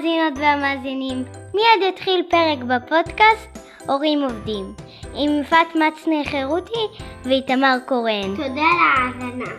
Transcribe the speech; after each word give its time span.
המאזינות 0.00 0.38
והמאזינים, 0.38 1.24
מיד 1.54 1.92
יתחיל 1.94 2.22
פרק 2.30 2.58
בפודקאסט 2.58 3.58
הורים 3.86 4.22
עובדים, 4.22 4.74
עם 5.14 5.42
יפעת 5.42 5.66
מצנר 5.68 6.24
חירותי 6.24 6.86
ואיתמר 7.24 7.76
קורן. 7.86 8.36
תודה 8.36 8.46
על 8.48 9.22
ההאזנה. 9.22 9.50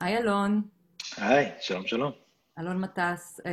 היי 0.00 0.18
אלון. 0.18 0.62
היי, 1.16 1.52
שלום 1.60 1.86
שלום. 1.86 2.12
אלון 2.58 2.80
מטס. 2.80 3.40
אה, 3.46 3.52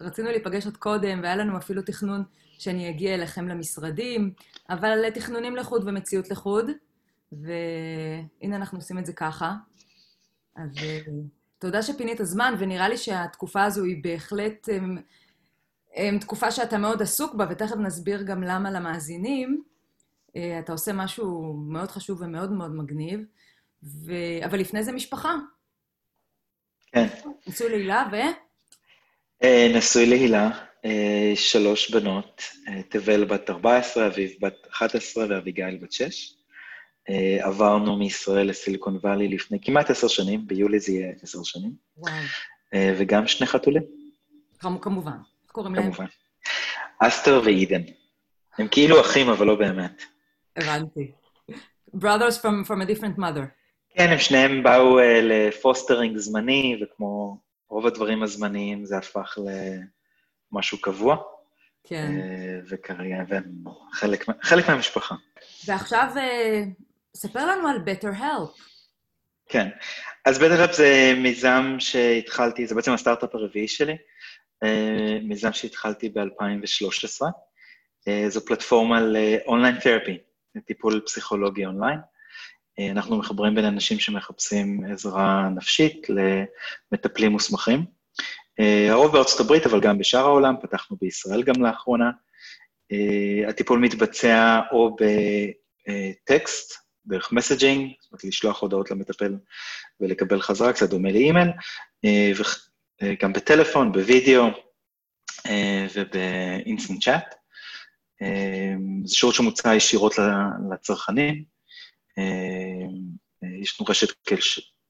רצינו 0.00 0.30
להיפגש 0.30 0.66
עוד 0.66 0.76
קודם, 0.76 1.20
והיה 1.22 1.36
לנו 1.36 1.56
אפילו 1.58 1.82
תכנון 1.82 2.24
שאני 2.58 2.90
אגיע 2.90 3.14
אליכם 3.14 3.48
למשרדים, 3.48 4.30
אבל 4.70 5.10
תכנונים 5.10 5.56
לחוד 5.56 5.82
ומציאות 5.88 6.30
לחוד, 6.30 6.70
והנה 7.42 8.56
אנחנו 8.56 8.78
עושים 8.78 8.98
את 8.98 9.06
זה 9.06 9.12
ככה. 9.12 9.54
אז 10.56 10.70
אה, 10.82 10.98
תודה 11.58 11.82
שפינית 11.82 12.18
זמן, 12.22 12.54
ונראה 12.58 12.88
לי 12.88 12.96
שהתקופה 12.96 13.64
הזו 13.64 13.84
היא 13.84 14.02
בהחלט 14.02 14.68
הם, 14.72 14.98
הם, 15.94 16.18
תקופה 16.18 16.50
שאתה 16.50 16.78
מאוד 16.78 17.02
עסוק 17.02 17.34
בה, 17.34 17.46
ותכף 17.50 17.76
נסביר 17.76 18.22
גם 18.22 18.42
למה 18.42 18.70
למאזינים. 18.70 19.62
אה, 20.36 20.58
אתה 20.58 20.72
עושה 20.72 20.92
משהו 20.92 21.54
מאוד 21.68 21.90
חשוב 21.90 22.20
ומאוד 22.20 22.52
מאוד 22.52 22.74
מגניב, 22.74 23.20
ו... 23.82 24.12
אבל 24.44 24.60
לפני 24.60 24.82
זה 24.82 24.92
משפחה. 24.92 25.34
כן. 26.92 27.06
נשוי 27.46 27.68
להילה 27.68 28.08
ו... 28.12 28.16
אה, 29.42 29.72
נשוי 29.74 30.06
להילה, 30.06 30.50
שלוש 31.34 31.90
בנות, 31.90 32.42
תבל 32.88 33.24
בת 33.24 33.50
14, 33.50 34.06
אביב 34.06 34.30
בת 34.40 34.66
11 34.70 35.26
ואביגיל 35.30 35.78
בת 35.82 35.92
6. 35.92 36.35
עברנו 37.40 37.96
מישראל 37.96 38.48
לסיליקון 38.48 38.98
וואלי 39.02 39.28
לפני 39.28 39.58
כמעט 39.62 39.90
עשר 39.90 40.08
שנים, 40.08 40.46
ביולי 40.46 40.80
זה 40.80 40.92
יהיה 40.92 41.12
עשר 41.22 41.42
שנים. 41.42 41.72
וואו. 41.96 42.12
וגם 42.74 43.26
שני 43.26 43.46
חתולים. 43.46 43.82
כמובן. 44.80 45.16
קוראים 45.46 45.74
להם? 45.74 45.84
כמובן. 45.84 46.06
אסטר 46.98 47.40
ואידן. 47.44 47.82
הם 48.58 48.68
כאילו 48.68 49.00
אחים, 49.00 49.28
אבל 49.28 49.46
לא 49.46 49.54
באמת. 49.54 50.02
הבנתי. 50.56 51.12
brothers 51.94 52.38
from, 52.42 52.66
from 52.68 52.80
a 52.82 52.86
different 52.90 53.18
mother. 53.18 53.46
כן, 53.90 54.08
הם 54.12 54.18
שניהם 54.18 54.62
באו 54.62 54.98
uh, 54.98 55.02
ל 55.22 55.31
fostering 55.31 56.16
זמני, 56.16 56.76
וכמו 56.82 57.38
רוב 57.68 57.86
הדברים 57.86 58.22
הזמניים, 58.22 58.84
זה 58.84 58.98
הפך 58.98 59.38
למשהו 60.52 60.80
קבוע. 60.80 61.16
כן. 61.84 62.12
וכרגע, 62.68 63.16
והם 63.28 63.64
חלק, 63.92 64.24
חלק 64.42 64.68
מהמשפחה. 64.68 65.14
ועכשיו, 65.66 66.08
ספר 67.16 67.46
לנו 67.46 67.68
על 67.68 67.76
Better 67.86 68.20
Help. 68.20 68.60
כן, 69.48 69.68
אז 70.24 70.38
Better 70.38 70.66
Help 70.66 70.72
זה 70.72 71.12
מיזם 71.16 71.76
שהתחלתי, 71.78 72.66
זה 72.66 72.74
בעצם 72.74 72.92
הסטארט-אפ 72.92 73.34
הרביעי 73.34 73.68
שלי, 73.68 73.96
uh, 74.64 74.68
מיזם 75.22 75.52
שהתחלתי 75.52 76.08
ב-2013. 76.08 77.22
Uh, 77.22 78.28
זו 78.28 78.44
פלטפורמה 78.44 79.00
לאונליין 79.00 79.80
תרפי, 79.80 80.18
לטיפול 80.54 81.02
פסיכולוגי 81.06 81.66
אונליין. 81.66 81.98
אנחנו 82.90 83.18
מחברים 83.18 83.54
בין 83.54 83.64
אנשים 83.64 83.98
שמחפשים 83.98 84.80
עזרה 84.92 85.48
נפשית 85.54 86.06
למטפלים 86.08 87.32
מוסמכים. 87.32 87.84
הרוב 88.90 89.12
בארצות 89.12 89.40
הברית, 89.40 89.66
אבל 89.66 89.80
גם 89.80 89.98
בשאר 89.98 90.20
העולם, 90.20 90.54
פתחנו 90.62 90.96
בישראל 91.00 91.42
גם 91.42 91.62
לאחרונה. 91.62 92.10
הטיפול 93.48 93.78
מתבצע 93.78 94.60
או 94.72 94.96
בטקסט, 95.86 96.85
דרך 97.06 97.32
messaging, 97.32 97.92
זאת 98.00 98.12
אומרת, 98.12 98.24
לשלוח 98.24 98.62
הודעות 98.62 98.90
למטפל 98.90 99.36
ולקבל 100.00 100.40
חזרה, 100.40 100.72
קצת 100.72 100.90
דומה 100.90 101.12
לאימייל, 101.12 101.48
וגם 103.02 103.32
בטלפון, 103.32 103.92
בווידאו 103.92 104.46
וב 105.94 106.18
instant 106.18 107.02
chat. 107.02 107.34
זה 109.04 109.16
שירות 109.16 109.34
שמוצע 109.34 109.74
ישירות 109.74 110.14
לצרכנים. 110.72 111.44
אה, 112.18 113.48
יש 113.62 113.80
לנו 113.80 113.90
רשת 113.90 114.08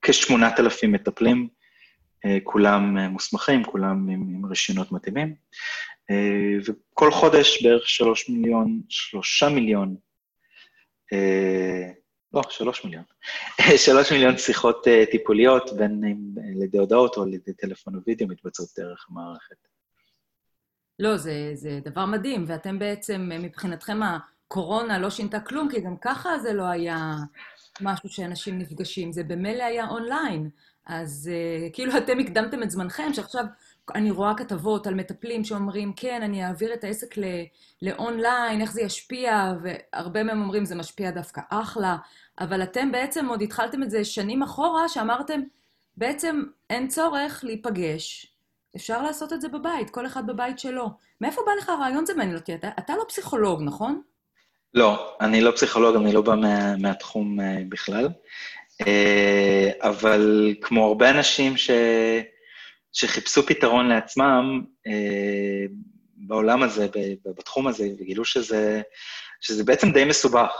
כ-8,000 0.02 0.86
מטפלים, 0.88 1.48
אה, 2.26 2.38
כולם 2.44 2.98
אה, 2.98 3.08
מוסמכים, 3.08 3.64
כולם 3.64 4.08
עם, 4.08 4.10
עם 4.10 4.46
רישיונות 4.46 4.92
מתאימים, 4.92 5.34
וכל 6.66 7.10
חודש 7.12 7.62
בערך 7.62 7.88
שלוש 7.88 8.28
מיליון, 8.28 8.80
שלושה 8.88 9.48
מיליון, 9.48 9.96
לא, 12.36 12.42
שלוש 12.50 12.84
מיליון, 12.84 13.04
שלוש 13.86 14.12
מיליון 14.12 14.38
שיחות 14.38 14.86
טיפוליות, 15.10 15.72
בין 15.72 16.04
אם 16.04 16.42
על 16.56 16.62
ידי 16.62 16.78
הודעות 16.78 17.16
או 17.16 17.22
על 17.22 17.34
ידי 17.34 17.52
טלפון 17.52 17.96
ווידאו, 17.96 18.28
מתבצעות 18.28 18.68
דרך 18.78 19.06
המערכת. 19.10 19.56
לא, 20.98 21.16
זה, 21.16 21.50
זה 21.54 21.80
דבר 21.84 22.06
מדהים, 22.06 22.44
ואתם 22.46 22.78
בעצם, 22.78 23.30
מבחינתכם, 23.42 24.00
הקורונה 24.02 24.98
לא 24.98 25.10
שינתה 25.10 25.40
כלום, 25.40 25.68
כי 25.70 25.80
גם 25.80 25.96
ככה 25.96 26.38
זה 26.38 26.52
לא 26.52 26.64
היה 26.64 27.14
משהו 27.80 28.08
שאנשים 28.08 28.58
נפגשים, 28.58 29.12
זה 29.12 29.24
במילא 29.24 29.62
היה 29.62 29.88
אונליין. 29.88 30.50
אז 30.86 31.30
uh, 31.32 31.74
כאילו 31.74 31.96
אתם 31.98 32.18
הקדמתם 32.18 32.62
את 32.62 32.70
זמנכם, 32.70 33.12
שעכשיו 33.12 33.44
אני 33.94 34.10
רואה 34.10 34.34
כתבות 34.36 34.86
על 34.86 34.94
מטפלים 34.94 35.44
שאומרים, 35.44 35.92
כן, 35.96 36.22
אני 36.22 36.46
אעביר 36.46 36.74
את 36.74 36.84
העסק 36.84 37.14
לאונליין, 37.82 38.60
איך 38.60 38.72
זה 38.72 38.82
ישפיע, 38.82 39.52
והרבה 39.62 40.22
מהם 40.22 40.42
אומרים, 40.42 40.64
זה 40.64 40.74
משפיע 40.74 41.10
דווקא 41.10 41.40
אחלה, 41.50 41.96
אבל 42.40 42.62
אתם 42.62 42.92
בעצם 42.92 43.26
עוד 43.26 43.42
התחלתם 43.42 43.82
את 43.82 43.90
זה 43.90 44.04
שנים 44.04 44.42
אחורה, 44.42 44.88
שאמרתם, 44.88 45.40
בעצם 45.96 46.42
אין 46.70 46.88
צורך 46.88 47.44
להיפגש, 47.44 48.26
אפשר 48.76 49.02
לעשות 49.02 49.32
את 49.32 49.40
זה 49.40 49.48
בבית, 49.48 49.90
כל 49.90 50.06
אחד 50.06 50.26
בבית 50.26 50.58
שלו. 50.58 50.90
מאיפה 51.20 51.42
בא 51.46 51.52
לך 51.52 51.68
הרעיון 51.68 52.06
זה 52.06 52.14
מעניין 52.14 52.36
אותי? 52.36 52.54
אתה, 52.54 52.68
אתה 52.78 52.96
לא 52.96 53.04
פסיכולוג, 53.08 53.62
נכון? 53.62 54.02
לא, 54.74 55.16
אני 55.20 55.40
לא 55.40 55.50
פסיכולוג, 55.50 55.96
אני 55.96 56.12
לא 56.12 56.20
בא 56.22 56.34
מה, 56.34 56.76
מהתחום 56.76 57.40
אה, 57.40 57.56
בכלל. 57.68 58.08
אה, 58.86 59.70
אבל 59.80 60.54
כמו 60.60 60.86
הרבה 60.86 61.10
אנשים 61.10 61.56
ש, 61.56 61.70
שחיפשו 62.92 63.46
פתרון 63.46 63.88
לעצמם 63.88 64.64
אה, 64.86 65.64
בעולם 66.16 66.62
הזה, 66.62 66.86
בתחום 67.38 67.66
הזה, 67.66 67.84
וגילו 67.98 68.24
שזה, 68.24 68.82
שזה 69.40 69.64
בעצם 69.64 69.92
די 69.92 70.04
מסובך. 70.04 70.52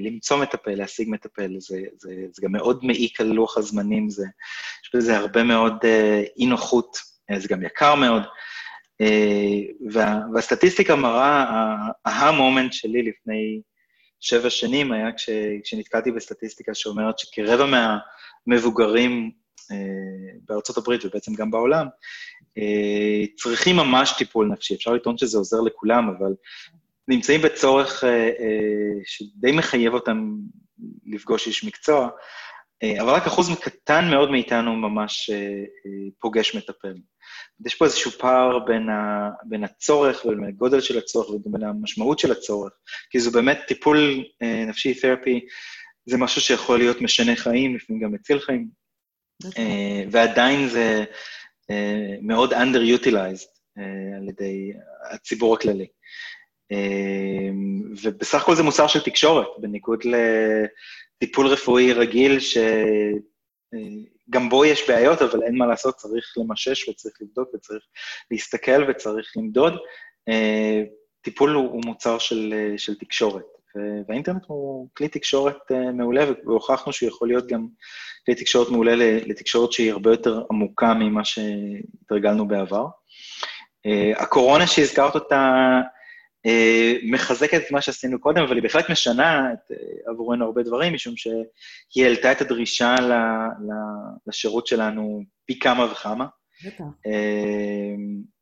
למצוא 0.00 0.36
מטפל, 0.36 0.74
להשיג 0.74 1.08
מטפל, 1.10 1.54
זה, 1.58 1.80
זה, 1.96 2.14
זה 2.32 2.42
גם 2.42 2.52
מאוד 2.52 2.84
מעיק 2.84 3.20
על 3.20 3.26
לוח 3.26 3.58
הזמנים, 3.58 4.10
זה, 4.10 4.24
יש 4.84 4.90
בזה 4.94 5.16
הרבה 5.16 5.42
מאוד 5.42 5.76
אי-נוחות, 6.38 6.98
זה 7.38 7.48
גם 7.48 7.62
יקר 7.62 7.94
מאוד. 7.94 8.22
אה, 9.00 9.60
וה, 9.92 10.20
והסטטיסטיקה 10.34 10.96
מראה, 10.96 11.44
ההמומנט 12.04 12.72
שלי 12.72 13.02
לפני 13.02 13.60
שבע 14.20 14.50
שנים 14.50 14.92
היה 14.92 15.12
כש, 15.12 15.30
כשנתקלתי 15.64 16.12
בסטטיסטיקה 16.12 16.74
שאומרת 16.74 17.18
שכרבע 17.18 17.66
מהמבוגרים 18.46 19.30
אה, 19.72 19.76
בארצות 20.48 20.76
הברית 20.76 21.04
ובעצם 21.04 21.34
גם 21.34 21.50
בעולם, 21.50 21.86
אה, 22.58 23.26
צריכים 23.36 23.76
ממש 23.76 24.14
טיפול 24.18 24.46
נפשי. 24.46 24.74
אפשר 24.74 24.92
לטעון 24.92 25.18
שזה 25.18 25.38
עוזר 25.38 25.60
לכולם, 25.60 26.08
אבל 26.08 26.34
נמצאים 27.08 27.42
בצורך 27.42 28.04
שדי 29.04 29.52
מחייב 29.52 29.94
אותם 29.94 30.34
לפגוש 31.06 31.46
איש 31.46 31.64
מקצוע, 31.64 32.08
אבל 33.00 33.10
רק 33.10 33.26
אחוז 33.26 33.50
קטן 33.60 34.10
מאוד 34.10 34.30
מאיתנו 34.30 34.76
ממש 34.76 35.30
פוגש 36.20 36.54
מטפל. 36.54 36.94
יש 37.66 37.74
פה 37.74 37.84
איזשהו 37.84 38.10
פער 38.10 38.58
בין, 38.58 38.88
ה, 38.88 39.30
בין 39.48 39.64
הצורך 39.64 40.24
ובין 40.24 40.44
הגודל 40.44 40.80
של 40.80 40.98
הצורך 40.98 41.30
ובין 41.30 41.62
המשמעות 41.62 42.18
של 42.18 42.32
הצורך, 42.32 42.72
כי 43.10 43.20
זה 43.20 43.30
באמת 43.30 43.58
טיפול 43.68 44.24
אה, 44.42 44.64
נפשי, 44.64 44.94
תרפי, 44.94 45.40
זה 46.06 46.16
משהו 46.18 46.40
שיכול 46.40 46.78
להיות 46.78 47.00
משנה 47.00 47.36
חיים, 47.36 47.76
לפעמים 47.76 48.02
גם 48.02 48.12
מציל 48.12 48.40
חיים, 48.40 48.68
אה, 49.58 50.04
ועדיין 50.10 50.68
זה 50.68 51.04
אה, 51.70 52.16
מאוד 52.22 52.52
under-utilized 52.52 53.48
אה, 53.78 54.16
על 54.16 54.28
ידי 54.28 54.72
הציבור 55.10 55.54
הכללי. 55.54 55.86
אה, 56.72 57.50
ובסך 58.02 58.42
הכל 58.42 58.54
זה 58.54 58.62
מוצר 58.62 58.86
של 58.86 59.00
תקשורת, 59.00 59.46
בניגוד 59.58 60.02
לטיפול 60.04 61.46
רפואי 61.46 61.92
רגיל, 61.92 62.40
ש... 62.40 62.56
אה, 63.74 64.48
בו 64.48 64.64
יש 64.64 64.90
בעיות, 64.90 65.22
אבל 65.22 65.42
אין 65.42 65.58
מה 65.58 65.66
לעשות, 65.66 65.94
צריך 65.94 66.34
למשש 66.36 66.88
וצריך 66.88 67.14
לבדוק 67.20 67.48
וצריך 67.54 67.82
להסתכל 68.30 68.84
וצריך 68.88 69.32
למדוד. 69.36 69.74
אה, 70.28 70.82
טיפול 71.22 71.54
הוא, 71.54 71.82
מוצר 71.84 72.18
של, 72.18 72.54
אה, 72.56 72.78
של 72.78 72.98
תקשורת, 72.98 73.44
והאינטרנט 74.08 74.42
הוא 74.46 74.88
כלי 74.96 75.08
תקשורת 75.08 75.58
מעולה, 75.94 76.24
והוכחנו 76.46 76.92
שהוא 76.92 77.08
יכול 77.08 77.28
להיות 77.28 77.46
גם 77.46 77.66
כלי 78.26 78.34
תקשורת 78.34 78.68
מעולה 78.68 78.96
לתקשורת 79.26 79.72
שהיא 79.72 79.92
הרבה 79.92 80.10
יותר 80.10 80.42
עמוקה 80.50 80.94
ממה 80.94 81.24
שהתרגלנו 81.24 82.48
בעבר. 82.48 82.86
הקורונה 84.16 84.66
שהזכרת 84.66 85.14
אותה, 85.14 85.62
מחזקת 87.10 87.62
את 87.66 87.70
מה 87.70 87.80
שעשינו 87.80 88.20
קודם, 88.20 88.42
אבל 88.42 88.54
היא 88.54 88.62
בהחלט 88.62 88.90
משנה 88.90 89.52
את, 89.52 89.76
עבורנו 90.06 90.44
הרבה 90.44 90.62
דברים, 90.62 90.94
משום 90.94 91.16
שהיא 91.16 92.04
העלתה 92.04 92.32
את 92.32 92.40
הדרישה 92.40 92.94
ל, 93.00 93.12
ל, 93.12 93.72
לשירות 94.26 94.66
שלנו 94.66 95.22
פי 95.46 95.58
כמה 95.58 95.92
וכמה. 95.92 96.26
בטח. 96.64 96.84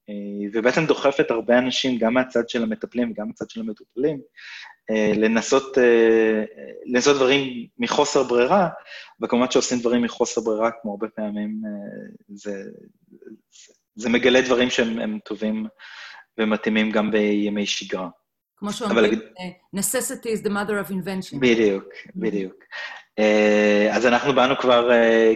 אה, 0.08 0.14
ובעצם 0.52 0.86
דוחפת 0.86 1.30
הרבה 1.30 1.58
אנשים, 1.58 1.98
גם 1.98 2.14
מהצד 2.14 2.48
של 2.48 2.62
המטפלים 2.62 3.10
וגם 3.10 3.26
מהצד 3.26 3.50
של 3.50 3.60
המטופלים, 3.60 4.20
אה, 4.90 5.12
לנסות, 5.16 5.78
אה, 5.78 6.44
לנסות 6.86 7.16
דברים 7.16 7.66
מחוסר 7.78 8.22
ברירה, 8.22 8.68
וכמובן 9.22 9.50
שעושים 9.50 9.78
דברים 9.78 10.02
מחוסר 10.02 10.40
ברירה, 10.40 10.70
כמו 10.82 10.90
הרבה 10.90 11.08
פעמים, 11.08 11.62
זה, 12.28 12.62
זה 13.94 14.08
מגלה 14.08 14.40
דברים 14.40 14.70
שהם 14.70 15.18
טובים 15.24 15.66
ומתאימים 16.38 16.90
גם 16.90 17.10
בימי 17.10 17.66
שגרה. 17.66 18.08
כמו 18.56 18.72
שאומרים, 18.72 19.20
necessity 19.76 20.26
is 20.26 20.46
the 20.46 20.50
mother 20.50 20.88
of 20.88 20.90
invention. 20.90 21.38
בדיוק, 21.40 21.84
בדיוק. 22.16 22.54
אז 23.92 24.06
אנחנו 24.06 24.34
באנו 24.34 24.56
כבר, 24.56 24.90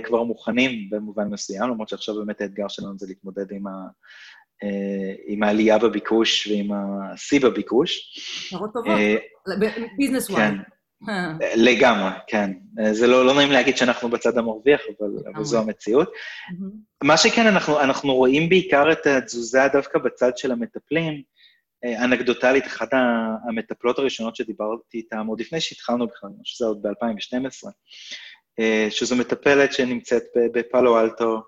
כבר 0.04 0.22
מוכנים 0.22 0.90
במובן 0.90 1.28
מסוים, 1.28 1.70
למרות 1.70 1.88
שעכשיו 1.88 2.14
באמת 2.14 2.40
האתגר 2.40 2.68
שלנו 2.68 2.98
זה 2.98 3.06
להתמודד 3.08 3.52
עם, 3.52 3.66
ה, 3.66 3.70
אה, 4.62 5.14
עם 5.26 5.42
העלייה 5.42 5.78
בביקוש 5.78 6.46
ועם 6.46 6.70
השיא 6.72 7.40
בביקוש. 7.40 8.00
נרות 8.52 8.70
טובות, 8.72 8.98
ביזנס 9.96 10.30
וואן. 10.30 10.56
כן, 10.56 10.62
לגמרי, 11.56 12.10
כן. 12.26 12.50
אה, 12.80 12.94
זה 12.94 13.06
לא, 13.06 13.26
לא 13.26 13.34
נעים 13.34 13.50
להגיד 13.50 13.76
שאנחנו 13.76 14.08
בצד 14.08 14.38
המרוויח, 14.38 14.80
אבל, 15.00 15.08
אבל 15.34 15.44
זו 15.44 15.58
המציאות. 15.58 16.12
מה 17.02 17.16
שכן, 17.16 17.46
אנחנו, 17.46 17.80
אנחנו 17.80 18.14
רואים 18.14 18.48
בעיקר 18.48 18.92
את 18.92 19.06
התזוזה 19.06 19.68
דווקא 19.72 19.98
בצד 19.98 20.36
של 20.36 20.52
המטפלים. 20.52 21.22
אה, 21.84 22.04
אנקדוטלית, 22.04 22.66
אחת 22.66 22.88
המטפלות 23.48 23.98
הראשונות 23.98 24.36
שדיברתי 24.36 24.98
איתן, 24.98 25.26
עוד 25.28 25.40
לפני 25.40 25.60
שהתחלנו 25.60 26.06
בכלל, 26.06 26.30
שזה 26.44 26.66
עוד 26.66 26.82
ב-2012, 26.82 27.70
שזו 28.90 29.16
מטפלת 29.16 29.72
שנמצאת 29.72 30.22
בפאלו 30.54 31.00
אלטו, 31.00 31.42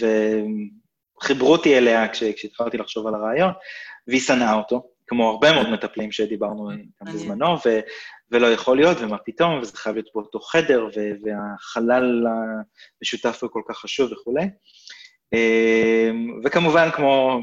ו... 0.00 0.06
חיברו 1.22 1.52
אותי 1.52 1.78
אליה 1.78 2.08
כש, 2.08 2.22
כשהתחלתי 2.24 2.76
לחשוב 2.76 3.06
על 3.06 3.14
הרעיון, 3.14 3.52
והיא 4.08 4.20
שנאה 4.20 4.54
אותו, 4.54 4.91
כמו 5.06 5.30
הרבה 5.30 5.52
מאוד 5.52 5.70
מטפלים 5.70 6.12
שדיברנו 6.12 6.70
איתם 6.70 7.04
בזמנו, 7.14 7.46
ו, 7.66 7.80
ולא 8.30 8.46
יכול 8.46 8.76
להיות, 8.76 8.96
ומה 9.00 9.18
פתאום, 9.18 9.58
וזה 9.58 9.76
חייב 9.76 9.94
להיות 9.94 10.08
באותו 10.14 10.40
חדר, 10.40 10.86
ו, 10.96 11.00
והחלל 11.22 12.26
המשותף 13.00 13.42
הוא 13.42 13.50
כל 13.52 13.62
כך 13.68 13.76
חשוב 13.78 14.12
וכולי. 14.12 14.44
אמ, 15.32 16.40
וכמובן, 16.44 16.90
כמו, 16.90 17.40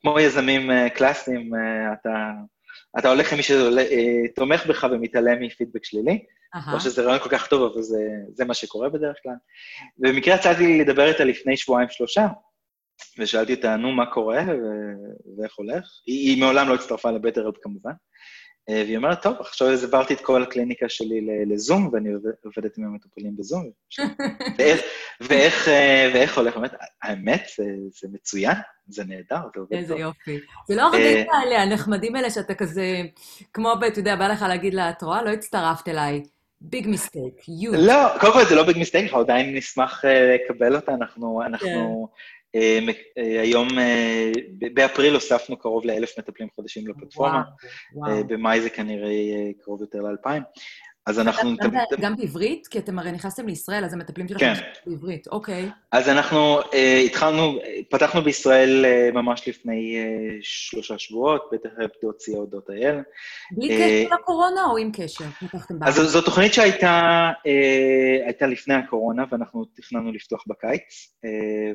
כמו 0.00 0.20
יזמים 0.20 0.70
אה, 0.70 0.90
קלאסיים, 0.90 1.54
אה, 1.54 1.92
אתה, 1.92 2.30
אתה 2.98 3.08
הולך 3.08 3.32
עם 3.32 3.38
מי 3.38 3.42
שתומך 3.42 4.66
בך 4.66 4.86
ומתעלם 4.92 5.40
מפידבק 5.40 5.84
שלילי. 5.84 6.24
Uh-huh. 6.56 6.72
לא 6.72 6.80
שזה 6.80 7.02
רעיון 7.02 7.18
כל 7.18 7.28
כך 7.28 7.46
טוב, 7.46 7.72
אבל 7.72 7.82
זה, 7.82 7.98
זה 8.34 8.44
מה 8.44 8.54
שקורה 8.54 8.88
בדרך 8.88 9.16
כלל. 9.22 9.32
ובמקרה 9.98 10.34
יצאתי 10.34 10.66
לי 10.66 10.80
לדבר 10.80 11.08
איתה 11.08 11.24
לפני 11.24 11.56
שבועיים-שלושה, 11.56 12.26
ושאלתי 13.18 13.54
אותה, 13.54 13.76
נו, 13.76 13.92
מה 13.92 14.06
קורה 14.06 14.42
ו- 14.48 15.38
ואיך 15.40 15.54
הולך? 15.56 15.84
היא, 16.06 16.30
היא 16.30 16.40
מעולם 16.40 16.68
לא 16.68 16.74
הצטרפה 16.74 17.10
לבית 17.10 17.38
הרב 17.38 17.54
כמובן. 17.62 17.92
אה, 18.68 18.82
והיא 18.84 18.96
אומרת, 18.96 19.22
טוב, 19.22 19.36
עכשיו 19.40 19.68
העברתי 19.68 20.14
את 20.14 20.20
כל 20.20 20.42
הקליניקה 20.42 20.88
שלי 20.88 21.20
לזום, 21.46 21.90
ואני 21.92 22.08
עובדת 22.44 22.78
עם 22.78 22.84
המטופלים 22.84 23.36
בזום. 23.36 23.70
ואיך, 24.58 24.80
ואיך, 25.20 25.68
אה, 25.68 26.10
ואיך 26.14 26.38
הולך? 26.38 26.56
באמת, 26.56 26.72
האמת, 27.02 27.48
זה, 27.56 27.64
זה 28.00 28.08
מצוין, 28.12 28.56
זה 28.88 29.04
נהדר, 29.04 29.48
זה 29.54 29.60
עובד 29.60 29.72
איזה 29.72 29.88
טוב. 29.88 29.96
איזה 29.96 30.02
יופי. 30.02 30.38
זה 30.68 30.74
לא 30.74 30.82
הרגעים 30.82 31.30
אה, 31.30 31.38
האלה, 31.38 31.62
הנחמדים 31.62 32.16
האלה, 32.16 32.30
שאתה 32.30 32.54
כזה, 32.54 33.02
כמו, 33.52 33.72
אתה 33.86 34.00
יודע, 34.00 34.16
בא 34.16 34.28
לך 34.28 34.42
להגיד 34.42 34.74
לה, 34.74 34.90
את 34.90 35.02
רואה? 35.02 35.22
לא 35.22 35.30
הצטרפת 35.30 35.88
אליי. 35.88 36.22
ביג 36.60 36.86
מיסטייק, 36.86 37.48
יוט. 37.48 37.76
לא, 37.78 38.18
קודם 38.20 38.32
כל 38.32 38.44
זה 38.44 38.54
לא 38.54 38.62
ביג 38.62 38.78
מיסטייק, 38.78 39.04
אנחנו 39.04 39.20
עדיין 39.20 39.56
נשמח 39.56 40.04
לקבל 40.04 40.76
אותה, 40.76 40.94
אנחנו... 40.94 41.42
אנחנו 41.42 41.68
כן. 41.68 41.74
אה, 41.74 41.80
אה, 41.80 42.06
היום, 43.42 43.78
אה, 43.78 44.32
באפריל 44.74 45.14
הוספנו 45.14 45.56
קרוב 45.56 45.84
לאלף 45.84 46.18
מטפלים 46.18 46.48
חדשים 46.56 46.88
לפלטפורמה. 46.88 47.42
במאי 48.28 48.60
זה 48.60 48.70
כנראה 48.70 49.10
קרוב 49.62 49.80
יותר 49.80 50.00
לאלפיים. 50.00 50.42
אז 51.08 51.18
אנחנו... 51.18 51.56
גם, 51.56 51.70
תמיד... 51.70 51.82
גם 52.00 52.16
בעברית? 52.16 52.66
כי 52.66 52.78
אתם 52.78 52.98
הרי 52.98 53.12
נכנסתם 53.12 53.46
לישראל, 53.46 53.84
אז 53.84 53.94
המטפלים 53.94 54.28
שלכם 54.28 54.54
כן. 54.54 54.60
בעברית, 54.86 55.26
אוקיי. 55.26 55.70
אז 55.92 56.08
אנחנו 56.08 56.60
uh, 56.60 56.76
התחלנו, 57.04 57.58
פתחנו 57.90 58.22
בישראל 58.22 58.84
uh, 58.84 59.14
ממש 59.14 59.48
לפני 59.48 59.96
uh, 59.96 60.38
שלושה 60.42 60.98
שבועות, 60.98 61.50
בטח 61.52 61.70
תוציא 62.00 62.36
הודות 62.36 62.70
אייל. 62.70 62.96
בלי 63.50 63.68
קשר 63.68 64.14
לקורונה 64.14 64.64
או 64.64 64.76
עם 64.76 64.90
קשר? 64.92 65.24
אז 65.82 65.94
זו 65.94 66.22
תוכנית 66.22 66.54
שהייתה 66.54 67.30
uh, 68.42 68.46
לפני 68.46 68.74
הקורונה, 68.74 69.24
ואנחנו 69.32 69.64
תכננו 69.64 70.12
לפתוח 70.12 70.44
בקיץ, 70.46 71.12
uh, 71.24 71.28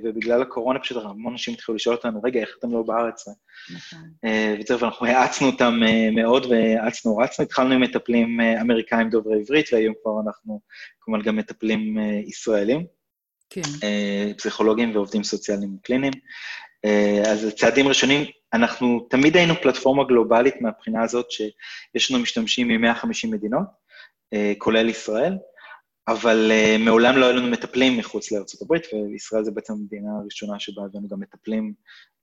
ובגלל 0.03 0.41
הקורונה 0.41 0.79
פשוט 0.79 0.97
המון 1.03 1.31
אנשים 1.31 1.53
התחילו 1.53 1.75
לשאול 1.75 1.95
אותנו, 1.95 2.21
רגע, 2.23 2.39
איך 2.39 2.49
אתם 2.59 2.71
לא 2.71 2.81
בארץ? 2.81 3.27
נכון. 3.75 3.99
Uh, 4.25 4.61
וזהו, 4.61 4.79
ואנחנו 4.79 5.05
האצנו 5.05 5.47
אותם 5.47 5.79
uh, 5.85 6.15
מאוד, 6.15 6.45
והאצנו, 6.45 7.17
רצנו, 7.17 7.45
התחלנו 7.45 7.73
עם 7.73 7.81
מטפלים 7.81 8.39
uh, 8.39 8.61
אמריקאים 8.61 9.09
דוברי 9.23 9.39
עברית, 9.39 9.73
והיום 9.73 9.93
כבר 10.01 10.21
אנחנו 10.25 10.61
כמובן 11.01 11.21
גם 11.21 11.35
מטפלים 11.35 11.97
אה, 11.99 12.19
ישראלים. 12.25 12.85
כן. 13.49 13.61
אה, 13.83 14.31
פסיכולוגים 14.37 14.95
ועובדים 14.95 15.23
סוציאליים 15.23 15.77
קליניים. 15.83 16.13
אה, 16.85 17.21
אז 17.31 17.47
צעדים 17.55 17.87
ראשונים, 17.87 18.25
אנחנו 18.53 19.07
תמיד 19.09 19.37
היינו 19.37 19.53
פלטפורמה 19.61 20.03
גלובלית 20.03 20.61
מהבחינה 20.61 21.03
הזאת 21.03 21.31
שיש 21.31 22.11
לנו 22.11 22.23
משתמשים 22.23 22.67
מ-150 22.67 23.27
מדינות, 23.31 23.83
כולל 24.57 24.89
ישראל, 24.89 25.33
אבל 26.07 26.51
מעולם 26.79 27.17
לא 27.17 27.25
היו 27.25 27.35
לנו 27.35 27.47
מטפלים 27.47 27.97
מחוץ 27.97 28.29
הברית, 28.61 28.83
וישראל 28.93 29.43
זה 29.43 29.51
בעצם 29.51 29.73
המדינה 29.73 30.09
הראשונה 30.21 30.59
שבה 30.59 30.81
הבאנו 30.83 31.07
גם 31.07 31.19
מטפלים 31.19 31.73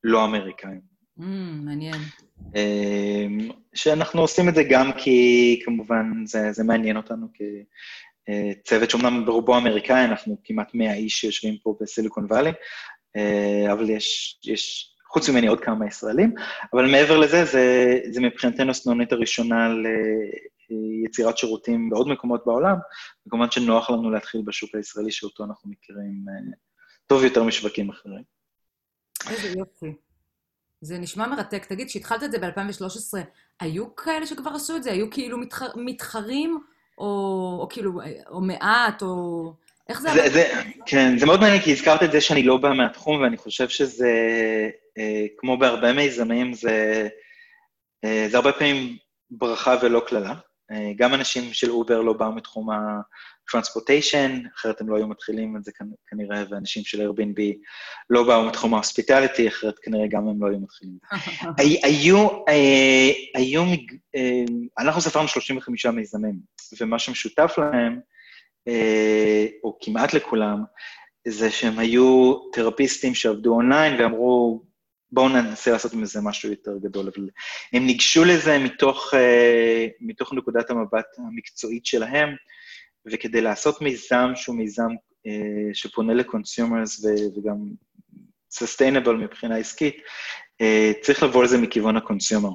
לא 0.04 0.24
אמריקאים. 0.24 0.99
Mm, 1.20 1.64
מעניין. 1.64 1.96
אמ, 2.54 3.50
שאנחנו 3.74 4.20
עושים 4.20 4.48
את 4.48 4.54
זה 4.54 4.62
גם 4.70 4.92
כי 4.92 5.60
כמובן 5.64 6.26
זה, 6.26 6.52
זה 6.52 6.64
מעניין 6.64 6.96
אותנו 6.96 7.26
כצוות 8.64 8.90
שאומנם 8.90 9.26
ברובו 9.26 9.56
אמריקאי, 9.56 10.04
אנחנו 10.04 10.36
כמעט 10.44 10.74
100 10.74 10.94
איש 10.94 11.20
שיושבים 11.20 11.56
פה 11.62 11.76
בסיליקון 11.80 12.24
וואלי, 12.24 12.50
אה, 13.16 13.72
אבל 13.72 13.90
יש, 13.90 14.38
יש 14.44 14.94
חוץ 15.08 15.28
ממני 15.28 15.46
עוד 15.46 15.60
כמה 15.60 15.86
ישראלים, 15.86 16.34
אבל 16.72 16.90
מעבר 16.90 17.16
לזה, 17.16 17.44
זה, 17.44 17.96
זה 18.10 18.20
מבחינתנו 18.20 18.70
הסנונית 18.70 19.12
הראשונה 19.12 19.68
ליצירת 20.70 21.38
שירותים 21.38 21.90
בעוד 21.90 22.08
מקומות 22.08 22.42
בעולם, 22.46 22.76
וכמובן 23.26 23.50
שנוח 23.50 23.90
לנו 23.90 24.10
להתחיל 24.10 24.42
בשוק 24.44 24.74
הישראלי 24.74 25.12
שאותו 25.12 25.44
אנחנו 25.44 25.70
מכירים 25.70 26.24
אה, 26.28 26.52
טוב 27.06 27.24
יותר 27.24 27.44
משווקים 27.44 27.90
אחרים. 27.90 28.22
איזה 29.30 29.58
יופי. 29.58 30.09
זה 30.80 30.98
נשמע 30.98 31.26
מרתק. 31.26 31.64
תגיד, 31.64 31.88
כשהתחלת 31.88 32.22
את 32.22 32.32
זה 32.32 32.38
ב-2013, 32.38 33.18
היו 33.60 33.96
כאלה 33.96 34.26
שכבר 34.26 34.50
עשו 34.50 34.76
את 34.76 34.82
זה? 34.82 34.92
היו 34.92 35.10
כאילו 35.10 35.38
מתח... 35.38 35.62
מתחרים, 35.76 36.58
או, 36.98 37.06
או 37.60 37.68
כאילו, 37.70 38.00
או 38.30 38.40
מעט, 38.40 39.02
או... 39.02 39.52
איך 39.88 40.00
זה... 40.00 40.08
זה, 40.14 40.28
זה 40.28 40.48
כן, 40.86 41.18
זה 41.18 41.26
מאוד 41.26 41.40
מעניין, 41.40 41.62
כי 41.62 41.72
הזכרת 41.72 42.02
את 42.02 42.12
זה 42.12 42.20
שאני 42.20 42.42
לא 42.42 42.56
בא 42.56 42.72
מהתחום, 42.72 43.20
ואני 43.20 43.36
חושב 43.36 43.68
שזה, 43.68 44.10
אה, 44.98 45.26
כמו 45.36 45.58
בהרבה 45.58 45.92
מיזמים, 45.92 46.54
זה, 46.54 47.08
אה, 48.04 48.26
זה 48.30 48.36
הרבה 48.36 48.52
פעמים 48.52 48.96
ברכה 49.30 49.76
ולא 49.82 50.02
קללה. 50.06 50.34
אה, 50.72 50.92
גם 50.96 51.14
אנשים 51.14 51.52
של 51.52 51.70
אובר 51.70 52.00
לא 52.00 52.12
באו 52.12 52.32
מתחום 52.32 52.68
transportation, 53.50 54.40
אחרת 54.56 54.80
הם 54.80 54.88
לא 54.88 54.96
היו 54.96 55.08
מתחילים 55.08 55.56
את 55.56 55.64
זה 55.64 55.72
כנראה, 56.06 56.44
ואנשים 56.50 56.84
של 56.84 57.08
Airbnb 57.08 57.40
לא 58.10 58.22
באו 58.22 58.44
מתחום 58.44 58.74
ה 58.74 58.80
hospitality, 58.80 59.48
אחרת 59.48 59.78
כנראה 59.82 60.06
גם 60.06 60.28
הם 60.28 60.42
לא 60.42 60.48
היו 60.48 60.60
מתחילים. 60.60 60.98
היו, 61.84 62.28
אה, 62.48 63.10
היו, 63.34 63.62
אה, 64.16 64.44
אנחנו 64.78 65.00
ספרנו 65.00 65.28
35 65.28 65.86
מיזמים, 65.86 66.34
ומה 66.80 66.98
שמשותף 66.98 67.54
להם, 67.58 68.00
או 69.64 69.78
כמעט 69.80 70.14
לכולם, 70.14 70.64
זה 71.28 71.50
שהם 71.50 71.78
היו 71.78 72.34
תרפיסטים 72.52 73.14
שעבדו 73.14 73.54
אונליין 73.54 74.00
ואמרו, 74.00 74.62
בואו 75.12 75.28
ננסה 75.28 75.70
לעשות 75.70 75.92
עם 75.92 76.04
זה 76.04 76.20
משהו 76.22 76.50
יותר 76.50 76.78
גדול, 76.82 77.10
אבל 77.16 77.28
הם 77.72 77.86
ניגשו 77.86 78.24
לזה 78.24 78.58
מתוך, 78.58 79.14
מתוך 80.00 80.32
נקודת 80.32 80.70
המבט 80.70 81.06
המקצועית 81.18 81.86
שלהם, 81.86 82.28
וכדי 83.06 83.40
לעשות 83.40 83.80
מיזם 83.82 84.30
שהוא 84.34 84.56
מיזם 84.56 84.90
אה, 85.26 85.74
שפונה 85.74 86.14
ל 86.14 86.23
consumers 86.23 87.04
וגם 87.04 87.56
sustainable 88.50 89.16
מבחינה 89.16 89.56
עסקית, 89.56 89.96
אה, 90.60 90.92
צריך 91.00 91.22
לבוא 91.22 91.44
לזה 91.44 91.58
מכיוון 91.58 91.96
ה 91.96 92.02
consumer. 92.02 92.50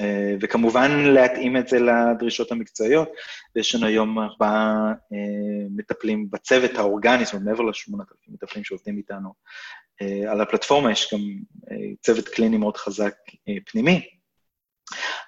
אה, 0.00 0.34
וכמובן 0.40 0.90
להתאים 0.90 1.56
את 1.56 1.68
זה 1.68 1.78
לדרישות 1.78 2.52
המקצועיות, 2.52 3.08
ויש 3.56 3.74
לנו 3.74 3.86
היום 3.86 4.18
ארבעה 4.18 4.92
אה, 5.12 5.66
מטפלים 5.76 6.30
בצוות 6.30 6.74
האורגני, 6.74 7.24
זאת 7.24 7.34
אומרת, 7.34 7.46
מעבר 7.46 7.68
אלפים 7.68 7.94
מטפלים 8.28 8.64
שעובדים 8.64 8.98
איתנו 8.98 9.34
על 10.28 10.40
הפלטפורמה 10.40 10.92
יש 10.92 11.14
גם 11.14 11.20
צוות 12.02 12.28
קליני 12.28 12.58
מאוד 12.58 12.76
חזק 12.76 13.14
פנימי, 13.66 14.08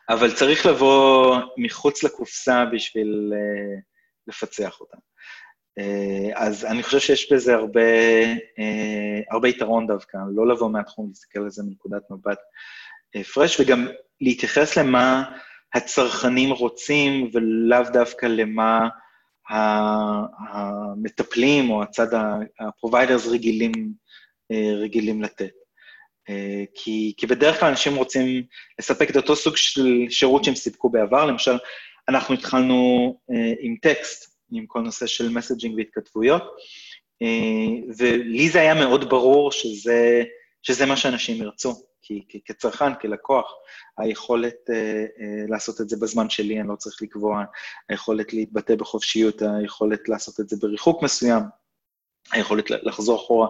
אבל 0.08 0.34
צריך 0.34 0.66
לבוא 0.66 1.36
מחוץ 1.56 2.02
לקופסה 2.02 2.64
בשביל 2.72 3.32
לפצח 4.26 4.80
אותה. 4.80 4.96
אז 6.34 6.64
אני 6.64 6.82
חושב 6.82 6.98
שיש 6.98 7.32
בזה 7.32 7.54
הרבה, 7.54 7.80
הרבה 9.30 9.48
יתרון 9.48 9.86
דווקא, 9.86 10.18
לא 10.34 10.48
לבוא 10.48 10.70
מהתחום, 10.70 11.08
להסתכל 11.08 11.38
על 11.38 11.50
זה 11.50 11.62
מנקודת 11.62 12.02
מבט 12.10 12.38
פרש, 13.34 13.60
וגם 13.60 13.88
להתייחס 14.20 14.78
למה 14.78 15.24
הצרכנים 15.74 16.50
רוצים, 16.50 17.30
ולאו 17.32 17.82
דווקא 17.92 18.26
למה 18.26 18.88
המטפלים 20.48 21.70
או 21.70 21.82
הצד 21.82 22.14
ה-providers 22.14 23.28
רגילים, 23.30 23.72
רגילים 24.52 25.22
לתת. 25.22 25.50
כי, 26.74 27.14
כי 27.16 27.26
בדרך 27.26 27.60
כלל 27.60 27.68
אנשים 27.68 27.96
רוצים 27.96 28.42
לספק 28.78 29.10
את 29.10 29.16
אותו 29.16 29.36
סוג 29.36 29.56
של 29.56 30.06
שירות 30.10 30.44
שהם 30.44 30.54
סיפקו 30.54 30.90
בעבר. 30.90 31.26
למשל, 31.26 31.58
אנחנו 32.08 32.34
התחלנו 32.34 33.18
עם 33.60 33.76
טקסט, 33.82 34.36
עם 34.52 34.66
כל 34.66 34.80
נושא 34.80 35.06
של 35.06 35.28
מסג'ינג 35.28 35.74
והתכתבויות, 35.76 36.42
ולי 37.98 38.48
זה 38.48 38.60
היה 38.60 38.74
מאוד 38.74 39.10
ברור 39.10 39.52
שזה, 39.52 40.22
שזה 40.62 40.86
מה 40.86 40.96
שאנשים 40.96 41.42
ירצו. 41.42 41.74
כי 42.02 42.40
כצרכן, 42.44 42.94
כלקוח, 42.94 43.52
היכולת 43.98 44.54
uh, 44.70 44.72
uh, 44.72 45.50
לעשות 45.50 45.80
את 45.80 45.88
זה 45.88 45.96
בזמן 46.00 46.30
שלי, 46.30 46.60
אני 46.60 46.68
לא 46.68 46.76
צריך 46.76 47.02
לקבוע, 47.02 47.44
היכולת 47.88 48.32
להתבטא 48.32 48.74
בחופשיות, 48.74 49.42
היכולת 49.42 50.08
לעשות 50.08 50.40
את 50.40 50.48
זה 50.48 50.56
בריחוק 50.60 51.02
מסוים, 51.02 51.42
היכולת 52.32 52.70
לחזור 52.70 53.16
אחורה 53.16 53.48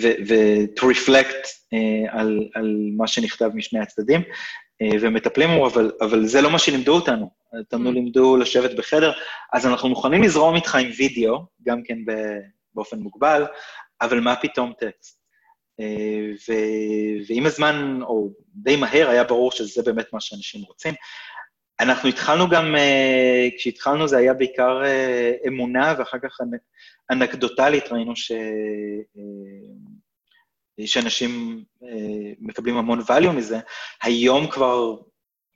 ו-to 0.00 0.82
reflect 0.82 1.44
uh, 1.44 2.10
על, 2.10 2.48
על 2.54 2.76
מה 2.96 3.06
שנכתב 3.06 3.50
משני 3.54 3.80
הצדדים, 3.80 4.20
uh, 4.20 4.96
ומטפלים 5.00 5.50
בו, 5.58 5.66
אבל, 5.66 5.92
אבל 6.00 6.26
זה 6.26 6.40
לא 6.40 6.50
מה 6.50 6.58
שלימדו 6.58 6.94
אותנו. 6.94 7.30
אותנו 7.58 7.90
mm. 7.90 7.92
לימדו 7.92 8.36
לשבת 8.36 8.70
בחדר, 8.74 9.12
אז 9.52 9.66
אנחנו 9.66 9.88
מוכנים 9.88 10.22
לזרום 10.22 10.54
איתך 10.54 10.74
עם 10.74 10.90
וידאו, 10.96 11.46
גם 11.66 11.82
כן 11.82 11.98
באופן 12.74 12.98
מוגבל, 12.98 13.44
אבל 14.00 14.20
מה 14.20 14.36
פתאום 14.36 14.72
טקסט? 14.78 15.20
אה, 15.80 16.30
ו... 16.48 16.52
ועם 17.28 17.46
הזמן, 17.46 17.98
או 18.02 18.30
די 18.54 18.76
מהר, 18.76 19.08
היה 19.08 19.24
ברור 19.24 19.52
שזה 19.52 19.82
באמת 19.82 20.12
מה 20.12 20.20
שאנשים 20.20 20.62
רוצים. 20.62 20.94
אנחנו 21.80 22.08
התחלנו 22.08 22.48
גם, 22.48 22.76
אה, 22.76 23.48
כשהתחלנו 23.56 24.08
זה 24.08 24.18
היה 24.18 24.34
בעיקר 24.34 24.84
אה, 24.84 25.32
אמונה, 25.46 25.94
ואחר 25.98 26.18
כך 26.22 26.38
אנקדוטלית 27.10 27.92
ראינו 27.92 28.16
ש... 28.16 28.32
שאנשים 30.86 31.64
מקבלים 32.40 32.76
המון 32.76 33.00
value 33.00 33.32
מזה. 33.32 33.58
היום 34.02 34.50
כבר 34.50 34.96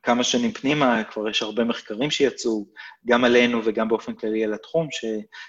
כמה 0.02 0.24
שנים 0.24 0.52
פנימה, 0.52 1.04
כבר 1.04 1.28
יש 1.28 1.42
הרבה 1.42 1.64
מחקרים 1.64 2.10
שיצאו, 2.10 2.66
גם 3.06 3.24
עלינו 3.24 3.60
וגם 3.64 3.88
באופן 3.88 4.14
כללי 4.14 4.44
על 4.44 4.54
התחום, 4.54 4.88
ש, 4.90 5.04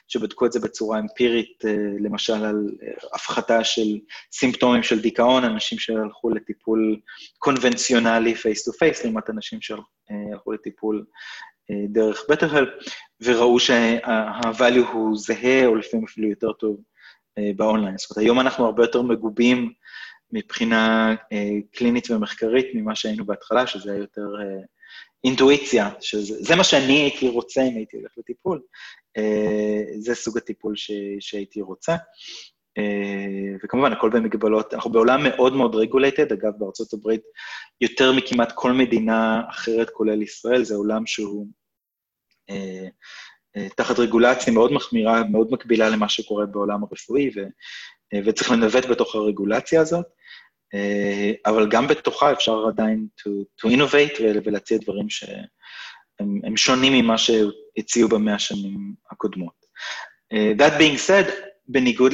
שבדקו 0.08 0.46
את 0.46 0.52
זה 0.52 0.60
בצורה 0.60 1.00
אמפירית, 1.00 1.66
אה, 1.66 1.76
למשל 2.00 2.46
על 2.46 2.70
אה, 2.84 3.08
הפחתה 3.14 3.64
של 3.64 3.98
סימפטומים 4.32 4.84
של 4.84 5.00
דיכאון, 5.00 5.44
אנשים 5.44 5.80
שהלכו 5.80 6.30
לטיפול 6.30 7.00
קונבנציונלי 7.38 8.36
face 8.36 8.66
to 8.66 8.72
face, 8.72 9.04
לעומת 9.04 9.30
אנשים 9.30 9.60
שהלכו 9.62 10.52
לטיפול 10.52 11.06
אה, 11.72 11.76
דרך 11.90 12.24
BetterHelp, 12.30 12.70
וראו 13.22 13.60
שה-value 13.60 14.88
הוא 14.92 15.18
זהה, 15.18 15.66
או 15.66 15.76
לפעמים 15.76 16.06
אפילו 16.06 16.30
יותר 16.30 16.54
טוב 16.54 16.78
באונליין. 17.56 17.98
זאת 17.98 18.12
אומרת, 18.12 18.26
היום 18.26 18.40
אנחנו 18.40 18.66
הרבה 18.66 18.84
יותר 18.84 19.02
מגובים 19.02 19.74
מבחינה 20.34 21.16
אה, 21.32 21.50
קלינית 21.72 22.12
ומחקרית 22.12 22.68
ממה 22.74 22.96
שהיינו 22.96 23.26
בהתחלה, 23.26 23.68
שזה 23.68 23.92
היה 23.92 24.00
יותר 24.00 24.28
אה, 24.42 24.64
אינטואיציה, 25.24 25.90
שזה 26.00 26.56
מה 26.56 26.64
שאני 26.64 26.94
הייתי 26.94 27.28
רוצה 27.30 27.62
אם 27.62 27.76
הייתי 27.76 27.98
הולך 27.98 28.12
לטיפול. 28.18 28.62
אה, 29.18 29.84
זה 30.00 30.16
סוג 30.16 30.38
הטיפול 30.38 30.76
ש, 30.76 30.92
שהייתי 31.20 31.62
רוצה. 31.62 31.96
אה, 32.78 33.56
וכמובן, 33.64 33.92
הכל 33.92 34.10
במגבלות, 34.10 34.74
אנחנו 34.74 34.92
בעולם 34.92 35.24
מאוד 35.24 35.56
מאוד 35.56 35.76
רגולטד, 35.76 36.32
אגב, 36.32 36.52
בארצות 36.58 36.94
הברית, 36.94 37.22
יותר 37.82 38.12
מכמעט 38.12 38.52
כל 38.56 38.72
מדינה 38.72 39.42
אחרת, 39.50 39.90
כולל 39.90 40.22
ישראל, 40.22 40.64
זה 40.64 40.76
עולם 40.76 41.06
שהוא 41.06 41.48
אה, 42.50 42.88
אה, 43.58 43.70
תחת 43.70 44.00
רגולציה 44.00 44.54
מאוד 44.54 44.72
מחמירה, 44.72 45.24
מאוד 45.24 45.52
מקבילה 45.52 45.90
למה 45.90 46.10
שקורה 46.10 46.46
בעולם 46.46 46.84
הרפואי, 46.84 47.30
ו, 47.36 47.40
אה, 48.14 48.20
וצריך 48.26 48.52
לנווט 48.52 48.86
בתוך 48.86 49.16
הרגולציה 49.16 49.82
הזאת. 49.82 50.06
אה, 50.74 51.32
אבל 51.46 51.70
גם 51.70 51.88
בתוכה 51.88 52.32
אפשר 52.32 52.68
עדיין 52.68 53.08
to, 53.20 53.30
to 53.62 53.70
innovate 53.70 54.22
ולהציע 54.46 54.78
דברים 54.78 55.10
שהם 55.10 56.58
שונים 56.58 56.94
ממה 56.94 57.16
שהציעו 57.18 58.10
במאה 58.10 58.36
השנים 58.36 58.94
הקודמות. 59.12 59.62
Uh, 60.34 60.58
that 60.58 60.74
being 60.80 60.98
said, 61.08 61.32
בניגוד 61.68 62.14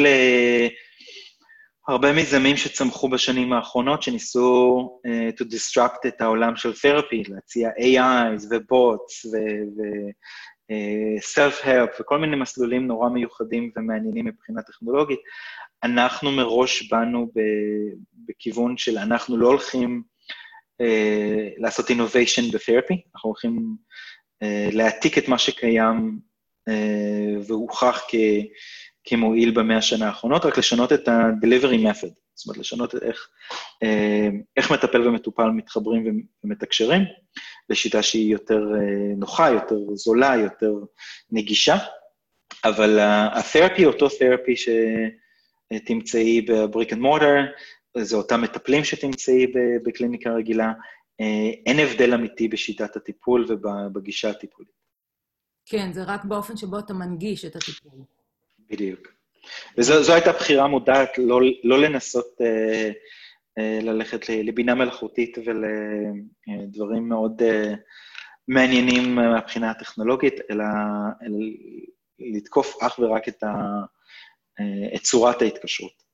להרבה 1.87 2.13
מיזמים 2.13 2.57
שצמחו 2.57 3.09
בשנים 3.09 3.53
האחרונות, 3.53 4.03
שניסו 4.03 4.99
uh, 5.07 5.09
to 5.39 5.43
disrupt 5.43 6.07
את 6.07 6.21
העולם 6.21 6.55
של 6.55 6.71
therapy, 6.71 7.29
להציע 7.29 7.69
AIs 7.69 8.45
ובוטס 8.49 9.25
ו-self-help 10.69 12.01
וכל 12.01 12.17
מיני 12.17 12.35
מסלולים 12.35 12.87
נורא 12.87 13.09
מיוחדים 13.09 13.71
ומעניינים 13.75 14.25
מבחינה 14.25 14.61
טכנולוגית, 14.61 15.19
אנחנו 15.83 16.31
מראש 16.31 16.91
באנו 16.91 17.31
בכיוון 18.27 18.77
של 18.77 18.97
אנחנו 18.97 19.37
לא 19.37 19.47
הולכים 19.47 20.03
אה, 20.81 21.49
לעשות 21.57 21.89
innovation 21.89 22.53
בתרפי, 22.53 23.01
אנחנו 23.15 23.29
הולכים 23.29 23.75
אה, 24.43 24.69
להעתיק 24.71 25.17
את 25.17 25.27
מה 25.27 25.37
שקיים 25.37 26.19
אה, 26.67 27.41
והוכח 27.47 28.03
כ, 28.07 28.15
כמועיל 29.03 29.51
במאה 29.51 29.77
השנה 29.77 30.07
האחרונות, 30.07 30.45
רק 30.45 30.57
לשנות 30.57 30.93
את 30.93 31.07
ה-delivery 31.07 31.79
method, 31.91 32.13
זאת 32.33 32.45
אומרת, 32.47 32.57
לשנות 32.57 32.95
את 32.95 33.03
איך, 33.03 33.27
אה, 33.83 34.29
איך 34.57 34.71
מטפל 34.71 35.07
ומטופל 35.07 35.49
מתחברים 35.49 36.23
ומתקשרים, 36.43 37.01
לשיטה 37.69 38.03
שהיא 38.03 38.31
יותר 38.31 38.61
אה, 38.75 39.15
נוחה, 39.17 39.49
יותר 39.49 39.75
זולה, 39.93 40.35
יותר 40.35 40.73
נגישה, 41.31 41.77
אבל 42.65 42.99
ה-therapy, 42.99 43.85
אותו 43.85 44.07
therapy 44.07 44.55
ש... 44.55 44.69
תמצאי 45.85 46.41
בבריק 46.41 46.93
אנד 46.93 47.01
מורטר, 47.01 47.45
זה 47.97 48.15
אותם 48.15 48.41
מטפלים 48.41 48.83
שתמצאי 48.83 49.47
בקליניקה 49.85 50.29
רגילה. 50.29 50.73
אה, 51.21 51.49
אין 51.65 51.79
הבדל 51.79 52.13
אמיתי 52.13 52.47
בשיטת 52.47 52.95
הטיפול 52.95 53.45
ובגישה 53.49 54.29
הטיפולית. 54.29 54.77
כן, 55.65 55.93
זה 55.93 56.03
רק 56.03 56.25
באופן 56.25 56.57
שבו 56.57 56.79
אתה 56.79 56.93
מנגיש 56.93 57.45
את 57.45 57.55
הטיפול. 57.55 57.99
בדיוק. 58.69 59.07
וזו 59.77 60.13
הייתה 60.13 60.31
בחירה 60.31 60.67
מודעת, 60.67 61.17
לא, 61.17 61.39
לא 61.63 61.79
לנסות 61.79 62.41
אה, 62.41 62.91
אה, 63.57 63.79
ללכת 63.81 64.29
לבינה 64.29 64.75
מלאכותית 64.75 65.37
ולדברים 65.37 67.09
מאוד 67.09 67.41
אה, 67.41 67.73
מעניינים 68.47 69.15
מהבחינה 69.15 69.71
הטכנולוגית, 69.71 70.33
אלא, 70.51 70.65
אלא 71.23 71.37
לתקוף 72.19 72.83
אך 72.83 72.99
ורק 72.99 73.27
את 73.27 73.43
ה... 73.43 73.47
אה, 74.59 74.95
את 74.95 75.01
צורת 75.01 75.41
ההתקשרות. 75.41 76.07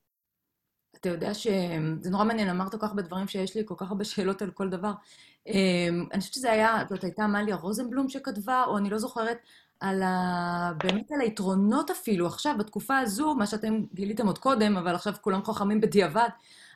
אתה 0.96 1.10
יודע 1.10 1.34
שזה 1.34 2.10
נורא 2.12 2.24
מעניין, 2.24 2.50
אמרת 2.50 2.72
כל 2.72 2.78
כך 2.78 2.90
הרבה 2.90 3.02
דברים 3.02 3.28
שיש 3.28 3.56
לי 3.56 3.62
כל 3.66 3.76
כך 3.78 3.90
הרבה 3.90 4.04
שאלות 4.04 4.42
על 4.42 4.52
כל 4.52 4.70
דבר. 4.70 4.92
אה, 5.48 5.88
אני 6.12 6.20
חושבת 6.20 6.34
שזה 6.34 6.52
היה, 6.52 6.84
זאת 6.90 7.04
הייתה 7.04 7.24
עמליה 7.24 7.56
רוזנבלום 7.56 8.10
שכתבה, 8.10 8.64
או 8.68 8.78
אני 8.78 8.90
לא 8.90 8.98
זוכרת, 8.98 9.38
על 9.80 10.04
ה... 10.04 10.72
באמת 10.84 11.12
על 11.12 11.22
היתרונות 11.22 11.92
אפילו, 11.92 12.28
עכשיו, 12.28 12.56
בתקופה 12.60 12.98
הזו, 12.98 13.36
מה 13.36 13.48
שאתם 13.48 13.82
גיליתם 13.94 14.28
עוד 14.28 14.38
קודם, 14.38 14.78
אבל 14.78 14.96
עכשיו 14.96 15.14
כולם 15.22 15.46
חכמים 15.46 15.82
בדיעבד, 15.82 16.30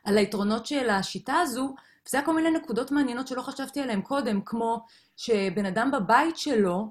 על 0.04 0.18
היתרונות 0.18 0.66
של 0.66 0.90
השיטה 0.90 1.36
הזו, 1.36 1.76
וזה 2.08 2.18
היה 2.18 2.26
כל 2.26 2.36
מיני 2.36 2.52
נקודות 2.52 2.92
מעניינות 2.92 3.28
שלא 3.28 3.42
חשבתי 3.42 3.82
עליהן 3.82 4.02
קודם, 4.02 4.42
כמו 4.42 4.86
שבן 5.18 5.66
אדם 5.66 5.92
בבית 5.92 6.38
שלו, 6.38 6.78
אמ, 6.80 6.88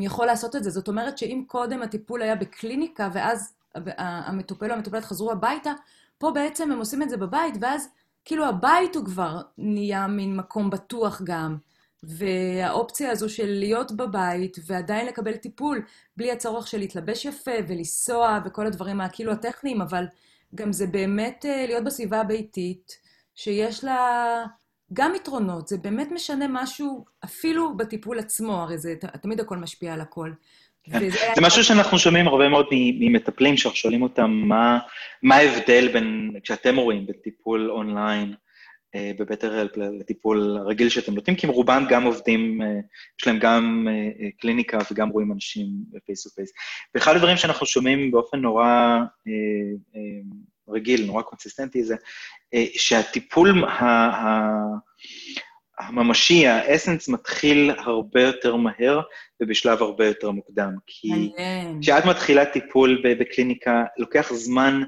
יכול 0.00 0.26
לעשות 0.26 0.56
את 0.56 0.64
זה. 0.64 0.70
זאת 0.70 0.88
אומרת 0.88 1.18
שאם 1.18 1.44
קודם 1.46 1.82
הטיפול 1.82 2.22
היה 2.22 2.34
בקליניקה, 2.34 3.08
ואז 3.12 3.54
המטופל 3.74 4.70
או 4.70 4.74
המטופלת 4.74 5.04
חזרו 5.04 5.32
הביתה, 5.32 5.72
פה 6.18 6.30
בעצם 6.30 6.72
הם 6.72 6.78
עושים 6.78 7.02
את 7.02 7.10
זה 7.10 7.16
בבית, 7.16 7.54
ואז 7.60 7.88
כאילו 8.24 8.46
הבית 8.46 8.96
הוא 8.96 9.04
כבר 9.04 9.40
נהיה 9.58 10.06
מין 10.06 10.36
מקום 10.36 10.70
בטוח 10.70 11.22
גם. 11.24 11.56
והאופציה 12.02 13.10
הזו 13.10 13.28
של 13.28 13.46
להיות 13.46 13.92
בבית 13.92 14.56
ועדיין 14.66 15.06
לקבל 15.06 15.36
טיפול, 15.36 15.82
בלי 16.16 16.32
הצורך 16.32 16.66
של 16.66 16.78
להתלבש 16.78 17.24
יפה 17.24 17.50
ולנסוע 17.68 18.38
וכל 18.44 18.66
הדברים 18.66 19.00
הכאילו 19.00 19.32
הטכניים, 19.32 19.80
אבל 19.80 20.04
גם 20.54 20.72
זה 20.72 20.86
באמת 20.86 21.44
אה, 21.48 21.66
להיות 21.66 21.84
בסביבה 21.84 22.20
הביתית, 22.20 22.98
שיש 23.34 23.84
לה 23.84 24.44
גם 24.92 25.14
יתרונות, 25.14 25.68
זה 25.68 25.78
באמת 25.78 26.08
משנה 26.12 26.46
משהו, 26.48 27.04
אפילו 27.24 27.76
בטיפול 27.76 28.18
עצמו, 28.18 28.52
הרי 28.52 28.78
זה 28.78 28.94
תמיד 29.22 29.40
הכל 29.40 29.56
משפיע 29.56 29.94
על 29.94 30.00
הכל. 30.00 30.30
כן. 30.84 31.10
זה 31.10 31.40
משהו 31.40 31.64
שאנחנו 31.64 31.98
שומעים 31.98 32.28
הרבה 32.28 32.48
מאוד 32.48 32.66
ממטפלים, 33.00 33.56
שאנחנו 33.56 33.76
שואלים 33.76 34.02
אותם 34.02 34.30
מה, 34.30 34.78
מה 35.22 35.36
ההבדל 35.36 35.88
בין, 35.92 36.34
כשאתם 36.42 36.76
רואים 36.76 37.06
בטיפול 37.06 37.70
אונליין 37.70 38.34
אה, 38.94 39.10
ב 39.18 39.44
BetterHelp 39.44 39.76
לטיפול 39.76 40.56
הרגיל 40.56 40.88
שאתם 40.88 41.14
נותנים, 41.14 41.36
כי 41.36 41.46
רובם 41.46 41.84
גם 41.90 42.02
עובדים, 42.02 42.62
אה, 42.62 42.66
יש 43.20 43.26
להם 43.26 43.38
גם 43.38 43.88
אה, 43.90 44.30
קליניקה 44.38 44.78
וגם 44.92 45.08
רואים 45.08 45.32
אנשים 45.32 45.66
face 46.06 46.22
to 46.22 46.30
face. 46.30 46.52
ואחד 46.94 47.16
הדברים 47.16 47.36
שאנחנו 47.36 47.66
שומעים 47.66 48.10
באופן 48.10 48.38
נורא 48.38 48.98
רגיל, 50.68 51.06
נורא 51.06 51.22
consistent־י, 51.22 51.84
זה 51.84 51.96
שהטיפול 52.76 53.64
הממשי, 55.78 56.46
ה 56.46 56.53
essence, 56.53 57.08
מתחיל 57.08 57.70
הרבה 57.78 58.22
יותר 58.22 58.56
מהר 58.56 59.00
ובשלב 59.40 59.82
הרבה 59.82 60.06
יותר 60.06 60.30
מוקדם. 60.30 60.74
כי 60.86 61.32
כשאת 61.82 62.04
מתחילה 62.04 62.44
טיפול 62.44 63.02
בקליניקה, 63.04 63.84
לוקח 63.98 64.32
זמן 64.32 64.82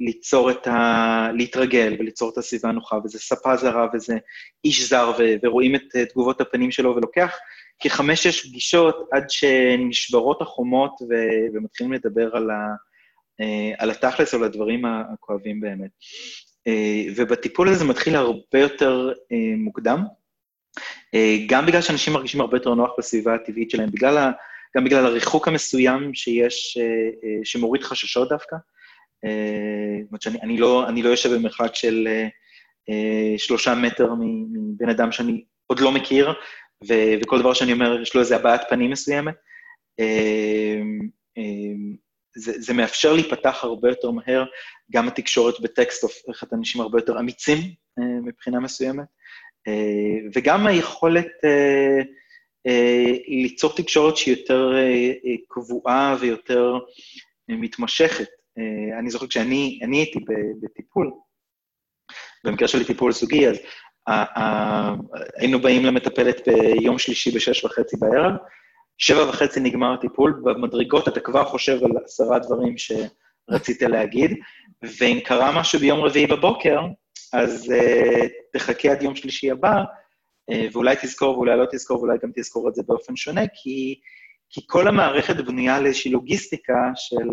ליצור 0.00 0.50
את 0.50 0.66
ה... 0.66 1.28
להתרגל 1.34 1.96
וליצור 1.98 2.30
את 2.32 2.38
הסביבה 2.38 2.68
הנוחה, 2.68 2.98
וזה 3.04 3.18
ספה 3.18 3.56
זרה 3.56 3.86
וזה 3.94 4.18
איש 4.64 4.88
זר, 4.88 5.12
ו... 5.18 5.22
ורואים 5.42 5.74
את 5.74 5.96
תגובות 6.08 6.40
הפנים 6.40 6.70
שלו, 6.70 6.96
ולוקח 6.96 7.36
כחמש-שש 7.80 8.46
פגישות 8.46 9.08
עד 9.12 9.30
שנשברות 9.30 10.42
החומות 10.42 10.92
ו... 11.02 11.14
ומתחילים 11.54 11.92
לדבר 11.92 12.36
על, 12.36 12.50
ה... 12.50 12.54
אה, 13.40 13.72
על 13.78 13.90
התכלס 13.90 14.34
או 14.34 14.38
על 14.38 14.44
הדברים 14.44 14.84
הכואבים 14.84 15.60
באמת. 15.60 15.90
אה, 16.66 17.04
ובטיפול 17.16 17.68
הזה 17.68 17.84
מתחיל 17.84 18.16
הרבה 18.16 18.58
יותר 18.58 19.12
אה, 19.32 19.56
מוקדם, 19.56 20.04
גם 21.48 21.66
בגלל 21.66 21.80
שאנשים 21.80 22.12
מרגישים 22.12 22.40
הרבה 22.40 22.56
יותר 22.56 22.74
נוח 22.74 22.90
בסביבה 22.98 23.34
הטבעית 23.34 23.70
שלהם, 23.70 23.90
בגלל 23.90 24.18
ה... 24.18 24.30
גם 24.76 24.84
בגלל 24.84 25.06
הריחוק 25.06 25.48
המסוים 25.48 26.14
שיש, 26.14 26.78
שמוריד 27.44 27.82
חששות 27.82 28.28
דווקא. 28.28 28.56
זאת 30.02 30.08
אומרת 30.10 30.22
שאני 30.22 30.58
לא, 30.58 30.88
אני 30.88 31.02
לא 31.02 31.08
יושב 31.08 31.34
במרחק 31.34 31.74
של 31.74 32.08
שלושה 33.36 33.74
מטר 33.74 34.14
מבן 34.52 34.88
אדם 34.88 35.12
שאני 35.12 35.44
עוד 35.66 35.80
לא 35.80 35.92
מכיר, 35.92 36.32
ו, 36.88 36.94
וכל 37.22 37.40
דבר 37.40 37.54
שאני 37.54 37.72
אומר, 37.72 38.00
יש 38.02 38.14
לו 38.14 38.20
איזו 38.20 38.34
הבעת 38.34 38.60
פנים 38.70 38.90
מסוימת. 38.90 39.34
אה, 42.36 42.40
אה, 42.40 42.42
זה, 42.42 42.52
זה 42.60 42.74
מאפשר 42.74 43.12
להיפתח 43.12 43.64
הרבה 43.64 43.88
יותר 43.88 44.10
מהר, 44.10 44.44
גם 44.92 45.08
התקשורת 45.08 45.60
בטקסט 45.60 46.02
הופכת 46.02 46.52
אנשים 46.52 46.80
הרבה 46.80 46.98
יותר 46.98 47.18
אמיצים 47.18 47.58
מבחינה 47.98 48.60
מסוימת, 48.60 49.04
וגם 50.34 50.66
היכולת 50.66 51.26
ליצור 53.28 53.76
תקשורת 53.76 54.16
שהיא 54.16 54.36
יותר 54.36 54.72
קבועה 55.48 56.16
ויותר 56.20 56.78
מתמשכת. 57.48 58.28
אה, 58.58 58.98
אני 58.98 59.10
זוכר 59.10 59.26
כשאני 59.26 59.80
הייתי 59.82 60.18
בטיפול, 60.62 61.10
במקרה 62.44 62.68
שלי 62.68 62.84
טיפול 62.84 63.12
זוגי, 63.12 63.48
אז 63.48 63.58
היינו 65.36 65.60
באים 65.60 65.84
למטפלת 65.84 66.48
ביום 66.48 66.98
שלישי 66.98 67.30
בשש 67.30 67.64
וחצי 67.64 67.96
בערב, 67.96 68.32
שבע 68.98 69.28
וחצי 69.28 69.60
נגמר 69.60 69.92
הטיפול, 69.92 70.40
במדרגות 70.44 71.08
אתה 71.08 71.20
כבר 71.20 71.44
חושב 71.44 71.84
על 71.84 71.90
עשרה 72.04 72.38
דברים 72.38 72.74
שרצית 72.78 73.82
להגיד, 73.82 74.30
ואם 74.82 75.20
קרה 75.24 75.60
משהו 75.60 75.78
ביום 75.78 76.00
רביעי 76.00 76.26
בבוקר, 76.26 76.80
אז 77.32 77.72
uh, 77.72 78.28
תחכה 78.52 78.90
עד 78.90 79.02
יום 79.02 79.16
שלישי 79.16 79.50
הבא, 79.50 79.74
uh, 80.50 80.54
ואולי 80.72 80.96
תזכור 81.02 81.36
ואולי 81.36 81.56
לא 81.56 81.66
תזכור, 81.72 81.98
ואולי 81.98 82.18
גם 82.22 82.30
תזכור 82.34 82.68
את 82.68 82.74
זה 82.74 82.82
באופן 82.86 83.16
שונה, 83.16 83.42
כי, 83.54 84.00
כי 84.50 84.60
כל 84.66 84.88
המערכת 84.88 85.36
בנויה 85.36 85.80
לאיזושהי 85.80 86.10
לוגיסטיקה 86.10 86.90
של 86.94 87.28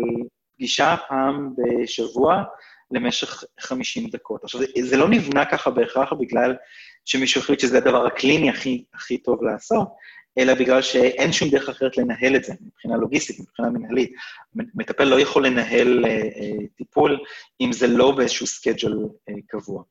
פגישה 0.56 0.96
פעם 1.08 1.54
בשבוע 1.56 2.42
למשך 2.90 3.44
50 3.60 4.08
דקות. 4.10 4.44
עכשיו, 4.44 4.60
זה, 4.60 4.66
זה 4.82 4.96
לא 4.96 5.08
נבנה 5.08 5.44
ככה 5.44 5.70
בהכרח 5.70 6.12
בגלל 6.12 6.54
שמישהו 7.04 7.40
החליט 7.40 7.60
שזה 7.60 7.78
הדבר 7.78 8.06
הקליני 8.06 8.50
הכי, 8.50 8.84
הכי 8.94 9.18
טוב 9.18 9.44
לעשות, 9.44 9.88
אלא 10.38 10.54
בגלל 10.54 10.82
שאין 10.82 11.32
שום 11.32 11.48
דרך 11.48 11.68
אחרת 11.68 11.96
לנהל 11.96 12.36
את 12.36 12.44
זה, 12.44 12.52
מבחינה 12.60 12.96
לוגיסטית, 12.96 13.40
מבחינה 13.40 13.70
מנהלית. 13.70 14.12
מטפל 14.54 15.04
לא 15.04 15.20
יכול 15.20 15.46
לנהל 15.46 16.04
אה, 16.04 16.10
אה, 16.10 16.66
טיפול 16.76 17.18
אם 17.60 17.72
זה 17.72 17.86
לא 17.86 18.10
באיזשהו 18.10 18.46
schedule 18.46 18.94
אה, 19.28 19.34
קבוע. 19.46 19.82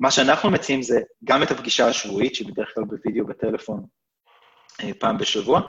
מה 0.00 0.10
שאנחנו 0.10 0.50
מציעים 0.50 0.82
זה 0.82 1.00
גם 1.24 1.42
את 1.42 1.50
הפגישה 1.50 1.86
השבועית, 1.86 2.34
שהיא 2.34 2.48
בדרך 2.48 2.72
כלל 2.74 2.84
בווידאו 2.84 3.26
בטלפון 3.26 3.84
אה, 4.82 4.90
פעם 4.98 5.18
בשבוע, 5.18 5.60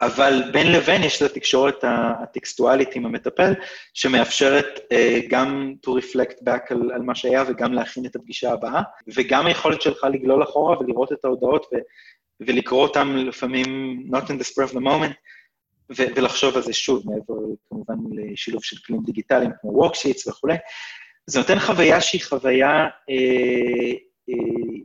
אבל 0.00 0.42
בין 0.52 0.72
לבין 0.72 1.02
יש 1.02 1.22
את 1.22 1.30
התקשורת 1.30 1.84
הטקסטואלית 1.84 2.96
עם 2.96 3.06
המטפל, 3.06 3.52
שמאפשרת 3.94 4.78
uh, 4.78 5.28
גם 5.28 5.74
to 5.86 5.90
reflect 5.90 6.40
back 6.48 6.66
על, 6.70 6.90
על 6.94 7.02
מה 7.02 7.14
שהיה 7.14 7.44
וגם 7.48 7.72
להכין 7.72 8.06
את 8.06 8.16
הפגישה 8.16 8.52
הבאה, 8.52 8.82
וגם 9.14 9.46
היכולת 9.46 9.82
שלך 9.82 10.06
לגלול 10.12 10.42
אחורה 10.42 10.78
ולראות 10.80 11.12
את 11.12 11.24
ההודעות 11.24 11.66
ו, 11.72 11.76
ולקרוא 12.40 12.82
אותן 12.82 13.08
לפעמים 13.08 13.66
not 14.14 14.24
in 14.24 14.32
the 14.32 14.44
spur 14.44 14.70
of 14.70 14.72
the 14.72 14.80
moment, 14.80 15.14
ו- 15.96 16.14
ולחשוב 16.16 16.56
על 16.56 16.62
זה 16.62 16.72
שוב, 16.72 17.02
מעבר 17.06 17.34
כמובן 17.68 17.94
לשילוב 18.12 18.64
של 18.64 18.76
כלים 18.86 19.02
דיגיטליים 19.04 19.50
כמו 19.60 19.86
worksheets 19.86 20.30
וכולי. 20.30 20.56
זה 21.26 21.38
נותן 21.38 21.58
חוויה 21.58 22.00
שהיא 22.00 22.22
חוויה 22.24 22.70
אה, 23.10 23.92
אה, 24.30 24.34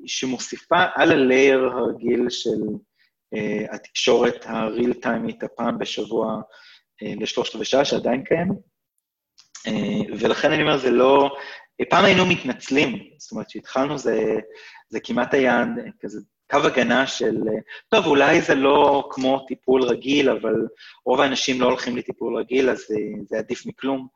שמוסיפה 0.05 0.85
על 0.95 1.11
הלייר 1.11 1.59
הרגיל 1.59 2.29
של... 2.29 2.59
uh, 3.35 3.75
התקשורת 3.75 4.45
הריל 4.45 4.93
טיימית 4.93 5.43
הפעם 5.43 5.79
בשבוע 5.79 6.41
uh, 7.03 7.21
לשלושת 7.21 7.55
רבעי 7.55 7.65
שעה, 7.65 7.85
שעדיין 7.85 8.23
קיימת. 8.23 8.57
Uh, 9.67 10.11
ולכן 10.19 10.51
אני 10.51 10.61
אומר, 10.61 10.77
זה 10.77 10.91
לא... 10.91 11.29
פעם 11.89 12.05
היינו 12.05 12.25
מתנצלים, 12.25 13.09
זאת 13.17 13.31
אומרת, 13.31 13.47
כשהתחלנו 13.47 13.97
זה, 13.97 14.39
זה 14.89 14.99
כמעט 14.99 15.33
היה 15.33 15.63
כזה 15.99 16.19
קו 16.51 16.57
הגנה 16.57 17.07
של, 17.07 17.35
טוב, 17.89 18.05
אולי 18.05 18.41
זה 18.41 18.55
לא 18.55 19.07
כמו 19.11 19.45
טיפול 19.47 19.83
רגיל, 19.83 20.29
אבל 20.29 20.53
רוב 21.05 21.21
האנשים 21.21 21.61
לא 21.61 21.65
הולכים 21.65 21.97
לטיפול 21.97 22.37
רגיל, 22.37 22.69
אז 22.69 22.85
זה, 22.87 22.95
זה 23.29 23.37
עדיף 23.37 23.65
מכלום. 23.65 24.07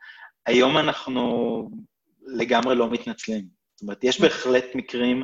היום 0.46 0.78
אנחנו 0.78 1.70
לגמרי 2.26 2.76
לא 2.76 2.90
מתנצלים. 2.90 3.46
זאת 3.76 3.82
אומרת, 3.82 4.04
יש 4.04 4.22
בהחלט 4.22 4.66
מקרים 4.76 5.24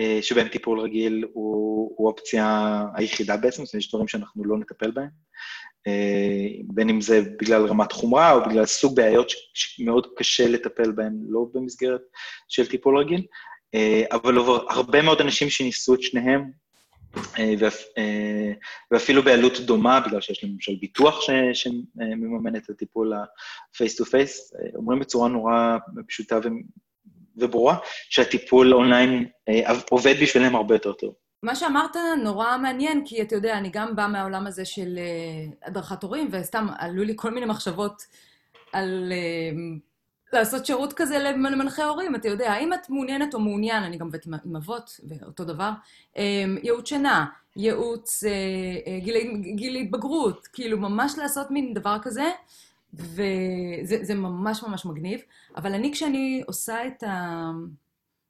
אה, 0.00 0.18
שבהם 0.22 0.48
טיפול 0.48 0.80
רגיל 0.80 1.24
הוא, 1.32 1.92
הוא 1.96 2.08
אופציה 2.08 2.82
היחידה 2.94 3.36
בעצם, 3.36 3.64
זאת 3.64 3.74
אומרת, 3.74 3.84
יש 3.84 3.88
דברים 3.88 4.08
שאנחנו 4.08 4.44
לא 4.44 4.58
נטפל 4.58 4.90
בהם, 4.90 5.08
אה, 5.86 6.46
בין 6.64 6.88
אם 6.90 7.00
זה 7.00 7.20
בגלל 7.40 7.66
רמת 7.66 7.92
חומרה 7.92 8.32
או 8.32 8.48
בגלל 8.48 8.66
סוג 8.66 8.96
בעיות 8.96 9.28
שמאוד 9.54 10.06
קשה 10.16 10.48
לטפל 10.48 10.92
בהן 10.92 11.12
לא 11.28 11.46
במסגרת 11.54 12.00
של 12.48 12.66
טיפול 12.66 12.98
רגיל, 12.98 13.20
אה, 13.20 13.26
אבל 14.12 14.38
הרבה 14.68 15.02
מאוד 15.02 15.20
אנשים 15.20 15.50
שניסו 15.50 15.94
את 15.94 16.02
שניהם, 16.02 16.50
ואפילו 18.90 19.22
בעלות 19.22 19.60
דומה, 19.60 20.00
בגלל 20.00 20.20
שיש 20.20 20.44
להם 20.44 20.52
למשל 20.52 20.72
ביטוח 20.80 21.20
שמממן 21.52 22.56
את 22.56 22.70
הטיפול 22.70 23.12
ה-face-to-face, 23.12 24.56
אומרים 24.74 24.98
בצורה 24.98 25.28
נורא 25.28 25.76
פשוטה 26.08 26.38
וברורה, 27.36 27.76
שהטיפול 28.10 28.74
אונליין 28.74 29.26
אה, 29.48 29.72
עובד 29.90 30.14
בשבילם 30.22 30.56
הרבה 30.56 30.74
יותר 30.74 30.92
טוב. 30.92 31.14
מה 31.42 31.54
שאמרת 31.54 31.96
נורא 32.22 32.58
מעניין, 32.58 33.02
כי 33.06 33.22
אתה 33.22 33.34
יודע, 33.34 33.58
אני 33.58 33.70
גם 33.72 33.96
באה 33.96 34.08
מהעולם 34.08 34.46
הזה 34.46 34.64
של 34.64 34.98
הדרכת 35.64 36.02
הורים, 36.02 36.28
וסתם 36.32 36.66
עלו 36.78 37.04
לי 37.04 37.12
כל 37.16 37.30
מיני 37.30 37.46
מחשבות 37.46 38.02
על 38.72 39.12
לעשות 40.32 40.66
שירות 40.66 40.92
כזה 40.92 41.18
למנחי 41.18 41.82
הורים. 41.82 42.14
אתה 42.14 42.28
יודע, 42.28 42.52
האם 42.52 42.72
את 42.72 42.90
מעוניינת 42.90 43.34
או 43.34 43.40
מעוניין, 43.40 43.82
אני 43.82 43.96
גם 43.96 44.06
עובדת 44.06 44.26
עם, 44.26 44.56
אבות, 44.56 45.00
ואותו 45.08 45.44
דבר, 45.44 45.70
um, 46.14 46.18
ייעוץ 46.62 46.88
שינה, 46.88 47.26
ייעוץ 47.56 48.24
uh, 48.24 49.04
גיל, 49.04 49.16
גיל 49.54 49.76
התבגרות, 49.76 50.46
כאילו 50.46 50.78
ממש 50.78 51.14
לעשות 51.18 51.50
מין 51.50 51.74
דבר 51.74 51.98
כזה. 52.02 52.30
וזה 52.94 54.14
ממש 54.14 54.62
ממש 54.62 54.86
מגניב. 54.86 55.20
אבל 55.56 55.74
אני, 55.74 55.92
כשאני 55.92 56.42
עושה 56.46 56.86
את 56.86 57.02
ה... 57.02 57.50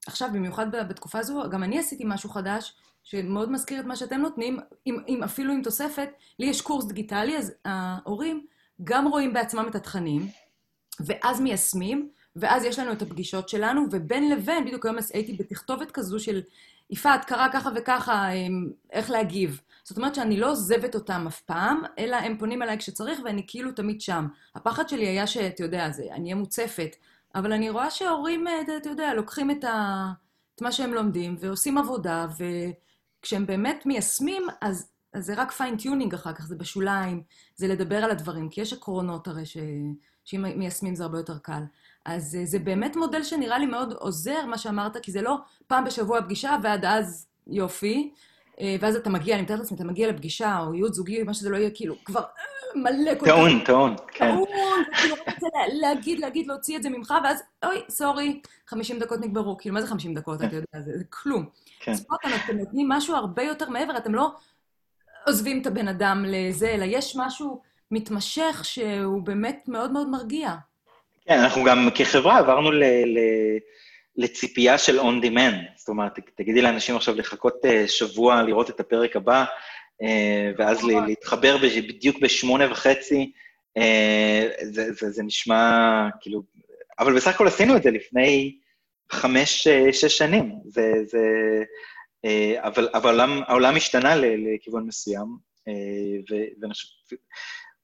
עכשיו, 0.07 0.29
במיוחד 0.33 0.71
בתקופה 0.71 1.19
הזו, 1.19 1.43
גם 1.51 1.63
אני 1.63 1.79
עשיתי 1.79 2.05
משהו 2.07 2.31
חדש, 2.31 2.75
שמאוד 3.03 3.53
מזכיר 3.53 3.81
את 3.81 3.85
מה 3.85 3.97
שאתם 3.97 4.21
נותנים, 4.21 4.59
עם, 4.85 4.97
עם, 5.07 5.23
אפילו 5.23 5.53
עם 5.53 5.63
תוספת. 5.63 6.09
לי 6.39 6.47
יש 6.47 6.61
קורס 6.61 6.85
דיגיטלי, 6.85 7.39
אז 7.39 7.53
ההורים 7.65 8.47
גם 8.85 9.09
רואים 9.09 9.33
בעצמם 9.33 9.67
את 9.71 9.75
התכנים, 9.75 10.29
ואז 11.07 11.41
מיישמים, 11.41 12.09
ואז 12.37 12.65
יש 12.65 12.79
לנו 12.79 12.93
את 12.93 13.03
הפגישות 13.03 13.49
שלנו, 13.49 13.87
ובין 13.91 14.31
לבין, 14.31 14.65
בדיוק 14.65 14.87
היום 14.87 14.97
הייתי 15.13 15.33
בתכתובת 15.33 15.91
כזו 15.91 16.19
של, 16.19 16.43
יפעת, 16.91 17.25
קרה 17.25 17.49
ככה 17.53 17.71
וככה, 17.77 18.29
איך 18.93 19.11
להגיב. 19.11 19.61
זאת 19.85 19.97
אומרת 19.97 20.15
שאני 20.15 20.41
לא 20.41 20.51
עוזבת 20.51 20.95
אותם 20.95 21.25
אף 21.29 21.41
פעם, 21.41 21.83
אלא 21.99 22.17
הם 22.17 22.39
פונים 22.39 22.63
אליי 22.63 22.79
כשצריך 22.79 23.21
ואני 23.25 23.45
כאילו 23.47 23.73
תמיד 23.73 24.01
שם. 24.01 24.27
הפחד 24.55 24.89
שלי 24.89 25.07
היה 25.07 25.27
שאתה 25.27 25.63
יודע, 25.63 25.91
זה, 25.91 26.03
אני 26.13 26.25
אהיה 26.25 26.35
מוצפת, 26.35 26.97
אבל 27.35 27.53
אני 27.53 27.71
רואה 27.71 27.91
שהורים, 27.91 28.49
אה, 28.49 28.61
אתה 28.77 28.91
יודע, 28.91 29.15
לוקחים 29.15 29.51
את, 29.51 29.65
ה, 29.65 30.07
את 30.55 30.63
מה 30.63 30.73
שהם 30.73 30.95
לומדים 30.95 31.37
ועושים 31.41 31.79
עבודה, 31.79 32.27
וכשהם 33.21 33.47
באמת 33.47 33.87
מיישמים, 33.87 34.43
אז 34.61 34.91
אז 35.13 35.27
זה 35.27 35.35
רק 35.35 35.53
fine 35.53 35.77
tuning 35.77 36.14
אחר 36.15 36.33
כך, 36.33 36.47
זה 36.47 36.57
בשוליים, 36.57 37.23
זה 37.57 37.69
לדבר 37.69 38.05
על 38.05 38.11
הדברים, 38.11 38.49
כי 38.49 38.61
יש 38.61 38.73
עקרונות 38.73 39.29
הרי 39.29 39.47
ש... 39.47 39.57
שאם 40.25 40.45
מיישמים 40.57 40.95
זה 40.95 41.03
הרבה 41.03 41.19
יותר 41.19 41.39
קל. 41.39 41.63
אז 42.05 42.39
זה 42.45 42.59
באמת 42.59 42.97
מודל 42.97 43.23
שנראה 43.23 43.59
לי 43.59 43.67
מאוד 43.67 43.93
עוזר, 43.93 44.47
מה 44.47 44.59
שאמרת, 44.59 44.97
כי 44.97 45.13
זה 45.13 45.23
לא 45.23 45.37
פעם 45.67 45.85
בשבוע 45.85 46.23
פגישה 46.23 46.57
ועד 46.63 46.85
אז 46.85 47.27
יופי, 47.47 48.13
אה, 48.61 48.77
ואז 48.81 48.97
אתה 48.97 49.11
מגיע, 49.11 49.35
אני 49.35 49.43
מתארת 49.43 49.59
לעצמי, 49.59 49.77
אתה 49.77 49.85
מגיע 49.85 50.09
לפגישה, 50.09 50.59
או 50.61 50.75
ייעוץ 50.75 50.93
זוגי, 50.93 51.23
מה 51.23 51.35
שזה 51.35 51.51
לא 51.51 51.57
יהיה, 51.57 51.71
כאילו, 51.71 51.95
כבר 52.05 52.21
אה, 52.21 52.81
מלא 52.81 53.15
כל 53.15 53.27
כך... 53.27 53.33
טעון, 53.33 53.65
טעון, 53.65 53.97
כן. 54.09 54.35
טעון, 54.35 54.49
כאילו, 54.93 55.17
רוצה 55.27 55.47
להגיד, 55.73 56.19
להגיד, 56.19 56.47
להוציא 56.47 56.77
את 56.77 56.83
זה 56.83 56.91
ממך, 56.91 57.15
ואז, 57.25 57.43
אוי, 57.65 57.83
sorry, 57.88 58.40
50 58.67 58.99
דקות 58.99 59.21
נגמרו. 59.21 59.59
כאילו, 59.59 59.75
מה 59.75 59.81
זה 59.81 59.87
50 59.87 60.15
דקות, 60.15 60.43
אתה 60.43 60.57
יודע, 60.57 60.81
זה, 60.85 60.99
זה 60.99 61.05
כלום. 61.05 61.47
כן. 61.81 61.93
אז 61.93 62.05
פה 62.05 62.15
אתם 62.45 62.57
נותנים 62.57 62.89
משהו 62.89 63.15
הרבה 63.15 63.43
יותר 63.43 63.71
מעבר, 63.71 63.97
אתם 63.97 64.15
לא 64.15 64.33
עוזבים 65.27 65.63
את 65.63 65.67
הבן 65.67 65.89
אדם 65.89 66.25
לזה, 66.29 66.69
אלא 66.69 66.85
יש 66.85 67.17
משהו 67.17 67.61
מתמשך 67.90 68.61
שהוא 68.64 69.22
באמת 69.22 69.64
מאוד 69.68 69.92
מאוד 69.92 70.09
מרגיע. 70.09 70.55
כן, 71.24 71.38
אנחנו 71.38 71.64
גם 71.64 71.88
כחברה 71.94 72.38
עברנו 72.38 72.70
ל... 72.70 72.85
ל... 72.85 73.18
לציפייה 74.16 74.79
של 74.79 75.00
on 75.00 75.24
demand. 75.24 75.76
זאת 75.76 75.88
אומרת, 75.88 76.12
תגידי 76.35 76.62
לאנשים 76.62 76.96
עכשיו 76.96 77.14
לחכות 77.14 77.64
אה, 77.64 77.88
שבוע 77.88 78.42
לראות 78.42 78.70
את 78.70 78.81
הפרק 78.81 79.16
הבא, 79.16 79.44
אה, 80.03 80.50
ואז 80.59 80.79
נכון. 80.79 81.07
להתחבר 81.07 81.57
בדיוק 81.88 82.18
בשמונה 82.18 82.70
וחצי, 82.70 83.33
אה, 83.76 84.48
זה, 84.62 84.92
זה, 84.92 85.11
זה 85.11 85.22
נשמע 85.22 86.09
כאילו... 86.20 86.42
אבל 86.98 87.16
בסך 87.16 87.35
הכל 87.35 87.46
עשינו 87.46 87.76
את 87.76 87.83
זה 87.83 87.90
לפני 87.90 88.59
חמש, 89.12 89.68
שש 89.92 90.18
שנים. 90.18 90.53
זה... 90.64 90.92
זה 91.05 91.18
אבל, 92.57 92.88
אבל 92.94 93.20
העולם, 93.20 93.42
העולם 93.46 93.76
השתנה 93.76 94.16
לכיוון 94.16 94.87
מסוים, 94.87 95.26
ו, 96.31 96.35
ו, 97.12 97.14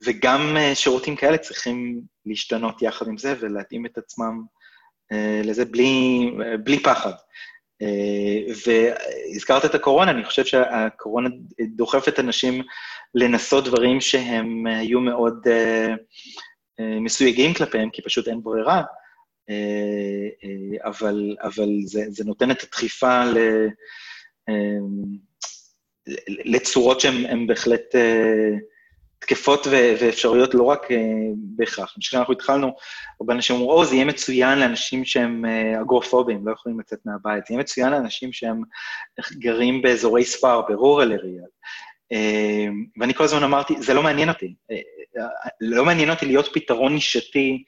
וגם 0.05 0.57
שירותים 0.75 1.17
כאלה 1.17 1.39
צריכים 1.39 2.01
להשתנות 2.27 2.83
יחד 2.83 3.09
עם 3.09 3.19
זה 3.19 3.35
ולהתאים 3.41 3.87
את 3.87 3.99
עצמם 3.99 4.43
אה, 5.13 5.41
לזה 5.45 5.65
בלי, 5.65 6.31
בלי 6.65 6.83
פחד. 6.83 7.13
אה, 7.83 8.53
והזכרת 8.67 9.65
את 9.65 9.75
הקורונה, 9.75 10.11
אני 10.11 10.25
חושב 10.25 10.45
שהקורונה 10.45 11.29
דוחפת 11.77 12.21
אנשים 12.21 12.63
לנסות 13.15 13.65
דברים 13.65 14.01
שהם 14.01 14.67
היו 14.67 15.01
מאוד 15.01 15.47
אה, 15.49 15.95
מסויגים 17.01 17.55
כלפיהם, 17.55 17.91
כי 17.91 18.03
פשוט 18.03 18.29
אין 18.29 18.43
ברירה, 18.43 18.83
אבל, 20.85 21.37
אבל 21.43 21.69
זה, 21.85 22.05
זה 22.09 22.25
נותן 22.25 22.51
את 22.51 22.63
הדחיפה 22.63 23.25
ל, 23.25 23.39
לצורות 26.29 27.01
שהן 27.01 27.47
בהחלט 27.47 27.95
תקפות 29.27 29.67
ואפשריות 29.71 30.55
לא 30.55 30.63
רק 30.63 30.91
אה, 30.91 30.97
בהכרח. 31.35 31.93
אני 31.97 32.03
חושב 32.03 32.11
שאנחנו 32.11 32.33
התחלנו, 32.33 32.77
הרבה 33.21 33.35
אנשים 33.35 33.57
אמרו, 33.57 33.73
או, 33.73 33.85
זה 33.85 33.95
יהיה 33.95 34.05
מצוין 34.05 34.59
לאנשים 34.59 35.05
שהם 35.05 35.45
אה, 35.45 35.81
אגרופובים, 35.81 36.49
לא 36.49 36.53
יכולים 36.53 36.81
לצאת 36.81 36.99
מהבית, 37.05 37.47
זה 37.47 37.55
יהיה 37.55 37.61
מצוין 37.61 37.93
לאנשים 37.93 38.33
שהם 38.33 38.63
גרים 39.33 39.83
באזורי 39.83 40.25
ספר, 40.25 40.61
ברורל 40.69 41.13
אריאל. 41.13 41.49
אה, 42.13 42.67
ואני 43.01 43.15
כל 43.15 43.25
הזמן 43.25 43.43
אמרתי, 43.43 43.75
זה 43.79 43.95
לא 43.95 44.03
מעניין 44.03 44.29
אותי. 44.29 44.55
לא 45.61 45.85
מעניין 45.85 46.11
אותי 46.11 46.27
להיות 46.27 46.49
פתרון 46.53 46.95
נישתי 46.95 47.65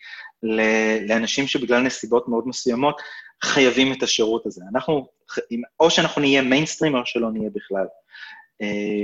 לאנשים 1.09 1.47
שבגלל 1.47 1.83
נסיבות 1.83 2.29
מאוד 2.29 2.49
מסוימות 2.49 3.01
חייבים 3.45 3.93
את 3.93 4.03
השירות 4.03 4.47
הזה. 4.47 4.63
אנחנו, 4.73 5.07
או 5.81 5.91
שאנחנו 5.91 6.21
נהיה 6.21 6.43
מיינסטרים 6.43 6.95
או 6.95 7.01
שלא 7.05 7.31
נהיה 7.31 7.51
בכלל. 7.55 7.87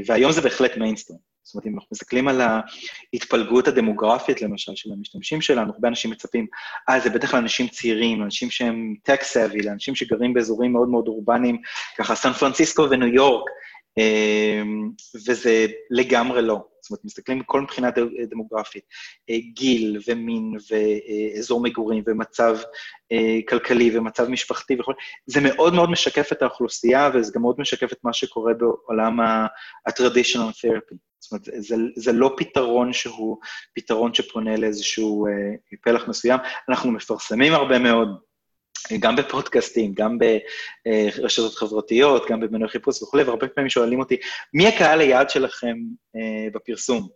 והיום 0.06 0.32
זה 0.32 0.40
בהחלט 0.40 0.76
מיינסטרים. 0.76 1.33
זאת 1.44 1.54
אומרת, 1.54 1.66
אם 1.66 1.74
אנחנו 1.74 1.88
מסתכלים 1.92 2.28
על 2.28 2.40
ההתפלגות 2.40 3.68
הדמוגרפית, 3.68 4.42
למשל, 4.42 4.72
של 4.74 4.92
המשתמשים 4.92 5.40
שלנו, 5.40 5.72
הרבה 5.72 5.88
אנשים 5.88 6.10
מצפים, 6.10 6.46
אה, 6.88 7.00
זה 7.00 7.10
בטח 7.10 7.34
לאנשים 7.34 7.68
צעירים, 7.68 8.20
לאנשים 8.20 8.50
שהם 8.50 8.94
tech-savvy, 9.08 9.64
לאנשים 9.64 9.94
שגרים 9.94 10.34
באזורים 10.34 10.72
מאוד 10.72 10.88
מאוד 10.88 11.08
אורבניים, 11.08 11.60
ככה 11.98 12.14
סן 12.14 12.32
פרנסיסקו 12.32 12.86
וניו 12.90 13.08
יורק, 13.08 13.44
אמ, 13.98 14.90
וזה 15.26 15.66
לגמרי 15.90 16.42
לא. 16.42 16.64
זאת 16.80 16.90
אומרת, 16.90 17.04
מסתכלים 17.04 17.38
בכל 17.38 17.60
מבחינה 17.60 17.88
דמוגרפית, 18.30 18.84
אה, 19.30 19.36
גיל 19.54 20.00
ומין 20.06 20.52
ואזור 20.70 21.62
מגורים 21.62 22.02
ומצב 22.06 22.58
אה, 23.12 23.38
כלכלי 23.48 23.98
ומצב 23.98 24.28
משפחתי 24.28 24.76
וכו', 24.80 24.92
זה 25.26 25.40
מאוד 25.40 25.74
מאוד 25.74 25.90
משקף 25.90 26.32
את 26.32 26.42
האוכלוסייה, 26.42 27.10
וזה 27.14 27.32
גם 27.34 27.42
מאוד 27.42 27.56
משקף 27.58 27.92
את 27.92 27.98
מה 28.04 28.12
שקורה 28.12 28.52
בעולם 28.54 29.20
ה-traditional 29.20 30.50
therapy. 30.50 30.96
זאת 31.24 31.32
אומרת, 31.32 31.62
זה, 31.64 31.76
זה 31.96 32.12
לא 32.12 32.34
פתרון 32.36 32.92
שהוא 32.92 33.38
פתרון 33.74 34.14
שפונה 34.14 34.56
לאיזשהו 34.56 35.26
אה, 35.26 35.32
פלח 35.82 36.08
מסוים. 36.08 36.40
אנחנו 36.68 36.92
מפרסמים 36.92 37.52
הרבה 37.54 37.78
מאוד, 37.78 38.08
גם 39.00 39.16
בפודקאסטים, 39.16 39.94
גם 39.94 40.18
ברשתות 40.84 41.54
חברתיות, 41.54 42.30
גם 42.30 42.40
במנועי 42.40 42.70
חיפוש 42.70 43.02
וכולי, 43.02 43.22
והרבה 43.22 43.48
פעמים 43.48 43.70
שואלים 43.70 44.00
אותי, 44.00 44.16
מי 44.54 44.68
הקהל 44.68 45.00
היעד 45.00 45.30
שלכם 45.30 45.76
אה, 46.16 46.48
בפרסום, 46.54 47.08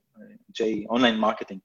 ב 0.50 0.84
online 0.88 1.16
marketing? 1.16 1.60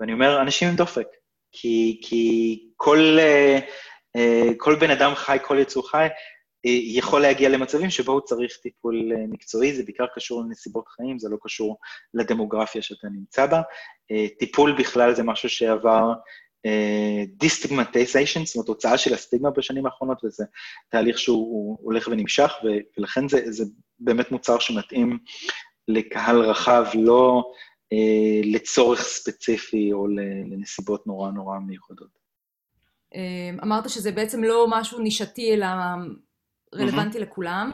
ואני 0.00 0.12
אומר, 0.12 0.40
אנשים 0.42 0.68
עם 0.68 0.76
דופק, 0.76 1.06
כי, 1.52 2.00
כי 2.04 2.58
כל, 2.76 3.16
אה, 3.18 3.58
אה, 4.16 4.50
כל 4.56 4.74
בן 4.74 4.90
אדם 4.90 5.14
חי, 5.14 5.38
כל 5.42 5.58
יצור 5.58 5.90
חי, 5.90 6.06
יכול 6.68 7.22
להגיע 7.22 7.48
למצבים 7.48 7.90
שבו 7.90 8.12
הוא 8.12 8.20
צריך 8.20 8.56
טיפול 8.62 9.12
אה, 9.12 9.26
מקצועי, 9.28 9.74
זה 9.74 9.82
בעיקר 9.82 10.04
קשור 10.14 10.42
לנסיבות 10.42 10.88
חיים, 10.88 11.18
זה 11.18 11.28
לא 11.28 11.36
קשור 11.42 11.76
לדמוגרפיה 12.14 12.82
שאתה 12.82 13.08
נמצא 13.08 13.46
בה. 13.46 13.60
אה, 14.10 14.26
טיפול 14.38 14.78
בכלל 14.78 15.14
זה 15.14 15.22
משהו 15.22 15.48
שעבר 15.48 16.12
דיסטיגמטיזיישן, 17.26 18.44
זאת 18.44 18.56
אומרת, 18.56 18.68
הוצאה 18.68 18.98
של 18.98 19.14
הסטיגמה 19.14 19.50
בשנים 19.50 19.86
האחרונות, 19.86 20.24
וזה 20.24 20.44
תהליך 20.88 21.18
שהוא 21.18 21.78
הולך 21.82 22.08
ונמשך, 22.08 22.52
ולכן 22.98 23.28
זה, 23.28 23.42
זה 23.46 23.64
באמת 23.98 24.32
מוצר 24.32 24.58
שמתאים 24.58 25.18
לקהל 25.88 26.40
רחב, 26.40 26.84
לא 26.94 27.42
אה, 27.92 28.40
לצורך 28.44 29.02
ספציפי 29.02 29.92
או 29.92 30.06
לנסיבות 30.50 31.06
נורא 31.06 31.30
נורא 31.30 31.58
מיוחדות. 31.58 32.26
אמרת 33.62 33.90
שזה 33.90 34.12
בעצם 34.12 34.44
לא 34.44 34.66
משהו 34.70 34.98
נישתי, 34.98 35.54
אלא 35.54 35.66
רלוונטי 36.76 37.18
mm-hmm. 37.18 37.20
לכולם. 37.20 37.70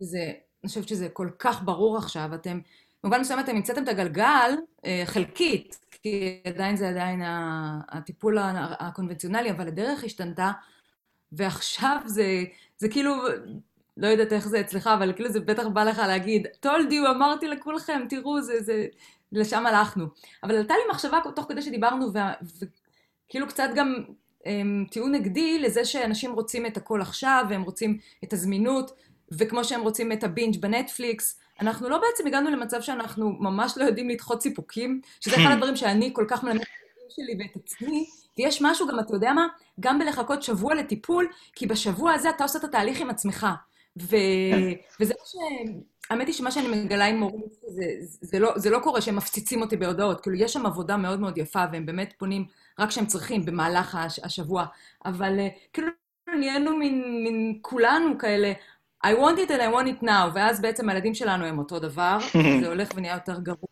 זה, 0.00 0.32
אני 0.62 0.68
חושבת 0.68 0.88
שזה 0.88 1.08
כל 1.08 1.30
כך 1.38 1.62
ברור 1.62 1.96
עכשיו. 1.96 2.34
אתם, 2.34 2.60
במובן 3.02 3.20
מסוים 3.20 3.40
אתם 3.40 3.56
המצאתם 3.56 3.82
את 3.82 3.88
הגלגל 3.88 4.50
אה, 4.84 5.02
חלקית, 5.06 5.78
כי 5.90 6.40
עדיין 6.46 6.76
זה 6.76 6.88
עדיין 6.88 7.22
הטיפול 7.88 8.38
הקונבנציונלי, 8.78 9.50
אבל 9.50 9.68
הדרך 9.68 10.04
השתנתה, 10.04 10.50
ועכשיו 11.32 12.00
זה, 12.06 12.44
זה 12.78 12.88
כאילו, 12.88 13.14
לא 13.96 14.06
יודעת 14.06 14.32
איך 14.32 14.48
זה 14.48 14.60
אצלך, 14.60 14.86
אבל 14.86 15.12
כאילו 15.12 15.28
זה 15.28 15.40
בטח 15.40 15.66
בא 15.66 15.84
לך 15.84 15.98
להגיד, 15.98 16.46
told 16.66 16.90
you, 16.90 17.10
אמרתי 17.10 17.48
לכולכם, 17.48 18.00
תראו, 18.08 18.42
זה, 18.42 18.62
זה, 18.62 18.86
לשם 19.32 19.66
הלכנו. 19.66 20.06
אבל 20.42 20.56
עלתה 20.56 20.74
לי 20.74 20.90
מחשבה 20.90 21.18
תוך 21.36 21.46
כדי 21.48 21.62
שדיברנו, 21.62 22.06
וכאילו 23.28 23.48
קצת 23.48 23.68
גם 23.74 23.94
טיעון 24.90 25.12
נגדי 25.12 25.58
לזה 25.58 25.84
שאנשים 25.84 26.32
רוצים 26.32 26.66
את 26.66 26.76
הכל 26.76 27.00
עכשיו, 27.00 27.44
והם 27.50 27.62
רוצים 27.62 27.98
את 28.24 28.32
הזמינות, 28.32 28.90
וכמו 29.32 29.64
שהם 29.64 29.80
רוצים 29.80 30.12
את 30.12 30.24
הבינג' 30.24 30.60
בנטפליקס, 30.60 31.38
אנחנו 31.60 31.88
לא 31.88 31.98
בעצם 31.98 32.26
הגענו 32.26 32.50
למצב 32.50 32.80
שאנחנו 32.80 33.32
ממש 33.32 33.74
לא 33.76 33.84
יודעים 33.84 34.08
לדחות 34.08 34.42
סיפוקים, 34.42 35.00
שזה 35.20 35.36
אחד 35.36 35.50
הדברים 35.52 35.76
שאני 35.76 36.10
כל 36.12 36.24
כך 36.28 36.44
מלמדת 36.44 36.62
את 36.62 37.10
שלי 37.10 37.36
ואת 37.38 37.56
עצמי, 37.64 38.06
ויש 38.38 38.62
משהו 38.62 38.86
גם, 38.86 39.00
אתה 39.00 39.14
יודע 39.14 39.32
מה? 39.32 39.46
גם 39.80 39.98
בלחכות 39.98 40.42
שבוע 40.42 40.74
לטיפול, 40.74 41.28
כי 41.52 41.66
בשבוע 41.66 42.12
הזה 42.12 42.30
אתה 42.30 42.42
עושה 42.44 42.58
את 42.58 42.64
התהליך 42.64 43.00
עם 43.00 43.10
עצמך. 43.10 43.46
ו... 43.98 44.16
וזה 45.00 45.14
מה 45.18 45.26
ש... 45.26 45.36
האמת 46.10 46.26
היא 46.26 46.34
שמה 46.34 46.50
שאני 46.50 46.68
מגלה 46.68 47.06
עם 47.06 47.16
מורים, 47.18 47.42
זה, 47.66 47.84
זה, 48.00 48.38
לא, 48.38 48.52
זה 48.56 48.70
לא 48.70 48.78
קורה 48.78 49.00
שהם 49.00 49.16
מפציצים 49.16 49.62
אותי 49.62 49.76
בהודעות. 49.76 50.20
כאילו, 50.20 50.36
יש 50.36 50.52
שם 50.52 50.66
עבודה 50.66 50.96
מאוד 50.96 51.20
מאוד 51.20 51.38
יפה, 51.38 51.64
והם 51.72 51.86
באמת 51.86 52.14
פונים 52.18 52.46
רק 52.78 52.88
כשהם 52.88 53.06
צריכים 53.06 53.44
במהלך 53.44 53.94
הש, 53.94 54.18
השבוע. 54.18 54.66
אבל 55.04 55.38
uh, 55.38 55.70
כאילו 55.72 55.88
נהיינו 56.28 56.76
מין 56.76 57.58
כולנו 57.62 58.18
כאלה, 58.18 58.52
I 59.06 59.14
want 59.14 59.38
it 59.38 59.50
and 59.50 59.62
I 59.62 59.68
want 59.68 59.88
it 59.88 60.02
now, 60.02 60.30
ואז 60.34 60.60
בעצם 60.60 60.88
הילדים 60.88 61.14
שלנו 61.14 61.44
הם 61.44 61.58
אותו 61.58 61.78
דבר, 61.78 62.18
זה 62.60 62.68
הולך 62.68 62.88
ונהיה 62.94 63.14
יותר 63.14 63.40
גרוע. 63.40 63.68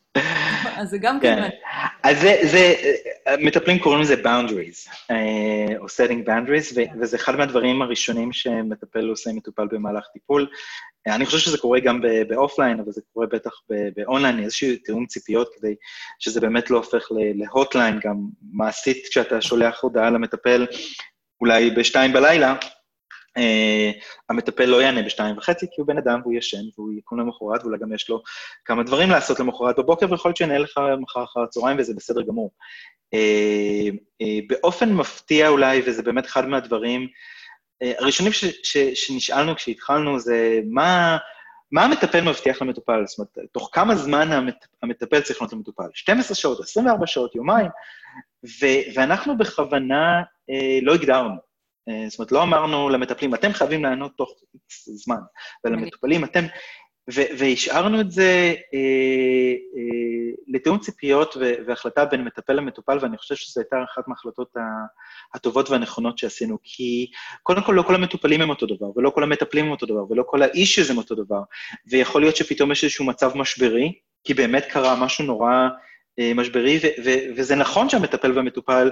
אז 0.77 0.91
זה 0.91 0.99
גם 0.99 1.21
כן. 1.21 1.49
אז 2.03 2.21
זה, 2.21 2.39
זה, 2.43 2.75
מטפלים 3.39 3.79
קוראים 3.79 4.01
לזה 4.01 4.15
boundaries, 4.15 4.91
אה, 5.11 5.79
או 5.79 5.85
setting 5.85 6.29
boundaries, 6.29 6.79
וזה 7.01 7.17
אחד 7.17 7.37
מהדברים 7.37 7.83
הראשונים 7.83 8.33
שמטפל 8.33 9.09
עושה 9.09 9.31
מטופל 9.33 9.67
במהלך 9.71 10.05
טיפול. 10.13 10.47
אני 11.07 11.27
חושב 11.27 11.39
שזה 11.39 11.59
קורה 11.59 11.81
גם 11.81 12.01
באופליין, 12.29 12.81
אבל 12.81 12.93
זה 12.93 13.01
קורה 13.13 13.27
בטח 13.27 13.51
באונליין, 13.97 14.45
איזשהו 14.45 14.69
תיאום 14.85 15.07
ציפיות 15.07 15.49
כדי 15.59 15.75
שזה 16.19 16.41
באמת 16.41 16.71
לא 16.71 16.77
הופך 16.77 17.09
להוטליין, 17.35 18.01
גם 18.05 18.17
מעשית 18.53 19.07
כשאתה 19.11 19.41
שולח 19.41 19.83
הודעה 19.83 20.11
למטפל, 20.11 20.67
אולי 21.41 21.71
בשתיים 21.71 22.13
בלילה, 22.13 22.55
המטפל 24.29 24.65
לא 24.65 24.83
יענה 24.83 25.03
בשתיים 25.03 25.39
וחצי, 25.39 25.67
כי 25.67 25.81
הוא 25.81 25.89
בן 25.89 25.99
אדם 25.99 26.21
והוא 26.23 26.35
ישן, 26.35 26.63
והוא 26.79 26.93
יקום 26.99 27.21
למחרת, 27.21 27.63
ואולי 27.63 27.79
גם 27.79 27.93
יש 27.93 28.09
לו 28.09 28.23
כמה 28.65 28.83
דברים 28.83 29.11
לעשות 29.11 29.41
למחרת 29.41 29.79
בבוקר, 29.79 30.07
ויכול 30.11 30.29
להיות 30.29 30.37
שיענה 30.37 30.59
לך 30.59 30.81
מחר 31.01 31.25
אחר 31.25 31.41
הצהריים, 31.41 31.79
וזה 31.79 31.95
בסדר 31.97 32.23
גמור. 32.23 32.51
Uh, 33.15 33.95
uh, 34.23 34.27
באופן 34.49 34.93
מפתיע 34.93 35.49
אולי, 35.49 35.83
וזה 35.87 36.03
באמת 36.03 36.27
אחד 36.27 36.49
מהדברים, 36.49 37.09
הראשונים 37.81 38.33
ש, 38.33 38.45
ש, 38.45 38.77
שנשאלנו 38.79 39.57
כשהתחלנו 39.57 40.19
זה 40.21 40.61
מה, 40.71 41.17
מה 41.73 41.85
המטפל 41.85 42.21
מבטיח 42.21 42.63
למטופל? 42.63 43.03
זאת 43.07 43.19
אומרת, 43.19 43.51
תוך 43.53 43.71
כמה 43.73 43.97
זמן 43.97 44.33
המת, 44.33 44.67
המטפל 44.83 45.21
צריך 45.21 45.43
להיות 45.43 45.53
למטופל? 45.53 45.89
12 45.95 46.35
שעות, 46.35 46.61
24 46.61 47.07
שעות, 47.07 47.35
יומיים? 47.35 47.67
ו, 48.45 48.67
ואנחנו 48.95 49.39
בכוונה 49.39 50.23
uh, 50.23 50.55
לא 50.85 50.95
הגדרנו. 50.95 51.35
אה, 51.89 52.09
זאת 52.09 52.19
אומרת, 52.19 52.33
לא 52.33 52.43
אמרנו 52.43 52.89
למטפלים, 52.89 53.35
אתם 53.35 53.53
חייבים 53.53 53.85
לענות 53.85 54.13
תוך 54.17 54.31
זמן, 54.87 55.21
ולמטופלים, 55.65 56.25
אתם... 56.25 56.45
והשארנו 57.09 58.01
את 58.01 58.11
זה 58.11 58.55
אה, 58.75 59.55
אה, 59.77 60.33
לתיאום 60.49 60.79
ציפיות 60.79 61.37
והחלטה 61.67 62.05
בין 62.05 62.25
מטפל 62.25 62.53
למטופל, 62.53 62.99
ואני 63.01 63.17
חושב 63.17 63.35
שזו 63.35 63.61
הייתה 63.61 63.77
אחת 63.93 64.09
מההחלטות 64.09 64.55
הטובות 65.35 65.71
והנכונות 65.71 66.19
שעשינו, 66.19 66.59
כי 66.63 67.11
קודם 67.43 67.63
כל 67.63 67.73
לא 67.73 67.83
כל 67.83 67.95
המטופלים 67.95 68.41
הם 68.41 68.51
אותו 68.51 68.67
דבר, 68.67 68.87
ולא 68.97 69.11
כל 69.11 69.23
המטפלים 69.23 69.65
הם 69.65 69.71
אותו 69.71 69.87
דבר, 69.87 70.11
ולא 70.11 70.25
כל 70.27 70.43
האישיוז 70.43 70.91
הם 70.91 70.99
אותו 70.99 71.15
דבר, 71.15 71.41
ויכול 71.91 72.23
להיות 72.23 72.37
שפתאום 72.37 72.73
יש 72.73 72.85
איזשהו 72.85 73.05
מצב 73.05 73.37
משברי, 73.37 73.93
כי 74.25 74.35
באמת 74.35 74.67
קרה 74.67 75.05
משהו 75.05 75.25
נורא 75.25 75.69
משברי, 76.35 76.81
וזה 77.37 77.57
נכון 77.57 77.89
שהמטפל 77.89 78.33
והמטופל 78.33 78.91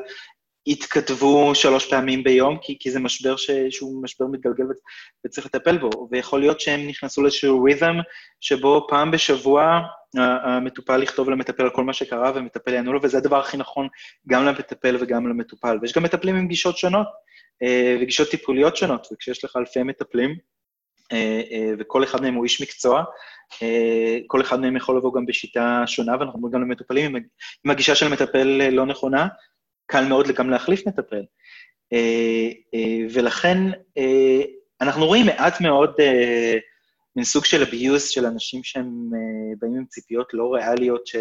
יתכתבו 0.66 1.54
שלוש 1.54 1.90
פעמים 1.90 2.24
ביום, 2.24 2.58
כי, 2.62 2.76
כי 2.80 2.90
זה 2.90 3.00
משבר 3.00 3.36
ש, 3.36 3.50
שהוא 3.70 4.02
משבר 4.02 4.26
מתגלגל 4.26 4.64
וצריך 5.26 5.46
לטפל 5.46 5.78
בו, 5.78 6.08
ויכול 6.10 6.40
להיות 6.40 6.60
שהם 6.60 6.86
נכנסו 6.86 7.22
לאיזשהו 7.22 7.62
רית'ם 7.62 7.96
שבו 8.40 8.86
פעם 8.88 9.10
בשבוע 9.10 9.80
המטופל 10.16 11.02
יכתוב 11.02 11.30
למטפל 11.30 11.62
על 11.62 11.70
כל 11.70 11.84
מה 11.84 11.92
שקרה 11.92 12.32
ומטפל 12.34 12.72
יענו 12.72 12.92
לו, 12.92 13.00
וזה 13.02 13.18
הדבר 13.18 13.40
הכי 13.40 13.56
נכון 13.56 13.88
גם 14.28 14.44
למטפל 14.44 14.96
וגם 15.00 15.28
למטופל. 15.28 15.78
ויש 15.82 15.92
גם 15.92 16.02
מטפלים 16.02 16.36
עם 16.36 16.48
גישות 16.48 16.78
שונות 16.78 17.06
אה, 17.62 17.96
וגישות 18.00 18.30
טיפוליות 18.30 18.76
שונות, 18.76 19.08
וכשיש 19.12 19.44
לך 19.44 19.56
אלפי 19.56 19.82
מטפלים, 19.82 20.36
אה, 21.12 21.42
אה, 21.50 21.70
וכל 21.78 22.04
אחד 22.04 22.22
מהם 22.22 22.34
הוא 22.34 22.44
איש 22.44 22.62
מקצוע, 22.62 23.04
כל 24.26 24.40
אחד 24.40 24.60
מהם 24.60 24.76
יכול 24.76 24.96
לבוא 24.96 25.14
גם 25.14 25.26
בשיטה 25.26 25.82
שונה, 25.86 26.12
ואנחנו 26.12 26.36
אומרים 26.36 26.52
גם 26.54 26.62
למטופלים, 26.62 27.16
אם 27.66 27.70
הגישה 27.70 27.94
של 27.94 28.06
המטפל 28.06 28.68
לא 28.70 28.86
נכונה, 28.86 29.26
קל 29.86 30.04
מאוד 30.04 30.28
גם 30.28 30.50
להחליף 30.50 30.86
מטפל. 30.86 31.22
אה, 31.92 32.50
אה, 32.74 33.06
ולכן 33.12 33.58
אה, 33.98 34.42
אנחנו 34.80 35.06
רואים 35.06 35.26
מעט 35.26 35.60
מאוד 35.60 35.94
מין 37.16 37.24
סוג 37.24 37.44
של 37.44 37.62
abuse 37.62 37.98
של 38.10 38.26
אנשים 38.26 38.64
שהם 38.64 39.10
באים 39.58 39.76
עם 39.76 39.84
ציפיות 39.84 40.28
לא 40.32 40.54
ריאליות, 40.54 41.06
ש, 41.06 41.16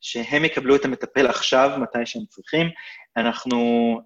שהם 0.00 0.44
יקבלו 0.44 0.76
את 0.76 0.84
המטפל 0.84 1.26
עכשיו, 1.26 1.70
מתי 1.82 1.98
שהם 2.04 2.22
צריכים. 2.28 2.66
אנחנו, 3.16 4.00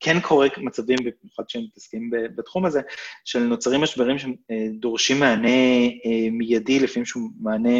כן 0.00 0.20
קורה 0.20 0.48
מצבים, 0.56 0.98
במיוחד 0.98 1.42
כשהם 1.48 1.62
מתעסקים 1.62 2.10
בתחום 2.36 2.66
הזה, 2.66 2.80
של 3.24 3.38
נוצרים 3.38 3.80
משברים 3.80 4.16
שדורשים 4.18 5.20
מענה 5.20 5.88
מיידי, 6.30 6.78
לפעמים 6.80 7.06
שהוא 7.06 7.30
מענה 7.40 7.78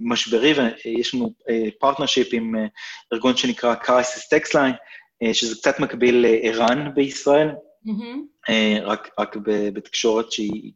משברי, 0.00 0.52
ויש 0.52 1.14
לנו 1.14 1.34
partnership 1.78 2.34
אה, 2.34 2.38
עם 2.38 2.56
אה, 2.56 2.66
ארגון 3.12 3.36
שנקרא 3.36 3.74
Crisis 3.74 4.34
Text 4.34 4.52
Line, 4.52 4.76
אה, 5.22 5.34
שזה 5.34 5.54
קצת 5.54 5.80
מקביל 5.80 6.26
לער"ן 6.26 6.94
בישראל, 6.94 7.48
mm-hmm. 7.48 8.52
רק, 8.82 9.10
רק 9.18 9.36
בתקשורת 9.46 10.32
שהיא 10.32 10.72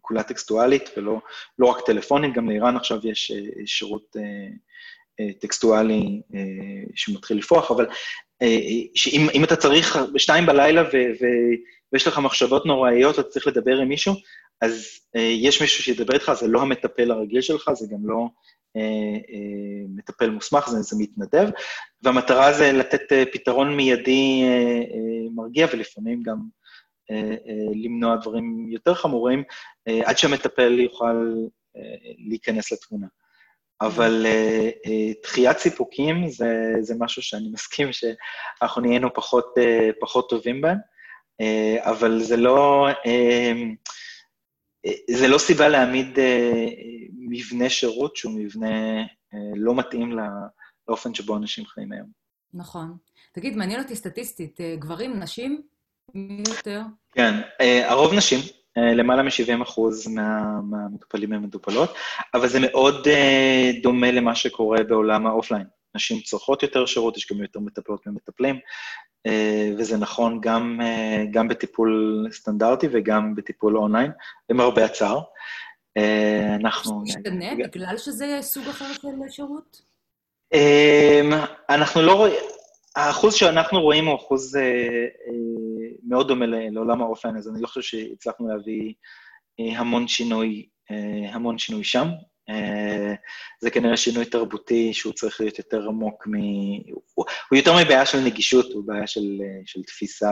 כולה 0.00 0.22
טקסטואלית 0.22 0.90
ולא 0.96 1.20
לא 1.58 1.66
רק 1.66 1.86
טלפונית, 1.86 2.34
גם 2.34 2.50
לער"ן 2.50 2.76
עכשיו 2.76 2.98
יש 3.04 3.32
שירות 3.66 4.16
טקסטואלי 5.40 6.20
שמתחיל 6.94 7.38
לפרוח, 7.38 7.70
אבל 7.70 7.86
שאם 8.94 9.44
אתה 9.44 9.56
צריך 9.56 9.98
בשתיים 10.14 10.46
בלילה 10.46 10.82
ו, 10.82 10.92
ו, 10.92 11.26
ויש 11.92 12.06
לך 12.06 12.18
מחשבות 12.18 12.66
נוראיות, 12.66 13.18
אתה 13.18 13.28
צריך 13.28 13.46
לדבר 13.46 13.76
עם 13.76 13.88
מישהו, 13.88 14.14
אז 14.60 14.86
אה, 15.16 15.20
יש 15.20 15.60
מישהו 15.60 15.82
שידבר 15.82 16.14
איתך, 16.14 16.32
זה 16.32 16.46
לא 16.46 16.62
המטפל 16.62 17.10
הרגיל 17.10 17.40
שלך, 17.40 17.70
זה 17.72 17.86
גם 17.90 18.08
לא 18.08 18.28
אה, 18.76 18.82
אה, 19.30 19.84
מטפל 19.88 20.30
מוסמך, 20.30 20.68
זה, 20.68 20.82
זה 20.82 20.96
מתנדב, 20.98 21.48
והמטרה 22.02 22.52
זה 22.52 22.72
לתת 22.72 23.12
אה, 23.12 23.24
פתרון 23.32 23.76
מיידי 23.76 24.42
אה, 24.44 24.48
אה, 24.48 25.30
מרגיע, 25.34 25.66
ולפעמים 25.72 26.22
גם 26.22 26.38
אה, 27.10 27.16
אה, 27.16 27.72
למנוע 27.84 28.16
דברים 28.16 28.66
יותר 28.68 28.94
חמורים, 28.94 29.42
אה, 29.88 30.00
עד 30.04 30.18
שהמטפל 30.18 30.80
יוכל 30.80 31.34
אה, 31.76 31.82
להיכנס 32.28 32.72
לתמונה. 32.72 33.06
אבל 33.80 34.26
uh, 34.26 34.88
uh, 34.88 35.22
דחיית 35.22 35.58
סיפוקים 35.58 36.28
זה, 36.28 36.74
זה 36.80 36.94
משהו 36.98 37.22
שאני 37.22 37.48
מסכים 37.48 37.88
שאנחנו 37.92 38.82
נהיינו 38.82 39.14
פחות, 39.14 39.54
uh, 39.58 39.92
פחות 40.00 40.30
טובים 40.30 40.60
בהם, 40.60 40.78
אבל 41.84 42.20
זה 42.22 42.36
לא... 42.36 42.88
זה 45.10 45.28
לא 45.28 45.38
סיבה 45.38 45.68
להעמיד 45.68 46.18
אה, 46.18 46.66
מבנה 47.18 47.68
שירות 47.68 48.16
שהוא 48.16 48.32
מבנה 48.32 49.00
אה, 49.34 49.38
לא 49.56 49.74
מתאים 49.74 50.18
לאופן 50.88 51.14
שבו 51.14 51.36
אנשים 51.36 51.66
חיים 51.66 51.92
היום. 51.92 52.06
נכון. 52.54 52.96
תגיד, 53.32 53.56
מעניין 53.56 53.82
אותי 53.82 53.96
סטטיסטית, 53.96 54.60
אה, 54.60 54.76
גברים, 54.78 55.18
נשים? 55.18 55.62
מי 56.14 56.42
יותר? 56.48 56.80
כן, 57.12 57.34
הרוב 57.84 58.14
נשים, 58.14 58.40
למעלה 58.76 59.22
מ-70 59.22 59.62
אחוז 59.62 60.08
מה, 60.08 60.60
מהמטופלים 60.70 61.32
הם 61.32 61.42
מטופלות, 61.42 61.94
אבל 62.34 62.48
זה 62.48 62.58
מאוד 62.60 63.08
דומה 63.82 64.10
למה 64.10 64.34
שקורה 64.34 64.84
בעולם 64.84 65.26
האופליין. 65.26 65.66
נשים 65.96 66.20
צורכות 66.20 66.62
יותר 66.62 66.86
שירות, 66.86 67.16
יש 67.16 67.32
גם 67.32 67.42
יותר 67.42 67.60
מטפלות 67.60 68.06
ממטפלים, 68.06 68.58
אה, 69.26 69.70
וזה 69.78 69.96
נכון 69.96 70.40
גם, 70.40 70.80
אה, 70.82 71.24
גם 71.30 71.48
בטיפול 71.48 72.26
סטנדרטי 72.32 72.86
וגם 72.92 73.34
בטיפול 73.34 73.76
אונליין, 73.78 74.10
למרבה 74.50 74.84
הצער. 74.84 75.20
אה, 75.96 76.54
אנחנו... 76.54 77.00
משתנה 77.00 77.54
בגלל 77.64 77.98
שזה 77.98 78.38
סוג 78.40 78.68
אחר 78.68 78.92
של 78.92 79.08
שירות? 79.28 79.82
אנחנו 81.68 82.02
לא 82.02 82.14
רואים... 82.14 82.34
האחוז 82.96 83.34
שאנחנו 83.34 83.80
רואים 83.80 84.06
הוא 84.06 84.16
אחוז 84.16 84.58
מאוד 86.08 86.28
דומה 86.28 86.46
לעולם 86.46 87.02
האופן, 87.02 87.36
אז 87.36 87.48
אני 87.48 87.62
לא 87.62 87.66
חושב 87.66 87.80
שהצלחנו 87.82 88.48
להביא 88.48 88.92
המון 89.58 90.08
שינוי, 90.08 90.66
המון 91.32 91.58
שינוי 91.58 91.84
שם. 91.84 92.08
אה, 92.48 93.14
זה 93.60 93.70
כנראה 93.70 93.96
שינוי 93.96 94.24
תרבותי 94.24 94.94
שהוא 94.94 95.12
צריך 95.12 95.40
להיות 95.40 95.58
יותר 95.58 95.88
עמוק 95.88 96.26
מ... 96.26 96.32
הוא, 97.14 97.26
יותר 97.52 97.74
מבעיה 97.84 98.06
של 98.06 98.18
נגישות, 98.18 98.72
הוא 98.72 98.84
בעיה 98.86 99.06
של, 99.06 99.40
של 99.66 99.82
תפיסה 99.82 100.30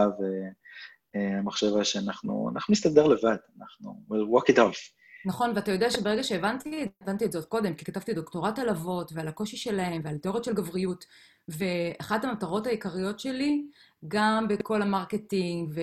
והמחשבה 1.14 1.84
שאנחנו 1.84 2.50
נסתדר 2.68 3.06
לבד, 3.06 3.36
אנחנו... 3.60 3.94
we'll 4.10 4.40
walk 4.40 4.54
it 4.54 4.58
off. 4.58 4.94
נכון, 5.26 5.52
ואתה 5.54 5.70
יודע 5.72 5.90
שברגע 5.90 6.22
שהבנתי, 6.22 6.88
הבנתי 7.00 7.24
את 7.24 7.32
זה 7.32 7.38
עוד 7.38 7.44
קודם, 7.44 7.74
כי 7.74 7.84
כתבתי 7.84 8.14
דוקטורט 8.14 8.58
על 8.58 8.68
אבות 8.68 9.12
ועל 9.14 9.28
הקושי 9.28 9.56
שלהם 9.56 10.00
ועל 10.04 10.18
תיאוריות 10.18 10.44
של 10.44 10.54
גבריות, 10.54 11.04
ואחת 11.48 12.24
המטרות 12.24 12.66
העיקריות 12.66 13.20
שלי, 13.20 13.66
גם 14.08 14.48
בכל 14.48 14.82
ה 14.82 14.90
marketing, 14.90 15.70
ו... 15.74 15.80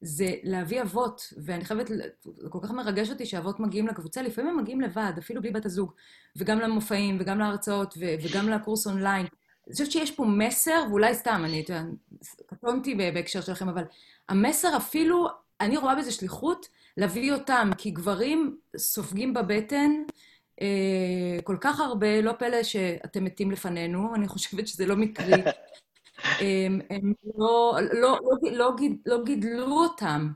זה 0.00 0.34
להביא 0.42 0.82
אבות, 0.82 1.32
ואני 1.44 1.64
חייבת, 1.64 1.88
זה 2.36 2.48
כל 2.48 2.58
כך 2.62 2.70
מרגש 2.70 3.10
אותי 3.10 3.26
שאבות 3.26 3.60
מגיעים 3.60 3.86
לקבוצה, 3.86 4.22
לפעמים 4.22 4.50
הם 4.50 4.62
מגיעים 4.62 4.80
לבד, 4.80 5.12
אפילו 5.18 5.42
בלי 5.42 5.50
בת 5.50 5.66
הזוג, 5.66 5.92
וגם 6.36 6.58
למופעים, 6.58 7.16
וגם 7.20 7.38
להרצאות, 7.38 7.94
ו- 7.98 8.14
וגם 8.22 8.48
לקורס 8.48 8.86
אונליין. 8.86 9.26
אני 9.66 9.72
חושבת 9.72 9.90
שיש 9.90 10.10
פה 10.10 10.24
מסר, 10.24 10.84
ואולי 10.90 11.14
סתם, 11.14 11.42
אני, 11.44 11.64
קטונתי 12.46 12.94
בהקשר 12.94 13.40
שלכם, 13.40 13.68
אבל 13.68 13.84
המסר 14.28 14.76
אפילו, 14.76 15.28
אני 15.60 15.76
רואה 15.76 15.94
בזה 15.94 16.12
שליחות 16.12 16.68
להביא 16.96 17.32
אותם, 17.32 17.70
כי 17.78 17.90
גברים 17.90 18.56
סופגים 18.76 19.34
בבטן 19.34 19.90
אה, 20.62 21.42
כל 21.44 21.56
כך 21.60 21.80
הרבה, 21.80 22.20
לא 22.20 22.32
פלא 22.32 22.62
שאתם 22.62 23.24
מתים 23.24 23.50
לפנינו, 23.50 24.14
אני 24.14 24.28
חושבת 24.28 24.68
שזה 24.68 24.86
לא 24.86 24.96
מקרי. 24.96 25.42
הם, 26.40 26.80
הם 26.90 27.12
לא, 27.38 27.76
לא, 27.92 28.18
לא, 28.22 28.40
לא, 28.52 28.72
לא 29.06 29.24
גידלו 29.24 29.82
אותם 29.82 30.28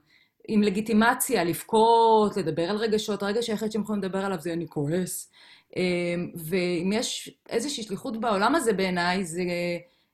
עם 0.48 0.62
לגיטימציה, 0.62 1.44
לבכות, 1.44 2.36
לדבר 2.36 2.62
על 2.62 2.76
רגשות. 2.76 3.22
הרגש 3.22 3.50
היחיד 3.50 3.72
שהם 3.72 3.82
יכולים 3.82 4.02
לדבר 4.02 4.24
עליו 4.24 4.40
זה 4.40 4.52
אני 4.52 4.68
כועס. 4.68 5.32
ואם 6.34 6.90
יש 6.92 7.38
איזושהי 7.48 7.82
שליחות 7.82 8.20
בעולם 8.20 8.54
הזה 8.54 8.72
בעיניי, 8.72 9.24
זה 9.24 9.42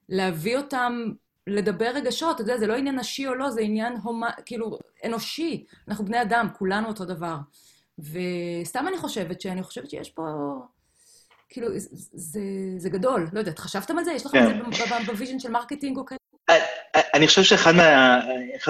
להביא 0.08 0.56
אותם 0.56 1.12
לדבר 1.46 1.90
רגשות. 1.94 2.34
אתה 2.34 2.42
יודע, 2.42 2.58
זה 2.58 2.66
לא 2.66 2.74
עניין 2.74 2.98
נשי 2.98 3.26
או 3.26 3.34
לא, 3.34 3.50
זה 3.50 3.60
עניין 3.60 3.96
הומה, 4.02 4.30
כאילו 4.46 4.78
אנושי. 5.04 5.64
אנחנו 5.88 6.04
בני 6.04 6.22
אדם, 6.22 6.48
כולנו 6.58 6.88
אותו 6.88 7.04
דבר. 7.04 7.36
וסתם 7.98 8.84
אני 8.88 8.98
חושבת 8.98 9.40
שאני 9.40 9.62
חושבת 9.62 9.90
שיש 9.90 10.10
פה... 10.10 10.22
כאילו, 11.50 11.68
זה, 12.12 12.40
זה 12.78 12.90
גדול. 12.90 13.26
לא 13.32 13.38
יודעת, 13.38 13.58
חשבתם 13.58 13.98
על 13.98 14.04
זה? 14.04 14.12
יש 14.12 14.26
לכם 14.26 14.38
את 14.38 14.74
זה 14.74 14.84
כן. 14.84 15.04
ב 15.06 15.11
vision 15.11 15.38
של 15.38 15.50
marketing 15.50 15.96
או 15.96 16.04
כאלה? 16.06 16.18
אני 17.14 17.26
חושב 17.26 17.42
שאחד 17.42 17.72
מה, 17.74 18.20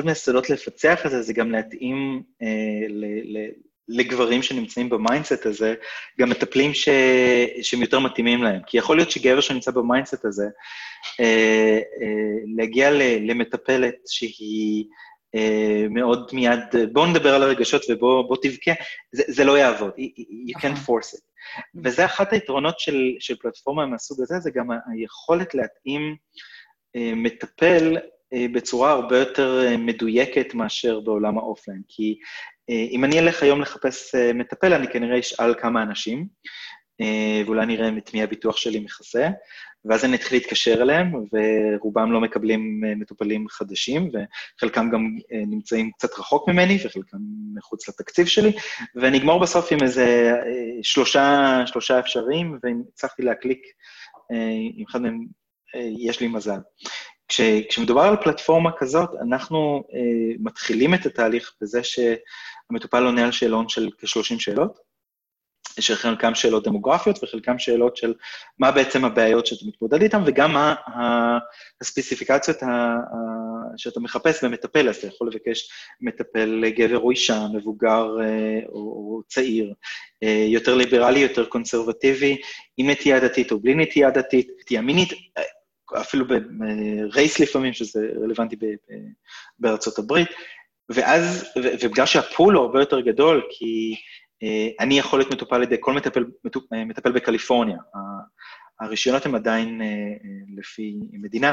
מהסודות 0.04 0.50
לפצח 0.50 1.06
את 1.06 1.10
זה, 1.10 1.22
זה 1.22 1.32
גם 1.32 1.50
להתאים 1.50 2.22
אה, 2.42 2.46
ל, 2.88 3.04
ל, 3.04 3.50
לגברים 3.88 4.42
שנמצאים 4.42 4.88
ב 4.88 4.96
mindset 4.96 5.46
הזה, 5.46 5.74
גם 6.20 6.30
מטפלים 6.30 6.74
ש... 6.74 6.88
שהם 7.62 7.82
יותר 7.82 7.98
מתאימים 7.98 8.42
להם. 8.42 8.60
כי 8.66 8.78
יכול 8.78 8.96
להיות 8.96 9.10
שגבר 9.10 9.40
שנמצא 9.40 9.70
ב 9.70 9.77
mindset 9.77 10.24
הזה, 10.24 10.46
אה, 11.20 11.78
אה, 12.02 12.38
להגיע 12.56 12.90
למטפלת 13.20 13.94
שהיא 14.06 14.84
אה, 15.34 15.86
מאוד 15.90 16.30
מיד, 16.32 16.60
בואו 16.92 17.06
נדבר 17.06 17.34
על 17.34 17.42
הרגשות 17.42 17.82
ובואו 17.90 18.36
תבכה, 18.36 18.72
זה, 19.12 19.22
זה 19.28 19.44
לא 19.44 19.58
יעבוד, 19.58 19.92
you 20.48 20.58
can't 20.58 20.86
force 20.86 21.14
it. 21.14 21.29
וזה 21.84 22.04
אחת 22.04 22.32
היתרונות 22.32 22.80
של, 22.80 23.16
של 23.20 23.36
פלטפורמה 23.36 23.86
מהסוג 23.86 24.20
הזה, 24.22 24.38
זה 24.38 24.50
גם 24.54 24.68
היכולת 24.92 25.54
להתאים 25.54 26.16
מטפל 26.96 27.96
בצורה 28.52 28.90
הרבה 28.90 29.18
יותר 29.18 29.66
מדויקת 29.78 30.54
מאשר 30.54 31.00
בעולם 31.00 31.38
האופליין. 31.38 31.82
כי 31.88 32.18
אם 32.70 33.04
אני 33.04 33.18
אלך 33.18 33.42
היום 33.42 33.60
לחפש 33.60 34.14
מטפל, 34.14 34.74
אני 34.74 34.88
כנראה 34.88 35.18
אשאל 35.18 35.54
כמה 35.54 35.82
אנשים, 35.82 36.26
ואולי 37.46 37.66
נראה 37.66 37.88
את 37.98 38.14
מי 38.14 38.22
הביטוח 38.22 38.56
שלי 38.56 38.80
מכסה, 38.80 39.28
ואז 39.84 40.04
אני 40.04 40.16
אתחיל 40.16 40.38
להתקשר 40.38 40.82
אליהם, 40.82 41.12
ורובם 41.14 42.12
לא 42.12 42.20
מקבלים 42.20 42.82
אה, 42.86 42.94
מטופלים 42.94 43.48
חדשים, 43.48 44.10
וחלקם 44.12 44.90
גם 44.90 45.16
אה, 45.32 45.42
נמצאים 45.46 45.90
קצת 45.90 46.18
רחוק 46.18 46.48
ממני, 46.48 46.78
וחלקם 46.84 47.18
מחוץ 47.54 47.88
לתקציב 47.88 48.26
שלי, 48.26 48.52
ואני 48.94 49.18
אגמור 49.18 49.40
בסוף 49.40 49.72
עם 49.72 49.82
איזה 49.82 50.32
אה, 50.46 50.78
שלושה, 50.82 51.56
שלושה 51.66 51.98
אפשריים, 51.98 52.58
והצלחתי 52.62 53.22
להקליק 53.22 53.62
עם 54.76 54.84
אחד 54.88 55.02
מהם, 55.02 55.26
יש 55.98 56.20
לי 56.20 56.28
מזל. 56.28 56.58
כש, 57.28 57.40
כשמדובר 57.68 58.02
על 58.02 58.16
פלטפורמה 58.16 58.70
כזאת, 58.78 59.10
אנחנו 59.22 59.82
מתחילים 60.38 60.94
את 60.94 61.06
התהליך 61.06 61.54
בזה 61.60 61.80
שהמטופל 61.84 63.04
עונה 63.04 63.24
על 63.24 63.32
שאלון 63.32 63.68
של 63.68 63.88
כ-30 63.98 64.38
שאלות, 64.38 64.78
שחלקם 65.80 66.34
שאלות 66.34 66.64
דמוגרפיות 66.64 67.24
וחלקם 67.24 67.58
שאלות 67.58 67.96
של 67.96 68.14
מה 68.58 68.70
בעצם 68.70 69.04
הבעיות 69.04 69.46
שאתה 69.46 69.64
מתמודד 69.66 70.02
איתן, 70.02 70.22
וגם 70.26 70.52
מה 70.52 70.74
הספציפיקציות 71.80 72.56
שאתה 73.76 74.00
מחפש 74.00 74.44
במטפל, 74.44 74.88
אז 74.88 74.96
אתה 74.96 75.06
יכול 75.06 75.28
לבקש 75.28 75.70
מטפל 76.00 76.64
גבר 76.68 76.98
או 76.98 77.10
אישה, 77.10 77.46
מבוגר 77.54 78.06
אה, 78.20 78.60
או 78.68 79.20
צעיר, 79.28 79.74
אה, 80.22 80.44
יותר 80.48 80.74
ליברלי, 80.74 81.20
יותר 81.20 81.46
קונסרבטיבי, 81.46 82.36
עם 82.76 82.90
נטייה 82.90 83.20
דתית 83.20 83.52
או 83.52 83.60
בלי 83.60 83.74
נטייה 83.74 84.10
דתית, 84.10 84.48
נטייה 84.60 84.80
מינית, 84.80 85.08
אפילו 86.00 86.24
ברייס 86.28 87.40
לפעמים, 87.40 87.72
שזה 87.72 88.06
רלוונטי 88.22 88.56
בארצות 89.58 89.98
הברית, 89.98 90.28
ואז, 90.90 91.52
ובגלל 91.56 92.06
שהפול 92.06 92.54
הוא 92.54 92.64
הרבה 92.64 92.80
יותר 92.80 93.00
גדול, 93.00 93.42
כי 93.50 93.94
אה, 93.94 93.98
אני 94.80 94.98
יכול 94.98 95.18
להיות 95.18 95.32
מטופל 95.32 95.54
על 95.54 95.62
ידי 95.62 95.76
כל 95.80 95.92
מטפל, 95.92 96.24
אה, 96.72 96.84
מטפל 96.84 97.12
בקליפורניה. 97.12 97.78
הרישיונות 98.80 99.26
הם 99.26 99.34
עדיין 99.34 99.82
אה, 99.82 99.86
לפי 100.56 101.00
מדינה, 101.12 101.52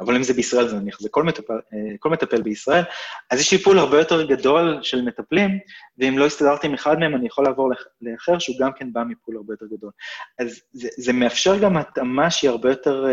אבל 0.00 0.16
אם 0.16 0.22
זה 0.22 0.34
בישראל, 0.34 0.68
זה 0.68 0.76
נניח, 0.76 1.00
זה 1.00 1.08
כל 1.08 1.22
מטפל, 1.22 1.54
כל 1.98 2.10
מטפל 2.10 2.42
בישראל, 2.42 2.82
אז 3.30 3.40
יש 3.40 3.52
לי 3.52 3.58
פול 3.58 3.78
הרבה 3.78 3.98
יותר 3.98 4.26
גדול 4.26 4.78
של 4.82 5.02
מטפלים, 5.02 5.58
ואם 5.98 6.18
לא 6.18 6.26
הסתדרתי 6.26 6.66
עם 6.66 6.74
אחד 6.74 6.98
מהם, 6.98 7.14
אני 7.14 7.26
יכול 7.26 7.44
לעבור 7.44 7.70
לאחר, 8.02 8.38
שהוא 8.38 8.56
גם 8.60 8.70
כן 8.76 8.92
בא 8.92 9.02
מפול 9.08 9.36
הרבה 9.36 9.52
יותר 9.52 9.66
גדול. 9.66 9.90
אז 10.38 10.60
זה, 10.72 10.88
זה 10.96 11.12
מאפשר 11.12 11.58
גם 11.58 11.76
התאמה 11.76 12.30
שהיא 12.30 12.50
הרבה 12.50 12.68
יותר 12.70 13.06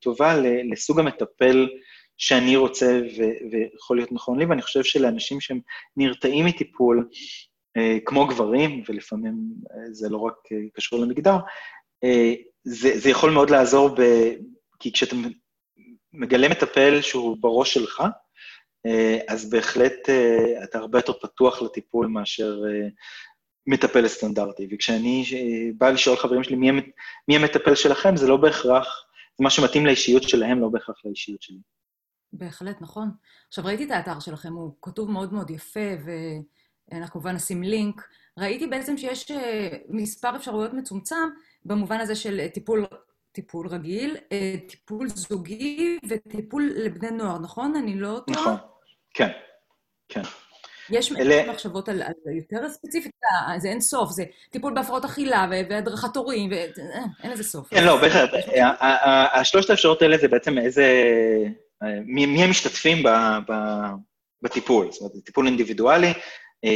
טובה 0.00 0.34
לסוג 0.70 1.00
המטפל 1.00 1.68
שאני 2.20 2.56
רוצה 2.56 3.00
ו- 3.18 3.52
ויכול 3.52 3.96
להיות 3.96 4.12
נכון 4.12 4.38
לי, 4.38 4.44
ואני 4.44 4.62
חושב 4.62 4.82
שלאנשים 4.82 5.40
שהם 5.40 5.60
נרתעים 5.96 6.46
מטיפול, 6.46 7.08
אה, 7.08 7.14
כמו 8.06 8.26
גברים, 8.26 8.82
ולפעמים 8.88 9.34
אה, 9.70 9.92
זה 9.92 10.08
לא 10.08 10.18
רק 10.18 10.34
אה, 10.52 10.56
קשור 10.74 10.98
למגדר, 10.98 11.36
זה, 12.64 12.98
זה 12.98 13.10
יכול 13.10 13.30
מאוד 13.30 13.50
לעזור, 13.50 13.88
ב, 13.88 14.02
כי 14.78 14.92
כשאתה 14.92 15.16
מגלה 16.12 16.48
מטפל 16.48 17.00
שהוא 17.00 17.36
בראש 17.40 17.74
שלך, 17.74 18.02
אז 19.28 19.50
בהחלט 19.50 20.08
אתה 20.64 20.78
הרבה 20.78 20.98
יותר 20.98 21.12
פתוח 21.12 21.62
לטיפול 21.62 22.06
מאשר 22.06 22.60
מטפל 23.66 24.08
סטנדרטי. 24.08 24.68
וכשאני 24.72 25.24
בא 25.78 25.90
לשאול 25.90 26.16
חברים 26.16 26.44
שלי 26.44 26.56
מי, 26.56 26.70
מי 27.28 27.36
המטפל 27.36 27.74
שלכם, 27.74 28.16
זה 28.16 28.28
לא 28.28 28.36
בהכרח, 28.36 28.86
זה 29.38 29.44
מה 29.44 29.50
שמתאים 29.50 29.86
לאישיות 29.86 30.22
שלהם, 30.22 30.60
לא 30.60 30.68
בהכרח 30.68 30.96
לאישיות 31.04 31.42
שלי. 31.42 31.58
בהחלט, 32.32 32.76
נכון. 32.80 33.10
עכשיו, 33.48 33.64
ראיתי 33.64 33.84
את 33.84 33.90
האתר 33.90 34.20
שלכם, 34.20 34.52
הוא 34.52 34.76
כתוב 34.82 35.10
מאוד 35.10 35.32
מאוד 35.32 35.50
יפה, 35.50 35.90
ו... 36.06 36.10
אנחנו 36.92 37.12
כמובן 37.12 37.34
נשים 37.34 37.62
לינק. 37.62 38.02
ראיתי 38.38 38.66
בעצם 38.66 38.96
שיש 38.96 39.30
אה, 39.30 39.68
מספר 39.88 40.36
אפשרויות 40.36 40.72
מצומצם 40.72 41.28
במובן 41.64 42.00
הזה 42.00 42.14
של 42.14 42.46
טיפול, 42.54 42.86
טיפול 43.32 43.68
רגיל, 43.68 44.16
אה, 44.32 44.54
טיפול 44.68 45.08
זוגי 45.08 45.98
וטיפול 46.08 46.72
לבני 46.76 47.10
נוער, 47.10 47.38
נכון? 47.38 47.76
אני 47.76 47.94
לא 47.94 48.20
טועה? 48.26 48.40
נכון, 48.40 48.56
כן, 49.14 49.28
כן. 50.08 50.22
יש 50.90 51.12
אלה... 51.12 51.52
מחשבות 51.52 51.88
על, 51.88 52.02
על 52.02 52.12
יותר 52.36 52.68
ספציפית, 52.68 53.12
אה, 53.24 53.58
זה 53.58 53.68
אין 53.68 53.80
סוף, 53.80 54.10
זה 54.10 54.24
טיפול 54.50 54.74
בהפרעות 54.74 55.04
אכילה 55.04 55.46
והדרכת 55.50 56.16
הורים, 56.16 56.50
ואין 56.50 57.32
לזה 57.32 57.44
סוף. 57.44 57.68
כן, 57.68 57.84
לא, 57.84 58.00
בהחלט. 58.00 58.30
השלושת 59.32 59.70
האפשרויות 59.70 60.02
האלה 60.02 60.18
זה 60.18 60.28
בעצם 60.28 60.58
איזה... 60.58 60.86
מי, 62.06 62.26
מי 62.26 62.44
המשתתפים 62.44 63.02
ב, 63.02 63.08
ב, 63.48 63.54
בטיפול. 64.42 64.92
זאת 64.92 65.00
אומרת, 65.00 65.24
טיפול 65.24 65.46
אינדיבידואלי, 65.46 66.06
אה, 66.06 66.12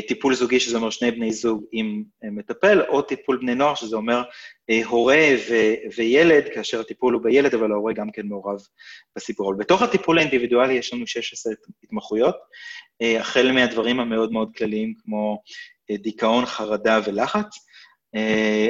טיפול 0.08 0.34
זוגי, 0.34 0.60
שזה 0.60 0.76
אומר 0.76 0.90
שני 0.90 1.10
בני 1.10 1.32
זוג 1.32 1.64
עם 1.72 2.04
אה, 2.24 2.30
מטפל, 2.30 2.82
או 2.88 3.02
טיפול 3.02 3.38
בני 3.38 3.54
נוער, 3.54 3.74
שזה 3.74 3.96
אומר 3.96 4.22
אה, 4.70 4.84
הורה 4.84 5.28
ו- 5.50 5.74
וילד, 5.96 6.44
כאשר 6.54 6.80
הטיפול 6.80 7.14
הוא 7.14 7.22
בילד, 7.22 7.54
אבל 7.54 7.72
ההורה 7.72 7.92
גם 7.92 8.10
כן 8.10 8.26
מעורב 8.26 8.58
בסיפור. 9.16 9.50
אבל 9.50 9.58
בתוך 9.58 9.82
הטיפול 9.82 10.18
האינדיבידואלי 10.18 10.74
יש 10.74 10.94
לנו 10.94 11.06
16 11.06 11.52
התמחויות, 11.82 12.36
החל 13.20 13.52
מהדברים 13.52 14.00
המאוד 14.00 14.32
מאוד 14.32 14.50
כלליים, 14.56 14.94
כמו 15.04 15.42
דיכאון, 15.92 16.46
חרדה 16.46 17.00
ולחץ, 17.06 17.66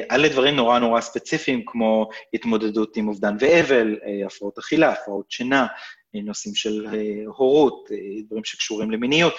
על 0.09 0.20
לדברים 0.20 0.57
נורא 0.57 0.79
נורא 0.79 1.00
ספציפיים, 1.00 1.62
כמו 1.66 2.09
התמודדות 2.35 2.96
עם 2.96 3.09
אובדן 3.09 3.37
ואבל, 3.40 3.96
הפרעות 4.27 4.59
אכילה, 4.59 4.92
הפרעות 4.92 5.31
שינה, 5.31 5.66
נושאים 6.14 6.55
של 6.55 6.87
הורות, 7.27 7.88
דברים 8.27 8.44
שקשורים 8.44 8.90
למיניות, 8.90 9.35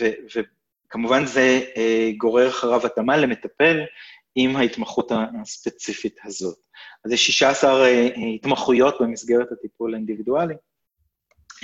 ו- 0.00 0.40
כמובן 0.92 1.26
זה 1.26 1.60
אה, 1.76 2.10
גורר 2.16 2.48
אחריו 2.48 2.86
התאמה 2.86 3.16
למטפל 3.16 3.80
עם 4.34 4.56
ההתמחות 4.56 5.12
הספציפית 5.42 6.16
הזאת. 6.24 6.58
אז 7.04 7.12
יש 7.12 7.26
16 7.26 7.84
אה, 7.88 8.08
התמחויות 8.34 8.94
במסגרת 9.00 9.52
הטיפול 9.52 9.94
האינדיבידואלי, 9.94 10.54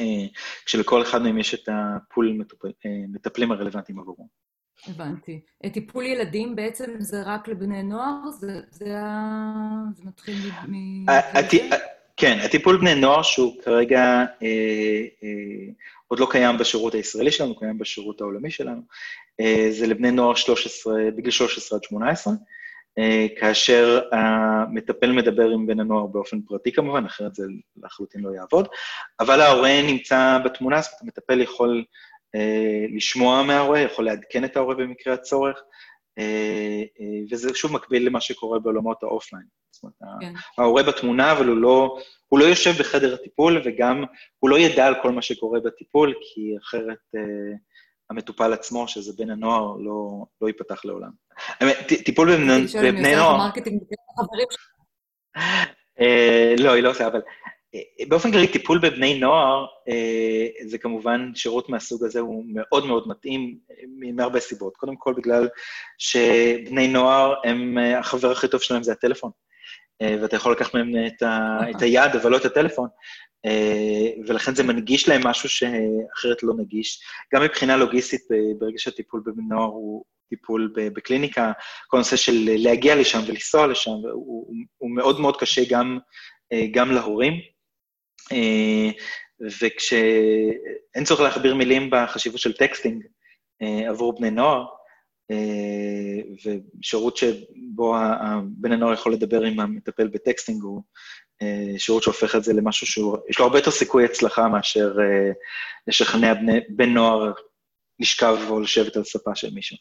אה, 0.00 0.26
כשלכל 0.64 1.02
אחד 1.02 1.22
מהם 1.22 1.38
יש 1.38 1.54
את 1.54 1.68
הפול 1.72 2.42
אה, 2.86 2.90
מטפלים 3.08 3.52
הרלוונטיים 3.52 3.98
עבורו. 3.98 4.28
הבנתי. 4.86 5.40
טיפול 5.72 6.04
ילדים 6.04 6.56
בעצם 6.56 6.94
זה 6.98 7.22
רק 7.24 7.48
לבני 7.48 7.82
נוער? 7.82 8.30
זה, 8.30 8.60
זה, 8.70 8.84
זה 9.94 10.04
מתחיל 10.04 10.34
מ... 10.68 11.06
כן, 12.18 12.38
הטיפול 12.44 12.76
בני 12.76 12.94
נוער 12.94 13.22
שהוא 13.22 13.62
כרגע 13.62 14.00
אה, 14.42 15.04
אה, 15.22 15.72
עוד 16.08 16.18
לא 16.18 16.26
קיים 16.30 16.58
בשירות 16.58 16.94
הישראלי 16.94 17.30
שלנו, 17.30 17.58
קיים 17.58 17.78
בשירות 17.78 18.20
העולמי 18.20 18.50
שלנו, 18.50 18.80
אה, 19.40 19.66
זה 19.70 19.86
לבני 19.86 20.10
נוער 20.10 20.34
13, 20.34 20.94
בגיל 21.16 21.30
13 21.30 21.78
עד 21.78 21.84
18, 21.84 22.32
אה, 22.98 23.26
כאשר 23.40 24.00
המטפל 24.12 25.12
מדבר 25.12 25.50
עם 25.50 25.66
בן 25.66 25.80
הנוער 25.80 26.06
באופן 26.06 26.40
פרטי 26.40 26.72
כמובן, 26.72 27.04
אחרת 27.04 27.34
זה 27.34 27.44
לחלוטין 27.82 28.20
לא 28.20 28.30
יעבוד, 28.34 28.68
אבל 29.20 29.40
ההורה 29.40 29.82
נמצא 29.82 30.38
בתמונה, 30.44 30.80
זאת 30.80 30.92
אומרת, 31.00 31.02
המטפל 31.02 31.40
יכול 31.40 31.84
אה, 32.34 32.86
לשמוע 32.96 33.42
מההורה, 33.42 33.80
יכול 33.80 34.04
לעדכן 34.04 34.44
את 34.44 34.56
ההורה 34.56 34.74
במקרה 34.74 35.14
הצורך, 35.14 35.62
וזה 37.30 37.54
שוב 37.54 37.72
מקביל 37.72 38.06
למה 38.06 38.20
שקורה 38.20 38.58
בעולמות 38.58 39.02
ה 39.02 39.07
offline. 39.07 39.44
זאת 39.70 39.82
אומרת, 39.82 40.20
כן. 40.20 40.32
ההורה 40.58 40.82
בתמונה, 40.82 41.32
אבל 41.32 41.46
הוא 41.46 41.56
לא, 41.56 41.98
הוא 42.28 42.38
לא 42.38 42.44
יושב 42.44 42.70
בחדר 42.78 43.14
הטיפול, 43.14 43.62
וגם 43.64 44.04
הוא 44.38 44.50
לא 44.50 44.58
ידע 44.58 44.86
על 44.86 44.94
כל 45.02 45.12
מה 45.12 45.22
שקורה 45.22 45.60
בטיפול, 45.60 46.14
כי 46.20 46.56
אחרת 46.62 46.98
uh, 47.16 47.20
המטופל 48.10 48.52
עצמו, 48.52 48.88
שזה 48.88 49.12
בן 49.18 49.30
הנוער, 49.30 49.76
לא, 49.76 50.24
לא 50.40 50.46
ייפתח 50.46 50.84
לעולם. 50.84 51.10
טיפול 52.04 52.36
בבני 52.36 53.16
נוער... 53.16 53.50
לא, 56.58 56.72
היא 56.72 56.82
לא 56.82 56.90
עושה, 56.90 57.06
אבל 57.06 57.20
באופן 58.08 58.32
כללי, 58.32 58.48
טיפול 58.48 58.78
בבני 58.78 59.20
נוער, 59.20 59.66
זה 60.66 60.78
כמובן, 60.78 61.30
שירות 61.34 61.68
מהסוג 61.68 62.04
הזה 62.04 62.20
הוא 62.20 62.44
מאוד 62.54 62.86
מאוד 62.86 63.08
מתאים 63.08 63.58
מהרבה 64.14 64.40
סיבות. 64.40 64.76
קודם 64.76 64.96
כל, 64.96 65.14
בגלל 65.16 65.48
שבני 65.98 66.88
נוער, 66.88 67.34
הם, 67.44 67.78
החבר 67.78 68.30
הכי 68.30 68.48
טוב 68.48 68.62
שלהם 68.62 68.82
זה 68.82 68.92
הטלפון. 68.92 69.30
ואתה 70.02 70.36
יכול 70.36 70.52
לקחת 70.52 70.74
מהם 70.74 70.92
את, 71.06 71.22
ה, 71.22 71.58
את 71.70 71.82
היד, 71.82 72.16
אבל 72.22 72.30
לא 72.30 72.36
את 72.36 72.44
הטלפון. 72.44 72.88
ולכן 74.26 74.54
זה 74.54 74.62
מנגיש 74.62 75.08
להם 75.08 75.26
משהו 75.26 75.48
שאחרת 75.48 76.42
לא 76.42 76.54
נגיש. 76.58 77.02
גם 77.34 77.42
מבחינה 77.42 77.76
לוגיסטית, 77.76 78.20
ברגע 78.58 78.78
שהטיפול 78.78 79.22
בבני 79.26 79.42
נוער 79.48 79.68
הוא 79.68 80.04
טיפול 80.28 80.72
בקליניקה, 80.74 81.52
כל 81.86 81.96
הנושא 81.96 82.16
של 82.16 82.32
להגיע 82.44 82.96
לשם 82.96 83.20
ולנסוע 83.26 83.66
לשם, 83.66 83.90
הוא, 84.12 84.54
הוא 84.78 84.90
מאוד 84.90 85.20
מאוד 85.20 85.36
קשה 85.36 85.62
גם, 85.70 85.98
גם 86.72 86.92
להורים. 86.92 87.57
וכשאין 89.40 91.04
צורך 91.04 91.20
להכביר 91.20 91.54
מילים 91.54 91.90
בחשיבות 91.92 92.40
של 92.40 92.52
texting 92.52 93.04
עבור 93.88 94.18
בני 94.18 94.30
נוער, 94.30 94.66
ושירות 96.44 97.16
שבו 97.16 97.94
בן 98.44 98.72
הנוער 98.72 98.92
יכול 98.92 99.12
לדבר 99.12 99.42
עם 99.42 99.60
המטפל 99.60 100.08
ב 100.08 100.15
texting 100.15 100.62
הוא 100.62 100.82
שירות 101.78 102.02
שהופך 102.02 102.36
את 102.36 102.44
זה 102.44 102.52
למשהו 102.52 102.86
שיש 102.86 103.38
לו 103.38 103.44
הרבה 103.44 103.58
יותר 103.58 103.70
סיכוי 103.70 104.04
הצלחה 104.04 104.48
מאשר 104.48 104.96
לשכנע 105.86 106.34
בני, 106.34 106.60
בן 106.68 106.88
נוער 106.88 107.32
לשכב 108.00 108.36
או 108.48 108.60
לשבת 108.60 108.96
על 108.96 109.04
ספה 109.04 109.34
של 109.34 109.54
מישהו. 109.54 109.76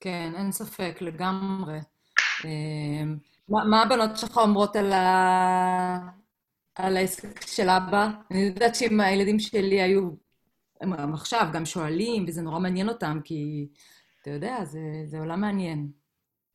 כן, 0.00 0.32
אין 0.36 0.52
ספק, 0.52 0.98
לגמרי. 1.00 1.78
מה, 3.48 3.64
מה 3.64 3.82
הבנות 3.82 4.16
שלך 4.16 4.36
אומרות 4.36 4.76
על, 4.76 4.92
ה... 4.92 6.21
על 6.74 6.96
העסק 6.96 7.46
של 7.46 7.68
אבא? 7.68 8.08
אני 8.30 8.40
יודעת 8.40 8.74
שאם 8.74 9.00
הילדים 9.00 9.38
שלי 9.38 9.82
היו, 9.82 10.10
הם 10.80 11.14
עכשיו 11.14 11.46
גם 11.52 11.64
שואלים, 11.64 12.24
וזה 12.28 12.42
נורא 12.42 12.58
מעניין 12.58 12.88
אותם, 12.88 13.18
כי 13.24 13.66
אתה 14.22 14.30
יודע, 14.30 14.56
זה, 14.64 14.78
זה 15.06 15.18
עולם 15.18 15.40
מעניין. 15.40 15.86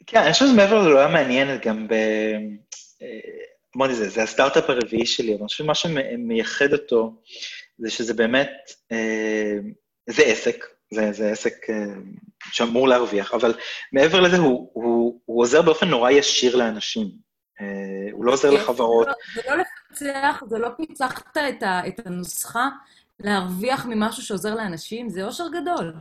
כן, 0.07 0.19
אני 0.19 0.33
חושב 0.33 0.45
שזה 0.45 0.55
מעבר 0.57 0.87
לעולם 0.87 1.13
מעניין, 1.13 1.47
גם 1.65 1.87
ב... 1.87 1.93
אמרתי, 3.77 3.95
זה, 3.95 4.09
זה 4.09 4.23
הסטארט-אפ 4.23 4.69
הרביעי 4.69 5.05
שלי, 5.05 5.31
אבל 5.31 5.39
אני 5.39 5.47
חושב 5.47 5.63
שמה 5.63 5.75
שמייחד 5.75 6.73
אותו 6.73 7.21
זה 7.77 7.89
שזה 7.89 8.13
באמת, 8.13 8.51
זה 10.09 10.23
עסק, 10.23 10.65
זה, 10.93 11.11
זה 11.11 11.31
עסק 11.31 11.53
שאמור 12.51 12.87
להרוויח, 12.87 13.33
אבל 13.33 13.53
מעבר 13.93 14.19
לזה, 14.19 14.37
הוא, 14.37 14.69
הוא, 14.73 15.21
הוא 15.25 15.41
עוזר 15.41 15.61
באופן 15.61 15.87
נורא 15.87 16.11
ישיר 16.11 16.55
לאנשים. 16.55 17.07
הוא 18.11 18.25
לא 18.25 18.31
עוזר 18.31 18.51
לחברות. 18.51 19.07
זה 19.35 19.41
לא 19.47 19.63
לפצח, 20.01 20.43
זה 20.47 20.57
לא 20.57 20.69
פיצחת 20.77 21.37
את, 21.37 21.63
ה, 21.63 21.87
את 21.87 22.07
הנוסחה 22.07 22.69
להרוויח 23.19 23.85
ממשהו 23.85 24.23
שעוזר 24.23 24.55
לאנשים, 24.55 25.09
זה 25.09 25.25
אושר 25.25 25.43
גדול. 25.61 25.93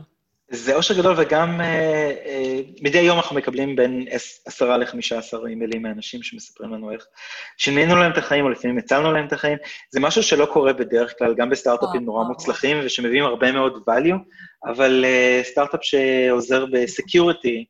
זה 0.49 0.75
אושר 0.75 0.97
גדול, 0.97 1.15
וגם 1.17 1.61
אה, 1.61 2.11
אה, 2.25 2.59
מדי 2.81 2.99
יום 2.99 3.17
אנחנו 3.17 3.35
מקבלים 3.35 3.75
בין 3.75 4.05
עשרה 4.45 4.77
לחמישה 4.77 5.17
עשר 5.17 5.47
אימיילים 5.47 5.81
מאנשים 5.81 6.23
שמספרים 6.23 6.73
לנו 6.73 6.91
איך 6.91 7.05
שינינו 7.57 7.95
להם 7.95 8.11
את 8.11 8.17
החיים, 8.17 8.45
או 8.45 8.49
לפעמים 8.49 8.77
הצלנו 8.77 9.11
להם 9.11 9.27
את 9.27 9.33
החיים. 9.33 9.57
זה 9.91 9.99
משהו 9.99 10.23
שלא 10.23 10.45
קורה 10.53 10.73
בדרך 10.73 11.13
כלל, 11.17 11.35
גם 11.35 11.49
בסטארט-אפים 11.49 12.05
נורא 12.05 12.23
מוצלחים, 12.23 12.77
ושמביאים 12.83 13.25
הרבה 13.25 13.51
מאוד 13.51 13.83
value, 13.89 14.17
אבל 14.65 15.05
אה, 15.05 15.41
סטארט-אפ 15.43 15.79
שעוזר 15.83 16.65
בסקיוריטי, 16.65 17.65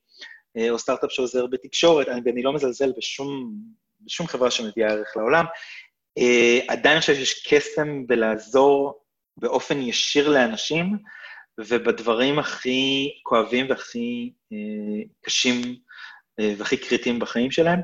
אה, 0.57 0.69
או 0.69 0.79
סטארט-אפ 0.79 1.11
שעוזר 1.11 1.47
בתקשורת, 1.47 2.07
אני, 2.07 2.21
ואני 2.25 2.43
לא 2.43 2.53
מזלזל 2.53 2.91
בשום, 2.97 3.53
בשום 4.01 4.27
חברה 4.27 4.51
שמביאה 4.51 4.89
ערך 4.89 5.13
לעולם, 5.15 5.45
עדיין 6.67 6.93
אני 6.93 7.01
חושב 7.01 7.15
שיש 7.15 7.47
קסם 7.47 8.07
בלעזור 8.07 8.99
באופן 9.37 9.81
ישיר 9.81 10.29
לאנשים, 10.29 10.97
ובדברים 11.59 12.39
הכי 12.39 13.11
כואבים 13.23 13.69
והכי 13.69 14.31
אה, 14.53 15.03
קשים 15.21 15.75
אה, 16.39 16.53
והכי 16.57 16.77
קריטיים 16.77 17.19
בחיים 17.19 17.51
שלהם. 17.51 17.79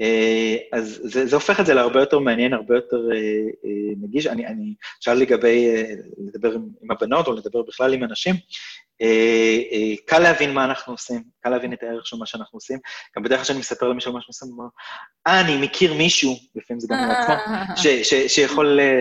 אה, 0.00 0.56
אז 0.72 1.00
זה, 1.04 1.26
זה 1.26 1.36
הופך 1.36 1.60
את 1.60 1.66
זה 1.66 1.74
להרבה 1.74 2.00
יותר 2.00 2.18
מעניין, 2.18 2.52
הרבה 2.52 2.74
יותר 2.74 2.96
אה, 3.12 3.16
אה, 3.64 3.94
נגיש. 4.00 4.26
אני, 4.26 4.46
אני 4.46 4.74
שאל 5.00 5.14
לגבי 5.14 5.66
אה, 5.68 5.94
לדבר 6.18 6.52
עם, 6.52 6.68
עם 6.82 6.90
הבנות 6.90 7.26
או 7.26 7.32
לדבר 7.32 7.62
בכלל 7.62 7.94
עם 7.94 8.04
אנשים, 8.04 8.34
אה, 8.34 8.40
אה, 8.40 8.83
קל 10.06 10.18
להבין 10.18 10.54
מה 10.54 10.64
אנחנו 10.64 10.92
עושים, 10.92 11.22
קל 11.40 11.50
להבין 11.50 11.72
את 11.72 11.82
הערך 11.82 12.06
של 12.06 12.16
מה 12.16 12.26
שאנחנו 12.26 12.56
עושים. 12.56 12.78
גם 13.16 13.22
בדרך 13.22 13.38
כלל 13.38 13.44
כשאני 13.44 13.58
מספר 13.58 13.88
למישהו 13.88 14.12
מה 14.12 14.20
שאנחנו 14.20 14.30
עושים, 14.30 14.48
הוא 14.48 14.58
אומר, 14.58 14.68
אה, 15.26 15.40
אני 15.40 15.66
מכיר 15.66 15.94
מישהו, 15.94 16.36
לפעמים 16.54 16.80
זה 16.80 16.86
גם 16.90 17.08
לעצמו, 17.08 17.34
שיכול... 18.28 18.80
אה, 18.80 19.00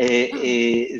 אה, 0.00 0.26
אה, 0.34 0.98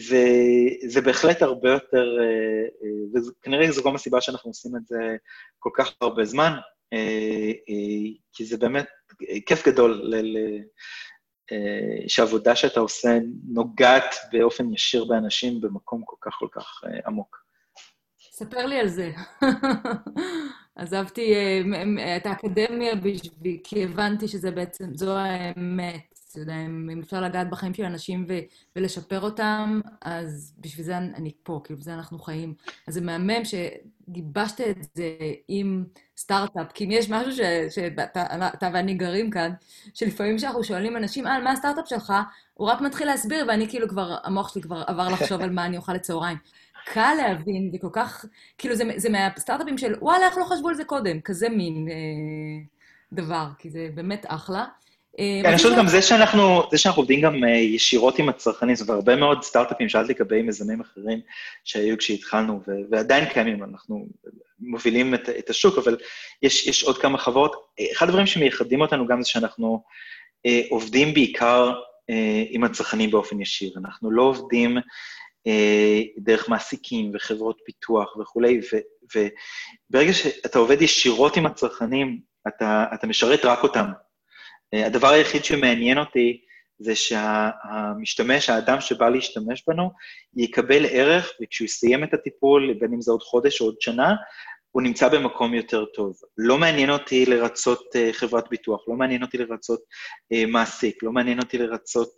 זה, 0.87 1.01
בהחלט 1.01 1.43
הרבה 1.43 1.71
יותר, 1.71 2.17
אה, 2.21 3.21
וכנראה 3.21 3.71
זו 3.71 3.83
גם 3.85 3.95
הסיבה 3.95 4.21
שאנחנו 4.21 4.51
עושים 4.51 4.77
את 4.77 4.87
זה 4.87 5.17
כל 5.59 5.71
כך 5.75 5.93
הרבה 6.01 6.25
זמן, 6.25 6.53
כי 8.33 8.45
זה 8.45 8.57
באמת 8.57 8.87
כיף 9.47 9.67
גדול 9.69 10.15
שהעבודה 12.09 12.57
שאתה 12.57 12.81
עושה 12.81 13.19
נוגעת 13.49 14.15
באופן 14.33 14.73
ישיר 14.73 15.05
באנשים 15.05 15.61
במקום 15.61 16.03
כל 16.05 16.17
כך 16.21 16.33
כל 16.39 16.49
כך 16.53 16.81
עמוק. 17.07 17.44
ספר 18.35 18.67
לי 18.67 18.81
על 18.81 18.89
זה. 18.89 19.13
עזבתי 20.77 21.35
את 22.17 22.27
האקדמיה 22.27 22.95
בשביל, 22.95 23.59
כי 23.65 23.85
הבנתי 23.85 24.29
שזה 24.29 24.51
בעצם, 24.51 24.95
זו 24.95 25.17
האמת. 25.17 26.15
אתה 26.31 26.43
יודע, 26.43 26.55
אם 26.55 27.01
אפשר 27.03 27.21
לגעת 27.21 27.51
בחיים 27.51 27.75
של 27.75 27.85
אנשים 27.85 28.27
ו- 28.29 28.39
ולשפר 28.77 29.21
אותם, 29.21 29.81
אז 30.01 30.55
בשביל 30.59 30.87
זה 30.87 30.99
אני 30.99 31.33
פה, 31.43 31.61
כאילו, 31.65 31.79
בזה 31.81 31.95
אנחנו 31.95 32.19
חיים. 32.19 32.55
אז 32.89 32.95
זה 32.95 33.01
מהמם 33.01 33.43
שגיבשת 33.45 34.61
את 34.61 34.77
זה 34.95 35.17
עם 35.49 35.85
סטארט-אפ, 36.17 36.73
כי 36.75 36.85
אם 36.85 36.91
יש 36.91 37.11
משהו 37.11 37.33
שאתה 37.71 38.71
ואני 38.75 38.95
גרים 38.95 39.31
כאן, 39.31 39.53
שלפעמים 39.95 40.37
כשאנחנו 40.37 40.65
שואלים 40.65 40.97
אנשים, 40.97 41.27
אה, 41.27 41.41
מה 41.41 41.53
הסטארט-אפ 41.53 41.89
שלך? 41.89 42.13
הוא 42.55 42.69
רק 42.69 42.81
מתחיל 42.81 43.07
להסביר, 43.07 43.45
ואני 43.49 43.69
כאילו 43.69 43.89
כבר, 43.89 44.17
המוח 44.25 44.53
שלי 44.53 44.63
כבר 44.63 44.83
עבר 44.87 45.09
לחשוב 45.09 45.41
על 45.41 45.51
מה 45.51 45.67
אני 45.67 45.77
אוכל 45.77 45.93
לצהריים. 45.93 46.37
קל 46.85 47.15
להבין, 47.17 47.71
וכל 47.75 47.89
כך, 47.93 48.25
כאילו, 48.59 48.75
זה, 48.75 48.85
זה 48.97 49.11
מהסטארט-אפים 49.11 49.79
של, 49.79 49.95
וואלה, 50.01 50.27
איך 50.27 50.39
לא 50.39 50.45
חשבו 50.45 50.69
על 50.69 50.75
זה 50.75 50.85
קודם? 50.85 51.21
כזה 51.21 51.49
מין 51.49 51.89
אה, 51.91 52.65
דבר, 53.13 53.47
כי 53.59 53.71
זה 53.71 53.89
באמת 53.95 54.25
אחלה. 54.29 54.65
אה, 55.19 55.41
כן, 55.43 55.49
אני 55.49 55.57
חושב 55.57 55.77
גם 55.77 55.87
זה 55.89 56.03
שאנחנו, 56.03 56.63
זה 56.71 56.79
שאנחנו 56.79 57.03
עובדים 57.03 57.21
גם 57.21 57.45
אה, 57.45 57.49
ישירות 57.49 58.19
עם 58.19 58.29
הצרכנים, 58.29 58.75
זאת 58.75 58.89
אומרת, 58.89 59.01
הרבה 59.01 59.17
מאוד 59.17 59.43
סטארט-אפים, 59.43 59.89
שאלתי 59.89 60.13
לגבי 60.13 60.43
מיזמים 60.43 60.81
אחרים 60.81 61.21
שהיו 61.65 61.99
כשהתחלנו, 61.99 62.61
ועדיין 62.91 63.25
קיימים, 63.25 63.65
אנחנו 63.65 64.07
מובילים 64.61 65.15
את, 65.15 65.29
את 65.29 65.51
השוק, 65.51 65.79
אבל 65.79 65.97
יש, 66.43 66.67
יש 66.67 66.83
עוד 66.83 66.99
כמה 66.99 67.19
חברות. 67.19 67.57
אחד 67.93 68.09
הדברים 68.09 68.27
שמייחדים 68.27 68.81
אותנו 68.81 69.07
גם 69.07 69.23
זה 69.23 69.29
שאנחנו 69.29 69.83
אה, 70.47 70.61
עובדים 70.71 71.15
בעיקר 71.15 71.73
אה, 72.11 72.45
עם 72.51 72.65
הצרכנים 72.65 73.11
באופן 73.11 73.41
ישיר. 73.41 73.73
אנחנו 73.77 74.11
לא 74.11 74.23
עובדים 74.23 74.79
דרך 76.19 76.49
מעסיקים 76.49 77.11
וחברות 77.15 77.59
פיתוח 77.65 78.17
וכולי, 78.17 78.61
וברגע 79.17 80.13
שאתה 80.13 80.59
עובד 80.59 80.83
ישירות 80.83 81.37
עם 81.37 81.47
הצרכנים, 81.47 82.21
אתה, 82.49 82.85
אתה 82.95 83.07
משרת 83.07 83.45
רק 83.45 83.63
אותם. 83.63 83.87
הדבר 84.73 85.09
היחיד 85.09 85.45
שמעניין 85.45 85.99
אותי 85.99 86.41
זה 86.79 86.95
שהמשתמש, 86.95 88.51
האדם 88.51 88.81
שבא 88.81 89.09
להשתמש 89.09 89.65
בנו, 89.69 89.91
יקבל 90.37 90.87
ערך, 90.87 91.33
וכשהוא 91.43 91.67
יסיים 91.67 92.05
את 92.05 92.15
הטיפול, 92.15 92.75
בין 92.81 92.93
אם 92.95 93.01
זה 93.01 93.13
עוד 93.13 93.23
חודש 93.23 93.61
או 93.61 93.67
עוד 93.67 93.77
שנה, 93.81 94.15
הוא 94.71 94.83
נמצא 94.83 95.09
במקום 95.09 95.55
יותר 95.55 95.85
טוב. 95.85 96.17
לא 96.39 96.59
מעניין 96.59 96.91
אותי 96.91 97.27
לרצות 97.27 97.81
uh, 97.81 98.13
חברת 98.13 98.49
ביטוח, 98.51 98.89
לא 98.89 98.95
מעניין 98.95 99.23
אותי 99.23 99.39
לרצות 99.39 99.81
מעסיק, 100.49 101.03
לא 101.03 101.13
מעניין 101.13 101.39
אותי 101.39 101.59
לרצות 101.59 102.09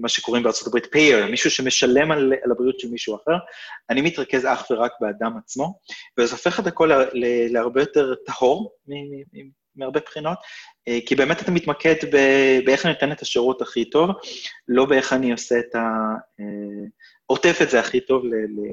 מה 0.00 0.08
שקוראים 0.08 0.44
הברית 0.66 0.84
payer, 0.84 1.30
מישהו 1.30 1.50
שמשלם 1.50 2.10
על, 2.10 2.32
על 2.44 2.50
הבריאות 2.50 2.80
של 2.80 2.88
מישהו 2.90 3.16
אחר. 3.16 3.36
אני 3.90 4.00
מתרכז 4.00 4.46
אך 4.46 4.70
ורק 4.70 4.92
באדם 5.00 5.36
עצמו, 5.38 5.78
וזה 6.18 6.32
הופך 6.32 6.60
את 6.60 6.66
הכל 6.66 6.90
להרבה 7.50 7.80
יותר 7.80 8.14
טהור 8.26 8.72
מהרבה 9.76 10.00
בחינות, 10.00 10.38
אה, 10.88 10.98
כי 11.06 11.14
באמת 11.14 11.42
אתה 11.42 11.50
מתמקד 11.50 11.94
באיך 12.66 12.86
אני 12.86 12.92
נותן 12.92 13.12
את 13.12 13.22
השירות 13.22 13.62
הכי 13.62 13.90
טוב, 13.90 14.10
לא 14.68 14.84
באיך 14.84 15.12
אני 15.12 15.32
עושה 15.32 15.58
את 15.58 15.74
ה... 15.74 15.78
אה, 16.40 16.86
עוטף 17.26 17.58
את 17.62 17.70
זה 17.70 17.80
הכי 17.80 18.00
טוב 18.00 18.22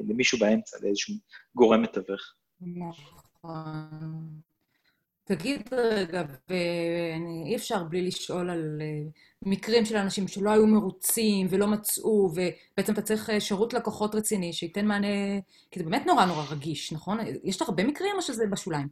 למישהו 0.08 0.38
באמצע, 0.38 0.76
לאיזשהו 0.82 1.14
גורם 1.54 1.82
מתווך. 1.82 2.20
נכון. 2.60 4.45
תגיד 5.28 5.60
רגע, 5.72 6.22
ואי 6.48 7.56
אפשר 7.56 7.82
בלי 7.82 8.02
לשאול 8.02 8.50
על 8.50 8.78
אה, 8.80 8.86
מקרים 9.42 9.84
של 9.84 9.96
אנשים 9.96 10.28
שלא 10.28 10.50
היו 10.50 10.66
מרוצים 10.66 11.46
ולא 11.50 11.66
מצאו, 11.66 12.30
ובעצם 12.32 12.92
אתה 12.92 13.02
צריך 13.02 13.30
שירות 13.38 13.74
לקוחות 13.74 14.14
רציני 14.14 14.52
שייתן 14.52 14.86
מענה, 14.86 15.06
כי 15.70 15.78
זה 15.78 15.84
באמת 15.84 16.06
נורא 16.06 16.24
נורא 16.24 16.44
רגיש, 16.50 16.92
נכון? 16.92 17.18
יש 17.44 17.62
לך 17.62 17.68
הרבה 17.68 17.84
מקרים 17.84 18.16
או 18.16 18.22
שזה 18.22 18.46
בשוליים? 18.46 18.88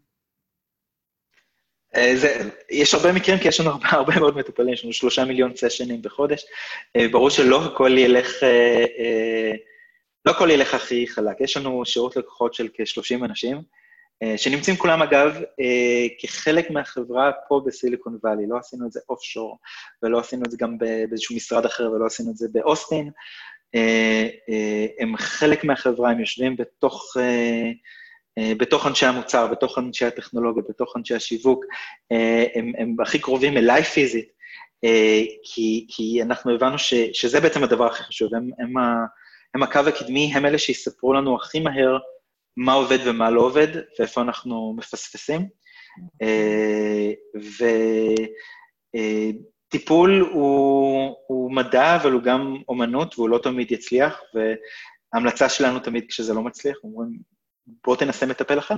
אה, 1.96 2.16
זה, 2.16 2.50
יש 2.70 2.94
הרבה 2.94 3.12
מקרים, 3.12 3.38
כי 3.38 3.48
יש 3.48 3.60
לנו 3.60 3.70
הרבה, 3.70 3.88
הרבה 3.90 4.20
מאוד 4.20 4.36
מטופלים, 4.36 4.72
יש 4.72 4.84
לנו 4.84 4.92
שלושה 4.92 5.24
מיליון 5.24 5.56
סשנים 5.56 6.02
בחודש. 6.02 6.44
אה, 6.96 7.08
ברור 7.08 7.30
שלא 7.30 7.64
הכל 7.64 7.98
ילך, 7.98 8.42
אה, 8.42 9.52
לא 10.24 10.30
הכל 10.30 10.50
ילך 10.50 10.74
הכי 10.74 11.06
חלק. 11.08 11.40
יש 11.40 11.56
לנו 11.56 11.82
שירות 11.84 12.16
לקוחות 12.16 12.54
של 12.54 12.68
כ-30 12.74 13.24
אנשים, 13.24 13.62
שנמצאים 14.36 14.76
כולם, 14.76 15.02
אגב, 15.02 15.40
כחלק 16.20 16.70
מהחברה 16.70 17.30
פה 17.48 17.60
בסיליקון 17.66 18.18
וואלי. 18.24 18.46
לא 18.48 18.58
עשינו 18.58 18.86
את 18.86 18.92
זה 18.92 19.00
אוף 19.08 19.22
שור, 19.22 19.58
ולא 20.02 20.18
עשינו 20.18 20.42
את 20.44 20.50
זה 20.50 20.56
גם 20.60 20.78
באיזשהו 20.78 21.36
משרד 21.36 21.64
אחר, 21.64 21.90
ולא 21.92 22.06
עשינו 22.06 22.30
את 22.30 22.36
זה 22.36 22.48
באוסטין. 22.52 23.10
הם 25.00 25.16
חלק 25.16 25.64
מהחברה, 25.64 26.10
הם 26.10 26.20
יושבים 26.20 26.56
בתוך... 26.56 27.16
בתוך 28.58 28.86
אנשי 28.86 29.06
המוצר, 29.06 29.46
בתוך 29.46 29.78
אנשי 29.78 30.04
הטכנולוגיה, 30.04 30.62
בתוך 30.68 30.96
אנשי 30.96 31.14
השיווק, 31.14 31.64
הם, 32.54 32.72
הם 32.78 32.96
הכי 33.02 33.18
קרובים 33.18 33.56
אליי 33.56 33.82
פיזית, 33.82 34.28
כי, 35.44 35.86
כי 35.88 36.22
אנחנו 36.22 36.54
הבנו 36.54 36.78
ש, 36.78 36.94
שזה 37.12 37.40
בעצם 37.40 37.64
הדבר 37.64 37.86
הכי 37.86 38.02
חשוב, 38.02 38.34
הם, 38.34 38.50
הם, 38.58 38.76
ה, 38.76 39.04
הם 39.54 39.62
הקו 39.62 39.80
הקדמי, 39.88 40.32
הם 40.34 40.46
אלה 40.46 40.58
שיספרו 40.58 41.12
לנו 41.12 41.36
הכי 41.36 41.60
מהר 41.60 41.98
מה 42.56 42.72
עובד 42.72 42.98
ומה 43.06 43.30
לא 43.30 43.40
עובד, 43.40 43.68
ואיפה 43.98 44.20
אנחנו 44.20 44.74
מפספסים. 44.76 45.48
וטיפול 49.68 50.20
הוא, 50.32 51.16
הוא 51.26 51.52
מדע, 51.52 51.96
אבל 51.96 52.12
הוא 52.12 52.22
גם 52.22 52.56
אומנות, 52.68 53.18
והוא 53.18 53.28
לא 53.28 53.38
תמיד 53.38 53.72
יצליח, 53.72 54.20
וההמלצה 55.14 55.48
שלנו 55.48 55.80
תמיד 55.80 56.04
כשזה 56.08 56.34
לא 56.34 56.42
מצליח, 56.42 56.76
אומרים, 56.84 57.18
בוא 57.86 57.96
תנסה 57.96 58.26
מטפל 58.26 58.58
אחר. 58.58 58.76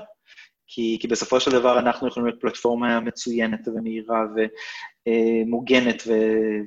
כי, 0.69 0.99
כי 1.01 1.09
בסופו 1.09 1.41
של 1.41 1.51
דבר 1.51 1.79
אנחנו 1.79 2.09
יכולים 2.09 2.27
להיות 2.27 2.41
פלטפורמה 2.41 3.01
מצוינת 3.01 3.69
ומהירה 3.69 4.25
ומוגנת 5.07 6.03
ו, 6.07 6.13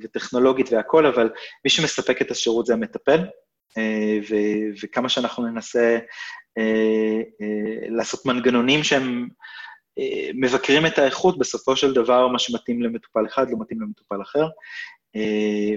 וטכנולוגית 0.02 0.72
והכול, 0.72 1.06
אבל 1.06 1.30
מי 1.64 1.70
שמספק 1.70 2.22
את 2.22 2.30
השירות 2.30 2.66
זה 2.66 2.72
המטפל, 2.72 3.18
אה, 3.18 3.24
ו, 4.28 4.34
וכמה 4.82 5.08
שאנחנו 5.08 5.46
ננסה 5.46 5.98
אה, 6.58 7.20
אה, 7.40 7.88
לעשות 7.88 8.26
מנגנונים 8.26 8.84
שהם 8.84 9.28
מבקרים 10.34 10.86
את 10.86 10.98
האיכות, 10.98 11.38
בסופו 11.38 11.76
של 11.76 11.94
דבר 11.94 12.28
מה 12.28 12.38
שמתאים 12.38 12.82
למטופל 12.82 13.26
אחד 13.26 13.50
לא 13.50 13.56
מתאים 13.60 13.80
למטופל 13.80 14.22
אחר, 14.22 14.48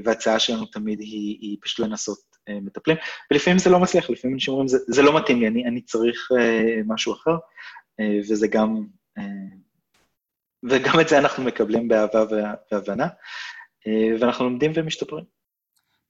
וההצעה 0.03 0.39
שלנו 0.39 0.65
תמיד 0.65 0.99
היא, 0.99 1.37
היא 1.41 1.57
פשוט 1.61 1.79
לנסות 1.79 2.19
מטפלים, 2.49 2.97
ולפעמים 3.31 3.59
זה 3.59 3.69
לא 3.69 3.79
מצליח, 3.79 4.09
לפעמים 4.09 4.35
אנשים 4.35 4.51
אומרים, 4.51 4.67
זה, 4.67 4.77
זה 4.87 5.01
לא 5.01 5.17
מתאים 5.17 5.39
לי, 5.39 5.47
אני, 5.47 5.65
אני 5.65 5.81
צריך 5.81 6.29
משהו 6.85 7.13
אחר, 7.13 7.35
וזה 8.29 8.47
גם, 8.47 8.85
וגם 10.69 10.99
את 11.01 11.09
זה 11.09 11.17
אנחנו 11.17 11.43
מקבלים 11.43 11.87
באהבה 11.87 12.25
והבנה, 12.71 13.07
ואנחנו 14.19 14.45
לומדים 14.45 14.71
ומשתפרים. 14.75 15.25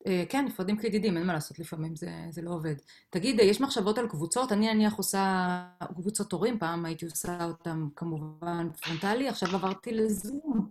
אה, 0.07 0.23
כן, 0.29 0.45
נפרדים 0.45 0.77
כידידים, 0.77 1.17
אין 1.17 1.25
מה 1.25 1.33
לעשות, 1.33 1.59
לפעמים 1.59 1.95
זה, 1.95 2.09
זה 2.29 2.41
לא 2.41 2.51
עובד. 2.51 2.75
תגיד, 3.09 3.39
יש 3.39 3.61
מחשבות 3.61 3.97
על 3.97 4.07
קבוצות? 4.07 4.51
אני 4.51 4.73
נניח 4.73 4.93
עושה 4.93 5.63
קבוצות 5.95 6.31
הורים, 6.31 6.59
פעם 6.59 6.85
הייתי 6.85 7.05
עושה 7.05 7.45
אותן 7.45 7.85
כמובן 7.95 8.67
פרונטלי, 8.81 9.27
עכשיו 9.27 9.49
עברתי 9.55 9.91
לזום. 9.91 10.69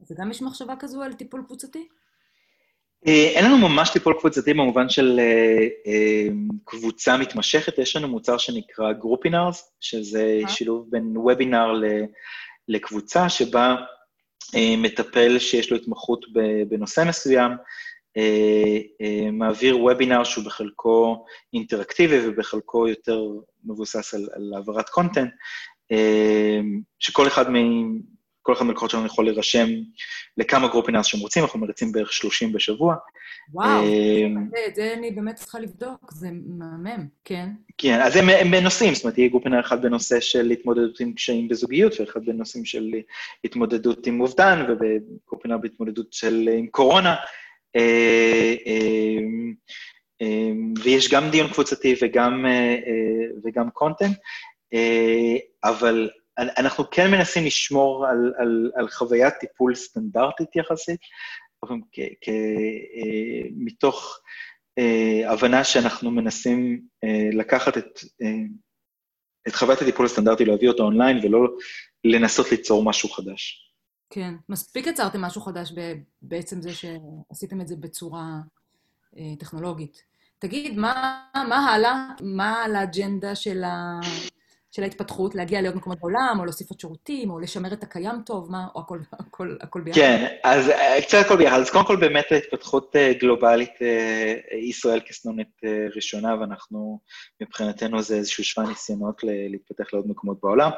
זה 0.00 0.14
גם 0.18 0.30
יש 0.30 0.42
מחשבה 0.42 0.74
כזו 0.78 1.02
על 1.02 1.12
טיפול 1.12 1.42
קבוצתי? 1.46 1.88
אה, 3.06 3.32
אין 3.34 3.44
לנו 3.44 3.68
ממש 3.68 3.90
טיפול 3.90 4.14
קבוצתי 4.20 4.54
במובן 4.54 4.88
של 4.88 5.20
אה, 5.86 6.28
קבוצה 6.64 7.16
מתמשכת, 7.16 7.78
יש 7.78 7.96
לנו 7.96 8.08
מוצר 8.08 8.38
שנקרא 8.38 8.92
groupinars, 8.92 9.72
שזה 9.80 10.40
שילוב 10.48 10.86
בין 10.90 11.16
וובינר 11.16 11.72
לקבוצה, 12.68 13.28
שבה 13.28 13.76
מטפל 14.78 15.38
שיש 15.38 15.70
לו 15.70 15.76
התמחות 15.76 16.26
בנושא 16.68 17.04
מסוים, 17.08 17.50
אה, 17.50 17.56
אה, 17.56 17.62
מעביר 19.32 19.78
וובינר 19.78 20.24
שהוא 20.24 20.44
בחלקו 20.44 21.24
אינטראקטיבי 21.54 22.28
ובחלקו 22.28 22.88
יותר 22.88 23.22
מבוסס 23.64 24.14
על, 24.14 24.28
על 24.32 24.52
העברת 24.54 24.88
content, 24.88 25.30
אה, 25.92 26.60
שכל 26.98 27.26
אחד 27.26 27.50
מ... 27.50 27.56
כל 28.42 28.52
אחד 28.52 28.64
מהלקוחות 28.64 28.90
שלנו 28.90 29.06
יכול 29.06 29.24
להירשם 29.24 29.68
לכמה 30.36 30.68
groupinars 30.68 31.06
שהם 31.06 31.20
רוצים, 31.20 31.42
אנחנו 31.42 31.58
מריצים 31.58 31.92
בערך 31.92 32.12
30 32.12 32.52
בשבוע. 32.52 32.94
וואו, 33.52 33.82
את 34.68 34.74
זה 34.74 34.94
אני 34.98 35.10
באמת 35.10 35.34
צריכה 35.34 35.58
לבדוק, 35.58 36.12
זה 36.12 36.28
מהמם, 36.46 37.06
כן. 37.24 37.48
כן, 37.78 38.00
אז 38.00 38.16
הם, 38.16 38.28
הם 38.28 38.50
בנושאים, 38.50 38.94
זאת 38.94 39.04
אומרת, 39.04 39.18
יהיה 39.18 39.28
groupinar 39.28 39.60
אחד 39.60 39.82
בנושא 39.82 40.20
של 40.20 40.50
התמודדות 40.50 41.00
עם 41.00 41.12
קשיים 41.12 41.48
בזוגיות, 41.48 42.00
ואחד 42.00 42.24
בנושאים 42.24 42.64
של 42.64 42.90
התמודדות 43.44 44.06
עם 44.06 44.20
אובדן, 44.20 44.66
ו 44.68 44.77
groupinar 44.77 45.58
בהתמודדות 45.58 46.12
של 46.12 46.48
עם 46.58 46.66
קורונה. 46.66 47.14
אה, 47.76 48.54
אה, 48.66 49.18
אה, 50.22 50.50
ויש 50.84 51.12
גם 51.12 51.30
דיון 51.30 51.52
קבוצתי 51.52 51.94
וגם, 52.02 52.44
וגם 53.44 53.70
קונטנט, 53.70 54.18
אבל 55.64 56.10
אנחנו 56.38 56.90
כן 56.90 57.10
מנסים 57.10 57.44
לשמור 57.44 58.06
על, 58.06 58.32
על, 58.38 58.70
על 58.74 58.88
חוויית 58.88 59.34
טיפול 59.34 59.74
סטנדרטית 59.74 60.56
יחסית, 60.56 61.00
מתוך 63.56 64.20
הבנה 65.26 65.64
שאנחנו 65.64 66.10
מנסים 66.10 66.80
לקחת 67.32 67.78
את, 67.78 68.00
את 69.48 69.54
חוויית 69.54 69.82
הטיפול 69.82 70.06
הסטנדרטי, 70.06 70.44
להביא 70.44 70.68
אותו 70.68 70.82
אונליין, 70.82 71.18
ולא 71.22 71.48
לנסות 72.04 72.50
ליצור 72.50 72.84
משהו 72.84 73.08
חדש. 73.08 73.71
כן, 74.14 74.34
מספיק 74.48 74.86
יצרתם 74.86 75.20
משהו 75.20 75.40
חדש 75.40 75.72
בעצם 76.22 76.62
זה 76.62 76.70
שעשיתם 76.72 77.60
את 77.60 77.68
זה 77.68 77.76
בצורה 77.76 78.24
אה, 79.18 79.36
טכנולוגית. 79.38 80.02
תגיד, 80.38 80.78
מה, 80.78 81.24
מה 81.48 81.70
הלאה? 81.70 82.06
מה 82.22 82.62
על 82.64 82.76
האג'נדה 82.76 83.34
של, 83.34 83.64
ה, 83.64 84.00
של 84.70 84.82
ההתפתחות? 84.82 85.34
להגיע 85.34 85.60
לעוד 85.60 85.76
מקומות 85.76 85.98
בעולם, 86.00 86.36
או 86.38 86.44
להוסיף 86.44 86.70
עוד 86.70 86.80
שירותים, 86.80 87.30
או 87.30 87.38
לשמר 87.38 87.72
את 87.72 87.82
הקיים 87.82 88.22
טוב? 88.26 88.50
מה, 88.50 88.66
או 88.74 88.80
הכל, 88.80 88.98
הכל, 89.12 89.56
הכל 89.60 89.80
ביחד? 89.80 90.00
כן, 90.00 90.26
אז 90.44 90.68
אה, 90.68 91.02
קצת 91.02 91.18
הכל 91.24 91.36
ביחד. 91.36 91.60
אז 91.60 91.70
קודם 91.70 91.86
כל, 91.86 91.96
באמת 91.96 92.24
ההתפתחות 92.30 92.96
אה, 92.96 93.12
גלובלית, 93.20 93.72
ישראל 94.68 95.00
כסנונית 95.06 95.60
ראשונה, 95.94 96.40
ואנחנו, 96.40 97.00
מבחינתנו 97.40 98.02
זה 98.02 98.16
איזשהו 98.16 98.44
שווה 98.44 98.68
ניסיונות 98.68 99.20
להתפתח 99.24 99.84
לעוד 99.92 100.08
מקומות 100.08 100.40
בעולם. 100.42 100.70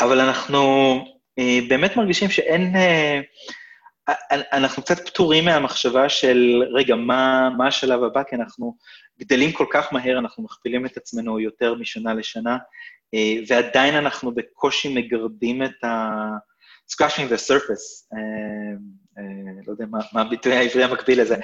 אבל 0.00 0.20
אנחנו... 0.20 1.15
אה, 1.38 1.58
באמת 1.68 1.96
מרגישים 1.96 2.30
שאין... 2.30 2.76
אה, 2.76 3.20
אנחנו 4.52 4.82
קצת 4.82 5.08
פטורים 5.08 5.44
מהמחשבה 5.44 6.08
של, 6.08 6.62
רגע, 6.74 6.94
מה, 6.94 7.50
מה 7.58 7.66
השלב 7.66 8.02
הבא? 8.02 8.22
כי 8.22 8.36
אנחנו 8.36 8.76
גדלים 9.20 9.52
כל 9.52 9.66
כך 9.70 9.92
מהר, 9.92 10.18
אנחנו 10.18 10.44
מכפילים 10.44 10.86
את 10.86 10.96
עצמנו 10.96 11.40
יותר 11.40 11.74
משנה 11.74 12.14
לשנה, 12.14 12.56
אה, 13.14 13.34
ועדיין 13.48 13.94
אנחנו 13.94 14.34
בקושי 14.34 14.94
מגרדים 14.94 15.62
את 15.62 15.84
ה... 15.84 16.16
scratching 16.92 17.32
the 17.32 17.50
surface, 17.50 18.16
לא 19.66 19.72
יודע 19.72 19.86
מה, 19.90 19.98
מה 20.12 20.20
הביטוי 20.20 20.56
העברי 20.56 20.84
המקביל 20.84 21.20
לזה, 21.20 21.36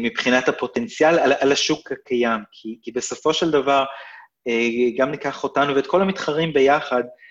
מבחינת 0.00 0.48
הפוטנציאל 0.48 1.18
על, 1.18 1.32
על 1.40 1.52
השוק 1.52 1.92
הקיים, 1.92 2.40
כי, 2.82 2.92
בסופו 2.92 3.34
של 3.34 3.50
דבר, 3.50 3.84
גם 4.98 5.10
ניקח 5.10 5.44
אותנו 5.44 5.74
ואת 5.74 5.86
כל 5.86 6.02
המתחרים 6.02 6.52
ביחד, 6.52 7.02
אה, 7.04 7.23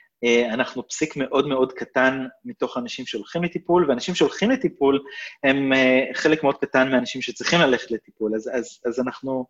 אנחנו 0.53 0.87
פסיק 0.87 1.17
מאוד 1.17 1.47
מאוד 1.47 1.73
קטן 1.73 2.25
מתוך 2.45 2.77
אנשים 2.77 3.05
שהולכים 3.05 3.43
לטיפול, 3.43 3.89
ואנשים 3.89 4.15
שהולכים 4.15 4.51
לטיפול 4.51 5.03
הם 5.43 5.73
אה, 5.73 6.05
חלק 6.13 6.43
מאוד 6.43 6.57
קטן 6.57 6.91
מהאנשים 6.91 7.21
שצריכים 7.21 7.59
ללכת 7.59 7.91
לטיפול, 7.91 8.35
אז, 8.35 8.49
אז, 8.53 8.79
אז 8.85 8.99
אנחנו 8.99 9.45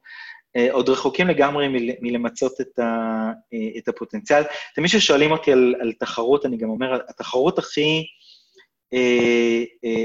אה, 0.55 0.67
עוד 0.71 0.89
רחוקים 0.89 1.27
לגמרי 1.27 1.67
מלמצות 2.01 2.61
את, 2.61 2.79
ה, 2.79 3.31
את 3.77 3.87
הפוטנציאל. 3.87 4.43
תמיד 4.75 4.89
כששואלים 4.89 5.31
אותי 5.31 5.51
על, 5.51 5.75
על 5.81 5.93
תחרות, 5.99 6.45
אני 6.45 6.57
גם 6.57 6.69
אומר, 6.69 6.99
התחרות 7.09 7.59
הכי, 7.59 8.05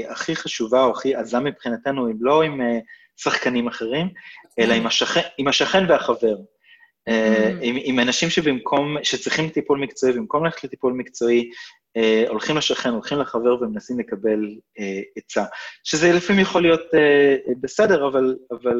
הכי 0.09 0.35
חשובה 0.35 0.83
או 0.83 0.91
הכי 0.91 1.15
עזה 1.15 1.39
מבחינתנו, 1.39 2.07
היא 2.07 2.15
לא 2.19 2.41
עם 2.41 2.61
שחקנים 3.17 3.67
אחרים, 3.67 4.09
אלא 4.59 4.73
עם 4.73 4.87
השכן, 4.87 5.21
עם 5.37 5.47
השכן 5.47 5.85
והחבר. 5.89 6.35
אה, 7.09 7.51
עם, 7.61 7.75
עם 7.83 7.99
אנשים 7.99 8.29
שבמקום, 8.29 8.97
שצריכים 9.03 9.49
טיפול 9.49 9.79
מקצועי, 9.79 10.13
במקום 10.13 10.45
ללכת 10.45 10.63
לטיפול 10.63 10.93
מקצועי, 10.93 11.49
אה, 11.97 12.23
הולכים 12.27 12.57
לשכן, 12.57 12.89
הולכים 12.89 13.19
לחבר 13.19 13.61
ומנסים 13.61 13.99
לקבל 13.99 14.39
אה, 14.79 15.01
עצה. 15.15 15.43
שזה 15.83 16.13
לפעמים 16.13 16.41
יכול 16.41 16.61
להיות 16.61 16.81
אה, 16.93 17.35
בסדר, 17.61 18.07
אבל, 18.07 18.35
אבל 18.51 18.77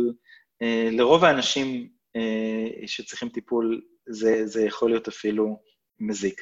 אה, 0.61 0.89
לרוב 0.91 1.23
האנשים 1.23 1.89
אה, 2.15 2.87
שצריכים 2.87 3.29
טיפול, 3.29 3.81
זה, 4.09 4.47
זה 4.47 4.65
יכול 4.65 4.89
להיות 4.89 5.07
אפילו 5.07 5.59
מזיק. 5.99 6.41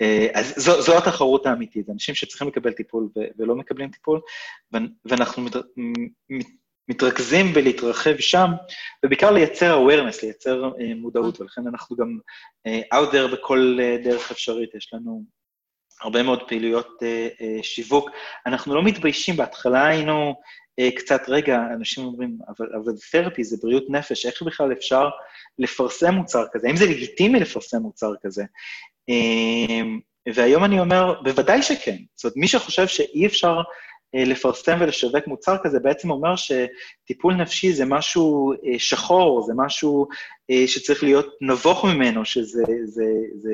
אה, 0.00 0.28
אז 0.34 0.54
זו, 0.56 0.82
זו 0.82 0.98
התחרות 0.98 1.46
האמיתית, 1.46 1.90
אנשים 1.90 2.14
שצריכים 2.14 2.48
לקבל 2.48 2.72
טיפול 2.72 3.08
ולא 3.38 3.54
מקבלים 3.54 3.90
טיפול, 3.90 4.20
ואנחנו 5.04 5.42
מתרכזים 6.88 7.52
בלהתרחב 7.52 8.18
שם, 8.18 8.50
ובעיקר 9.04 9.30
לייצר 9.30 9.86
awareness, 9.86 10.18
לייצר 10.22 10.70
uh, 10.70 10.94
מודעות, 10.96 11.40
ולכן 11.40 11.62
אנחנו 11.66 11.96
גם 11.96 12.18
uh, 12.68 12.96
out 12.96 13.12
there 13.12 13.32
בכל 13.32 13.78
uh, 13.78 14.04
דרך 14.04 14.30
אפשרית. 14.30 14.74
יש 14.74 14.90
לנו 14.92 15.24
הרבה 16.02 16.22
מאוד 16.22 16.48
פעילויות 16.48 17.02
שיווק. 17.62 18.10
אנחנו 18.46 18.74
לא 18.74 18.82
מתביישים, 18.82 19.36
בהתחלה 19.36 19.86
היינו 19.86 20.34
קצת, 20.96 21.20
רגע, 21.28 21.58
אנשים 21.74 22.04
אומרים, 22.04 22.38
אבל, 22.48 22.66
אבל 22.74 22.92
תרפי 23.12 23.44
זה 23.44 23.56
בריאות 23.62 23.84
נפש, 23.88 24.26
איך 24.26 24.42
בכלל 24.42 24.72
אפשר 24.72 25.08
לפרסם 25.58 26.14
מוצר 26.14 26.44
כזה? 26.52 26.66
האם 26.68 26.76
זה 26.76 26.86
לגיטימי 26.86 27.40
לפרסם 27.40 27.78
מוצר 27.78 28.12
כזה? 28.22 28.44
והיום 30.34 30.64
אני 30.64 30.80
אומר, 30.80 31.20
בוודאי 31.22 31.62
שכן. 31.62 31.96
זאת 32.14 32.24
אומרת, 32.24 32.36
מי 32.36 32.48
שחושב 32.48 32.86
שאי 32.86 33.26
אפשר 33.26 33.56
לפרסם 34.14 34.76
ולשווק 34.80 35.26
מוצר 35.26 35.56
כזה, 35.62 35.80
בעצם 35.80 36.10
אומר 36.10 36.34
שטיפול 36.36 37.34
נפשי 37.34 37.72
זה 37.72 37.84
משהו 37.84 38.52
אה, 38.52 38.78
שחור, 38.78 39.42
זה 39.42 39.52
משהו 39.56 40.06
אה, 40.50 40.64
שצריך 40.66 41.02
להיות 41.02 41.26
נבוך 41.40 41.84
ממנו, 41.84 42.24
שזה 42.24 42.64
זה, 42.84 43.04
זה 43.34 43.50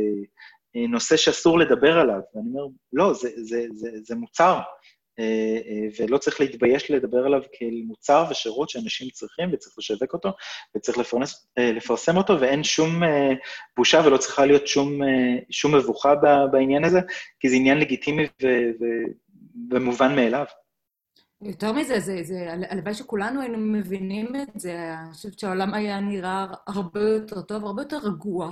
נושא 0.88 1.16
שאסור 1.16 1.58
לדבר 1.58 1.98
עליו. 1.98 2.20
ואני 2.34 2.48
אומר, 2.50 2.66
לא, 2.92 3.12
זה, 3.12 3.28
זה, 3.36 3.66
זה, 3.72 3.90
זה 4.02 4.14
מוצר, 4.14 4.58
ולא 5.98 6.18
צריך 6.18 6.40
להתבייש 6.40 6.90
לדבר 6.90 7.26
עליו 7.26 7.40
כאל 7.52 7.82
מוצר 7.86 8.24
ושירות 8.30 8.70
שאנשים 8.70 9.08
צריכים, 9.10 9.48
וצריך 9.52 9.74
לשווק 9.78 10.12
אותו, 10.12 10.32
וצריך 10.76 10.98
לפרנס, 10.98 11.46
לפרסם 11.58 12.16
אותו, 12.16 12.40
ואין 12.40 12.64
שום 12.64 13.02
בושה 13.76 14.02
ולא 14.06 14.16
צריכה 14.16 14.46
להיות 14.46 14.66
שום, 14.66 15.00
שום 15.50 15.74
מבוכה 15.74 16.14
בעניין 16.52 16.84
הזה, 16.84 17.00
כי 17.40 17.48
זה 17.48 17.56
עניין 17.56 17.78
לגיטימי 17.78 18.24
ו... 18.42 18.46
ומובן 19.70 20.16
מאליו. 20.16 20.44
יותר 21.42 21.72
מזה, 21.72 22.00
זה, 22.00 22.18
זה, 22.22 22.52
הלוואי 22.70 22.94
שכולנו 22.94 23.40
היינו 23.40 23.58
מבינים 23.58 24.36
את 24.36 24.60
זה. 24.60 24.94
אני 25.04 25.12
חושבת 25.12 25.38
שהעולם 25.38 25.74
היה 25.74 26.00
נראה 26.00 26.46
הרבה 26.66 27.00
יותר 27.00 27.42
טוב, 27.42 27.64
הרבה 27.64 27.82
יותר 27.82 27.98
רגוע, 27.98 28.50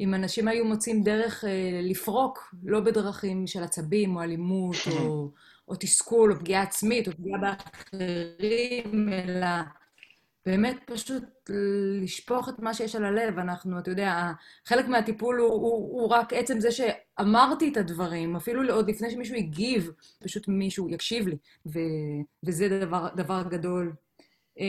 אם 0.00 0.14
אנשים 0.14 0.48
היו 0.48 0.64
מוצאים 0.64 1.02
דרך 1.02 1.44
אה, 1.44 1.80
לפרוק, 1.82 2.54
לא 2.64 2.80
בדרכים 2.80 3.46
של 3.46 3.62
עצבים 3.62 4.16
או 4.16 4.22
אלימות 4.22 4.76
או, 4.92 5.30
או 5.68 5.74
תסכול 5.80 6.32
או 6.32 6.38
פגיעה 6.38 6.62
עצמית 6.62 7.08
או 7.08 7.12
פגיעה 7.12 7.38
באחרים, 7.40 9.08
אלא 9.12 9.46
באמת 10.46 10.76
פשוט 10.86 11.50
לשפוך 12.02 12.48
את 12.48 12.58
מה 12.58 12.74
שיש 12.74 12.96
על 12.96 13.04
הלב. 13.04 13.38
אנחנו, 13.38 13.78
אתה 13.78 13.90
יודע, 13.90 14.32
חלק 14.66 14.88
מהטיפול 14.88 15.38
הוא, 15.38 15.52
הוא, 15.52 16.00
הוא 16.00 16.08
רק 16.08 16.32
עצם 16.32 16.60
זה 16.60 16.68
שאמרתי 17.20 17.68
את 17.68 17.76
הדברים, 17.76 18.36
אפילו 18.36 18.74
עוד 18.74 18.90
לפני 18.90 19.10
שמישהו 19.10 19.36
הגיב, 19.36 19.90
פשוט 20.24 20.48
מישהו 20.48 20.88
יקשיב 20.88 21.28
לי, 21.28 21.36
ו, 21.66 21.78
וזה 22.42 22.68
דבר, 22.68 23.08
דבר 23.16 23.42
גדול. 23.48 23.92
אמ, 24.58 24.64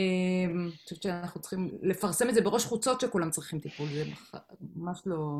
אני 0.60 0.70
חושבת 0.84 1.02
שאנחנו 1.02 1.40
צריכים 1.40 1.70
לפרסם 1.82 2.28
את 2.28 2.34
זה 2.34 2.40
בראש 2.40 2.64
חוצות 2.64 3.00
שכולם 3.00 3.30
צריכים 3.30 3.58
טיפול, 3.58 3.86
זה 3.94 4.04
ממש 4.76 5.02
לא... 5.06 5.38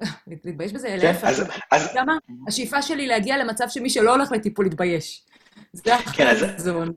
להתבייש 0.44 0.72
בזה, 0.72 0.88
כן, 0.88 0.98
להפך. 0.98 1.28
אז... 1.70 1.88
למה? 1.94 2.16
השאיפה 2.48 2.82
שלי 2.82 3.06
להגיע 3.06 3.36
למצב 3.38 3.64
שמי 3.68 3.90
שלא 3.90 4.14
הולך 4.14 4.32
לטיפול 4.32 4.66
יתבייש. 4.66 5.24
זה 5.72 5.92
כן, 6.16 6.26
החזון. 6.26 6.92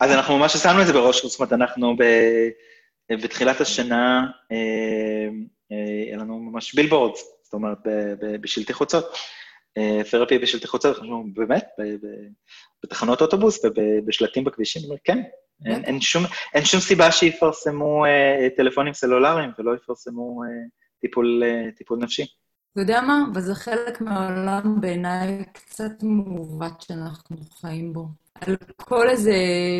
אז 0.00 0.10
אנחנו 0.10 0.38
ממש 0.38 0.56
שמנו 0.56 0.82
את 0.82 0.86
זה 0.86 0.92
בראש, 0.92 1.26
זאת 1.26 1.40
אומרת, 1.40 1.52
אנחנו 1.52 1.96
בתחילת 3.10 3.60
השנה, 3.60 4.26
היה 4.50 4.58
אה, 5.72 6.12
אה, 6.12 6.16
לנו 6.16 6.38
ממש 6.38 6.74
בילבורד, 6.74 7.12
זאת 7.50 7.54
אומרת, 7.54 7.78
בשלטי 8.40 8.72
חוצות. 8.72 9.04
תרפי 10.10 10.34
אה, 10.34 10.42
בשלטי 10.42 10.66
חוצות, 10.66 10.98
אנחנו 10.98 11.24
באמת, 11.34 11.66
בתחנות 12.84 13.22
אוטובוס 13.22 13.60
ובשלטים 13.64 14.44
בכבישים, 14.44 14.82
כן, 15.04 15.22
אין, 15.66 15.84
אין, 15.84 16.00
שום, 16.00 16.24
אין 16.54 16.64
שום 16.64 16.80
סיבה 16.80 17.12
שיפרסמו 17.12 18.04
טלפונים 18.56 18.94
סלולריים 18.94 19.50
ולא 19.58 19.74
יפרסמו 19.74 20.42
טיפול, 21.00 21.42
טיפול 21.76 21.98
נפשי. 21.98 22.26
אתה 22.72 22.80
יודע 22.80 23.00
מה? 23.00 23.24
וזה 23.34 23.54
חלק 23.54 24.00
מהעולם 24.00 24.80
בעיניי 24.80 25.44
קצת 25.52 26.02
מעוות 26.02 26.80
שאנחנו 26.80 27.36
חיים 27.60 27.92
בו. 27.92 28.08
על 28.34 28.56
כל 28.76 29.08
איזה 29.08 29.34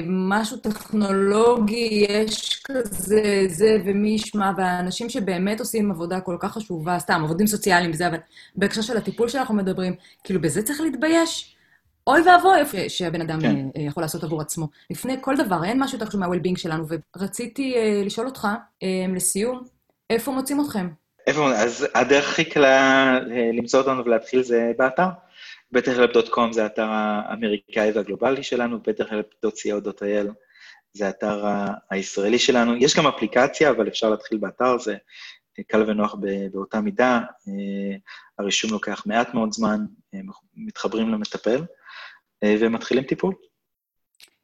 משהו 0.07 0.57
טכנולוגי, 0.57 2.07
יש 2.09 2.63
כזה, 2.65 3.45
זה 3.49 3.79
ומי 3.85 4.09
ישמע, 4.09 4.51
והאנשים 4.57 5.09
שבאמת 5.09 5.61
עושים 5.61 5.91
עבודה 5.91 6.21
כל 6.21 6.37
כך 6.41 6.53
חשובה, 6.53 6.99
סתם, 6.99 7.23
עובדים 7.23 7.47
סוציאליים 7.47 7.91
וזה, 7.91 8.07
אבל 8.07 8.17
בהקשר 8.57 8.83
של 8.83 8.97
הטיפול 8.97 9.29
שאנחנו 9.29 9.55
מדברים, 9.55 9.95
כאילו, 10.25 10.41
בזה 10.41 10.63
צריך 10.63 10.81
להתבייש. 10.81 11.57
אוי 12.07 12.23
ואבוי 12.23 12.59
איפה 12.59 12.79
שהבן 12.89 13.21
אדם 13.21 13.41
כן. 13.41 13.57
אה, 13.77 13.83
יכול 13.83 14.03
לעשות 14.03 14.25
עבור 14.25 14.41
עצמו. 14.41 14.69
לפני 14.91 15.17
כל 15.21 15.37
דבר, 15.37 15.65
אין 15.65 15.83
משהו 15.83 15.97
יותר 15.97 16.07
חשוב 16.07 16.21
מה-well-being 16.21 16.59
שלנו. 16.59 16.85
ורציתי 17.17 17.75
uh, 17.75 18.07
לשאול 18.07 18.27
אותך, 18.27 18.49
uh, 18.85 18.87
לסיום, 19.17 19.63
איפה 20.11 20.33
מוצאים 20.33 20.61
אתכם? 20.61 20.89
איפה, 21.27 21.53
אז 21.53 21.87
הדרך 21.95 22.29
הכי 22.29 22.45
קלה 22.45 23.15
אה, 23.17 23.51
למצוא 23.53 23.81
אותנו 23.81 24.05
ולהתחיל 24.05 24.43
זה 24.43 24.73
באתר. 24.79 25.07
betterhelp.com 25.77 26.53
זה 26.53 26.63
האתר 26.63 26.87
האמריקאי 26.91 27.93
והגלובלי 27.93 28.43
שלנו, 28.43 28.77
betterhelp.co.il 28.77 30.33
זה 30.93 31.07
האתר 31.07 31.45
הישראלי 31.91 32.39
שלנו. 32.39 32.77
יש 32.77 32.97
גם 32.97 33.07
אפליקציה, 33.07 33.71
אבל 33.71 33.89
אפשר 33.89 34.11
להתחיל 34.11 34.39
באתר, 34.39 34.79
זה 34.79 34.97
קל 35.67 35.91
ונוח 35.91 36.15
באותה 36.53 36.81
מידה. 36.81 37.21
אה, 37.49 37.97
הרישום 38.39 38.71
לוקח 38.71 39.07
מעט 39.07 39.35
מאוד 39.35 39.53
זמן, 39.53 39.81
אה, 40.15 40.21
מתחברים 40.55 41.09
למטפל 41.09 41.65
ומתחילים 42.45 43.05
טיפול. 43.05 43.35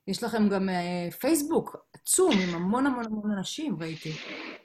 יש 0.08 0.22
לכם 0.22 0.48
גם 0.48 0.68
פייסבוק 1.20 1.76
עצום 1.92 2.32
עם 2.32 2.54
המון 2.54 2.86
המון 2.86 3.04
המון 3.04 3.30
אנשים, 3.30 3.76
ראיתי. 3.80 4.12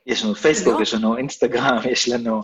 יש 0.07 0.23
לנו 0.23 0.35
פייסבוק, 0.35 0.75
לא? 0.75 0.81
יש 0.81 0.93
לנו 0.93 1.17
אינסטגרם, 1.17 1.77
יש 1.91 2.09
לנו... 2.09 2.41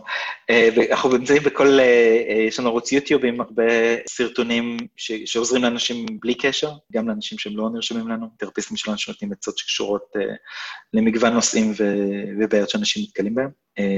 אה, 0.50 0.68
אנחנו 0.90 1.16
נמצאים 1.16 1.42
בכל... 1.42 1.80
אה, 1.80 2.24
אה, 2.28 2.42
יש 2.48 2.58
לנו 2.58 2.68
ערוץ 2.68 2.92
יוטיוב 2.92 3.24
עם 3.24 3.40
הרבה 3.40 3.64
סרטונים 4.08 4.76
ש, 4.96 5.12
שעוזרים 5.12 5.62
לאנשים 5.62 6.06
בלי 6.20 6.34
קשר, 6.34 6.70
גם 6.92 7.08
לאנשים 7.08 7.38
שהם 7.38 7.56
לא 7.56 7.70
נרשמים 7.70 8.08
לנו, 8.08 8.26
תרפיסטים 8.38 8.76
שלנו 8.76 8.98
שנותנים 8.98 9.32
עצות 9.32 9.58
שקשורות 9.58 10.12
למגוון 10.94 11.32
נושאים 11.32 11.72
ובעיות 12.40 12.70
שאנשים 12.70 13.02
נתקלים 13.02 13.34
בהם. 13.34 13.50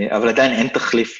אבל 0.09 0.29
עדיין 0.29 0.53
אין 0.53 0.69
תחליף 0.69 1.19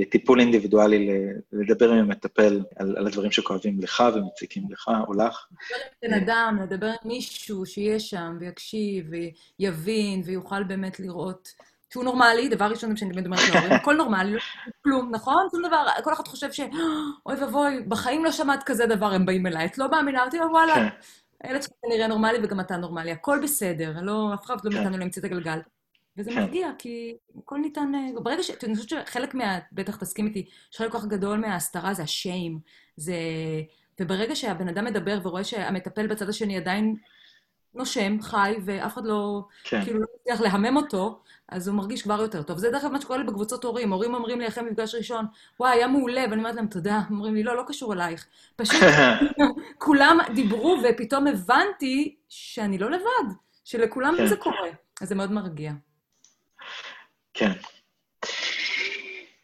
לטיפול 0.00 0.40
אינדיבידואלי, 0.40 1.08
לדבר 1.52 1.90
עם 1.90 1.98
המטפל 1.98 2.60
על, 2.76 2.96
על 2.96 3.06
הדברים 3.06 3.32
שכואבים 3.32 3.80
לך 3.80 4.02
ומציקים 4.14 4.62
לך 4.70 4.90
או 5.08 5.12
לך. 5.12 5.46
לדבר 5.50 5.84
עם 6.02 6.10
בן 6.10 6.22
אדם, 6.22 6.58
לדבר 6.62 6.86
עם 6.86 6.94
מישהו 7.04 7.66
שיהיה 7.66 8.00
שם 8.00 8.36
ויקשיב 8.40 9.10
ויבין 9.58 10.22
ויוכל 10.24 10.62
באמת 10.62 11.00
לראות. 11.00 11.48
שהוא 11.92 12.04
נורמלי, 12.04 12.48
דבר 12.48 12.64
ראשון 12.64 12.96
שאני 12.96 13.12
תמיד 13.12 13.26
אומרת 13.26 13.40
להורים, 13.54 13.72
הכל 13.82 13.96
נורמלי, 13.96 14.32
לא 14.32 14.40
כלום, 14.82 15.10
נכון? 15.14 15.46
שום 15.50 15.62
דבר, 15.66 15.86
כל 16.04 16.12
אחד 16.12 16.28
חושב 16.28 16.52
ש... 16.52 16.60
אוי 17.26 17.36
ואבוי, 17.40 17.82
בחיים 17.88 18.24
לא 18.24 18.32
שמעת 18.32 18.62
כזה 18.62 18.86
דבר, 18.86 19.12
הם 19.12 19.26
באים 19.26 19.46
אליי. 19.46 19.66
את 19.66 19.78
לא 19.78 19.90
מאמינה, 19.90 20.22
אמרתי 20.22 20.38
לו, 20.38 20.46
וואלה, 20.50 20.74
כן. 20.74 20.88
הילד 21.40 21.62
שלך 21.62 21.72
נראה 21.88 22.06
נורמלי 22.06 22.38
וגם 22.42 22.60
אתה 22.60 22.76
נורמלי, 22.76 23.12
הכל 23.12 23.40
בסדר, 23.42 23.92
לא, 24.02 24.34
אף 24.34 24.46
אחד 24.46 24.56
לא 24.64 24.70
כן. 24.70 24.78
נתנו 24.78 24.98
להמציא 24.98 25.20
את 25.20 25.26
הגלגל. 25.26 25.58
וזה 26.16 26.30
כן. 26.30 26.40
מרגיע, 26.40 26.70
כי 26.78 27.16
הכל 27.38 27.58
ניתן... 27.58 27.92
אה, 27.94 28.20
ברגע 28.22 28.42
ש... 28.42 28.50
אני 28.64 28.76
חושבת 28.76 29.06
שחלק 29.06 29.34
מה... 29.34 29.58
בטח 29.72 29.96
תסכים 29.96 30.26
איתי, 30.26 30.48
שחלק 30.70 30.92
כל 30.92 30.98
כך 30.98 31.06
גדול 31.06 31.38
מההסתרה 31.38 31.94
זה 31.94 32.02
השיים. 32.02 32.58
זה... 32.96 33.16
וברגע 34.00 34.36
שהבן 34.36 34.68
אדם 34.68 34.84
מדבר 34.84 35.18
ורואה 35.22 35.44
שהמטפל 35.44 36.06
בצד 36.06 36.28
השני 36.28 36.56
עדיין 36.56 36.96
נושם, 37.74 38.16
חי, 38.22 38.54
ואף 38.64 38.94
אחד 38.94 39.04
לא, 39.04 39.40
כן. 39.64 39.84
כאילו, 39.84 40.00
לא 40.00 40.06
מצליח 40.20 40.40
להמם 40.40 40.76
אותו, 40.76 41.20
אז 41.48 41.68
הוא 41.68 41.76
מרגיש 41.76 42.02
כבר 42.02 42.20
יותר 42.22 42.42
טוב. 42.42 42.58
זה 42.58 42.70
דרך 42.70 42.84
אגב 42.84 42.92
מה 42.92 43.00
שקורה 43.00 43.18
לי 43.18 43.24
בקבוצות 43.24 43.64
הורים. 43.64 43.92
הורים 43.92 44.14
אומרים 44.14 44.40
לי 44.40 44.48
אחרי 44.48 44.64
מפגש 44.64 44.94
ראשון, 44.94 45.26
וואי, 45.60 45.72
היה 45.72 45.86
מעולה, 45.86 46.24
ואני 46.30 46.36
אומרת 46.36 46.54
להם, 46.54 46.66
תודה. 46.66 47.00
אומרים 47.10 47.34
לי, 47.34 47.42
לא, 47.42 47.56
לא 47.56 47.62
קשור 47.66 47.92
אלייך. 47.92 48.26
פשוט 48.56 48.82
כולם 49.78 50.18
דיברו, 50.34 50.76
ופתאום 50.84 51.26
הבנתי 51.26 52.16
שאני 52.28 52.78
לא 52.78 52.90
לבד, 52.90 53.34
שלכולם 53.64 54.14
כן. 54.18 54.26
זה 54.26 54.36
קורה. 54.36 54.68
אז 55.00 55.08
זה 55.08 55.14
מאוד 55.14 55.32
מרגיע. 55.32 55.72
כן. 57.42 57.52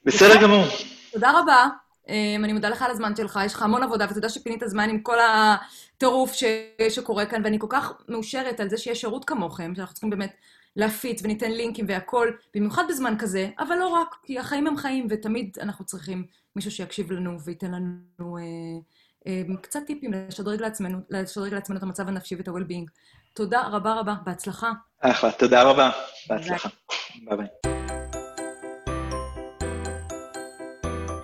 בסדר 0.05 0.43
גמור. 0.43 0.65
תודה 1.13 1.41
רבה. 1.41 1.67
Um, 2.07 2.11
אני 2.45 2.53
מודה 2.53 2.69
לך 2.69 2.83
על 2.83 2.91
הזמן 2.91 3.17
שלך, 3.17 3.39
יש 3.45 3.55
לך 3.55 3.63
המון 3.63 3.83
עבודה, 3.83 4.05
ואתה 4.09 4.19
יודע 4.19 4.29
שפינית 4.29 4.63
זמן 4.67 4.91
עם 4.91 5.01
כל 5.01 5.17
הטירוף 5.21 6.33
ש... 6.33 6.45
שקורה 6.89 7.27
כאן, 7.27 7.45
ואני 7.45 7.59
כל 7.59 7.67
כך 7.71 7.93
מאושרת 8.09 8.61
על 8.61 8.69
זה 8.69 8.77
שיש 8.77 9.01
שירות 9.01 9.25
כמוכם, 9.25 9.73
שאנחנו 9.75 9.95
צריכים 9.95 10.11
באמת 10.11 10.37
להפיץ 10.77 11.23
וניתן 11.23 11.53
לינקים 11.53 11.85
והכול, 11.89 12.37
במיוחד 12.55 12.85
בזמן 12.89 13.15
כזה, 13.19 13.49
אבל 13.59 13.77
לא 13.77 13.89
רק, 13.89 14.15
כי 14.23 14.39
החיים 14.39 14.67
הם 14.67 14.77
חיים, 14.77 15.07
ותמיד 15.11 15.57
אנחנו 15.61 15.85
צריכים 15.85 16.27
מישהו 16.57 16.71
שיקשיב 16.71 17.13
לנו 17.13 17.41
וייתן 17.45 17.71
לנו 17.71 18.39
אה, 18.39 18.43
אה, 19.27 19.43
קצת 19.63 19.81
טיפים 19.87 20.13
לשדרג 20.13 20.61
לעצמנו, 20.61 20.99
לשדרג 21.11 21.55
לעצמנו 21.55 21.79
את 21.79 21.83
המצב 21.83 22.09
הנפשי 22.09 22.35
ואת 22.35 22.49
ה-well-being. 22.49 22.87
תודה 23.35 23.63
רבה 23.73 23.95
רבה, 23.95 24.15
בהצלחה. 24.25 24.73
אחלה, 25.01 25.33
תודה 25.33 25.63
רבה, 25.63 25.91
בהצלחה. 26.29 26.69
ביי 27.29 27.37
ביי. 27.37 27.47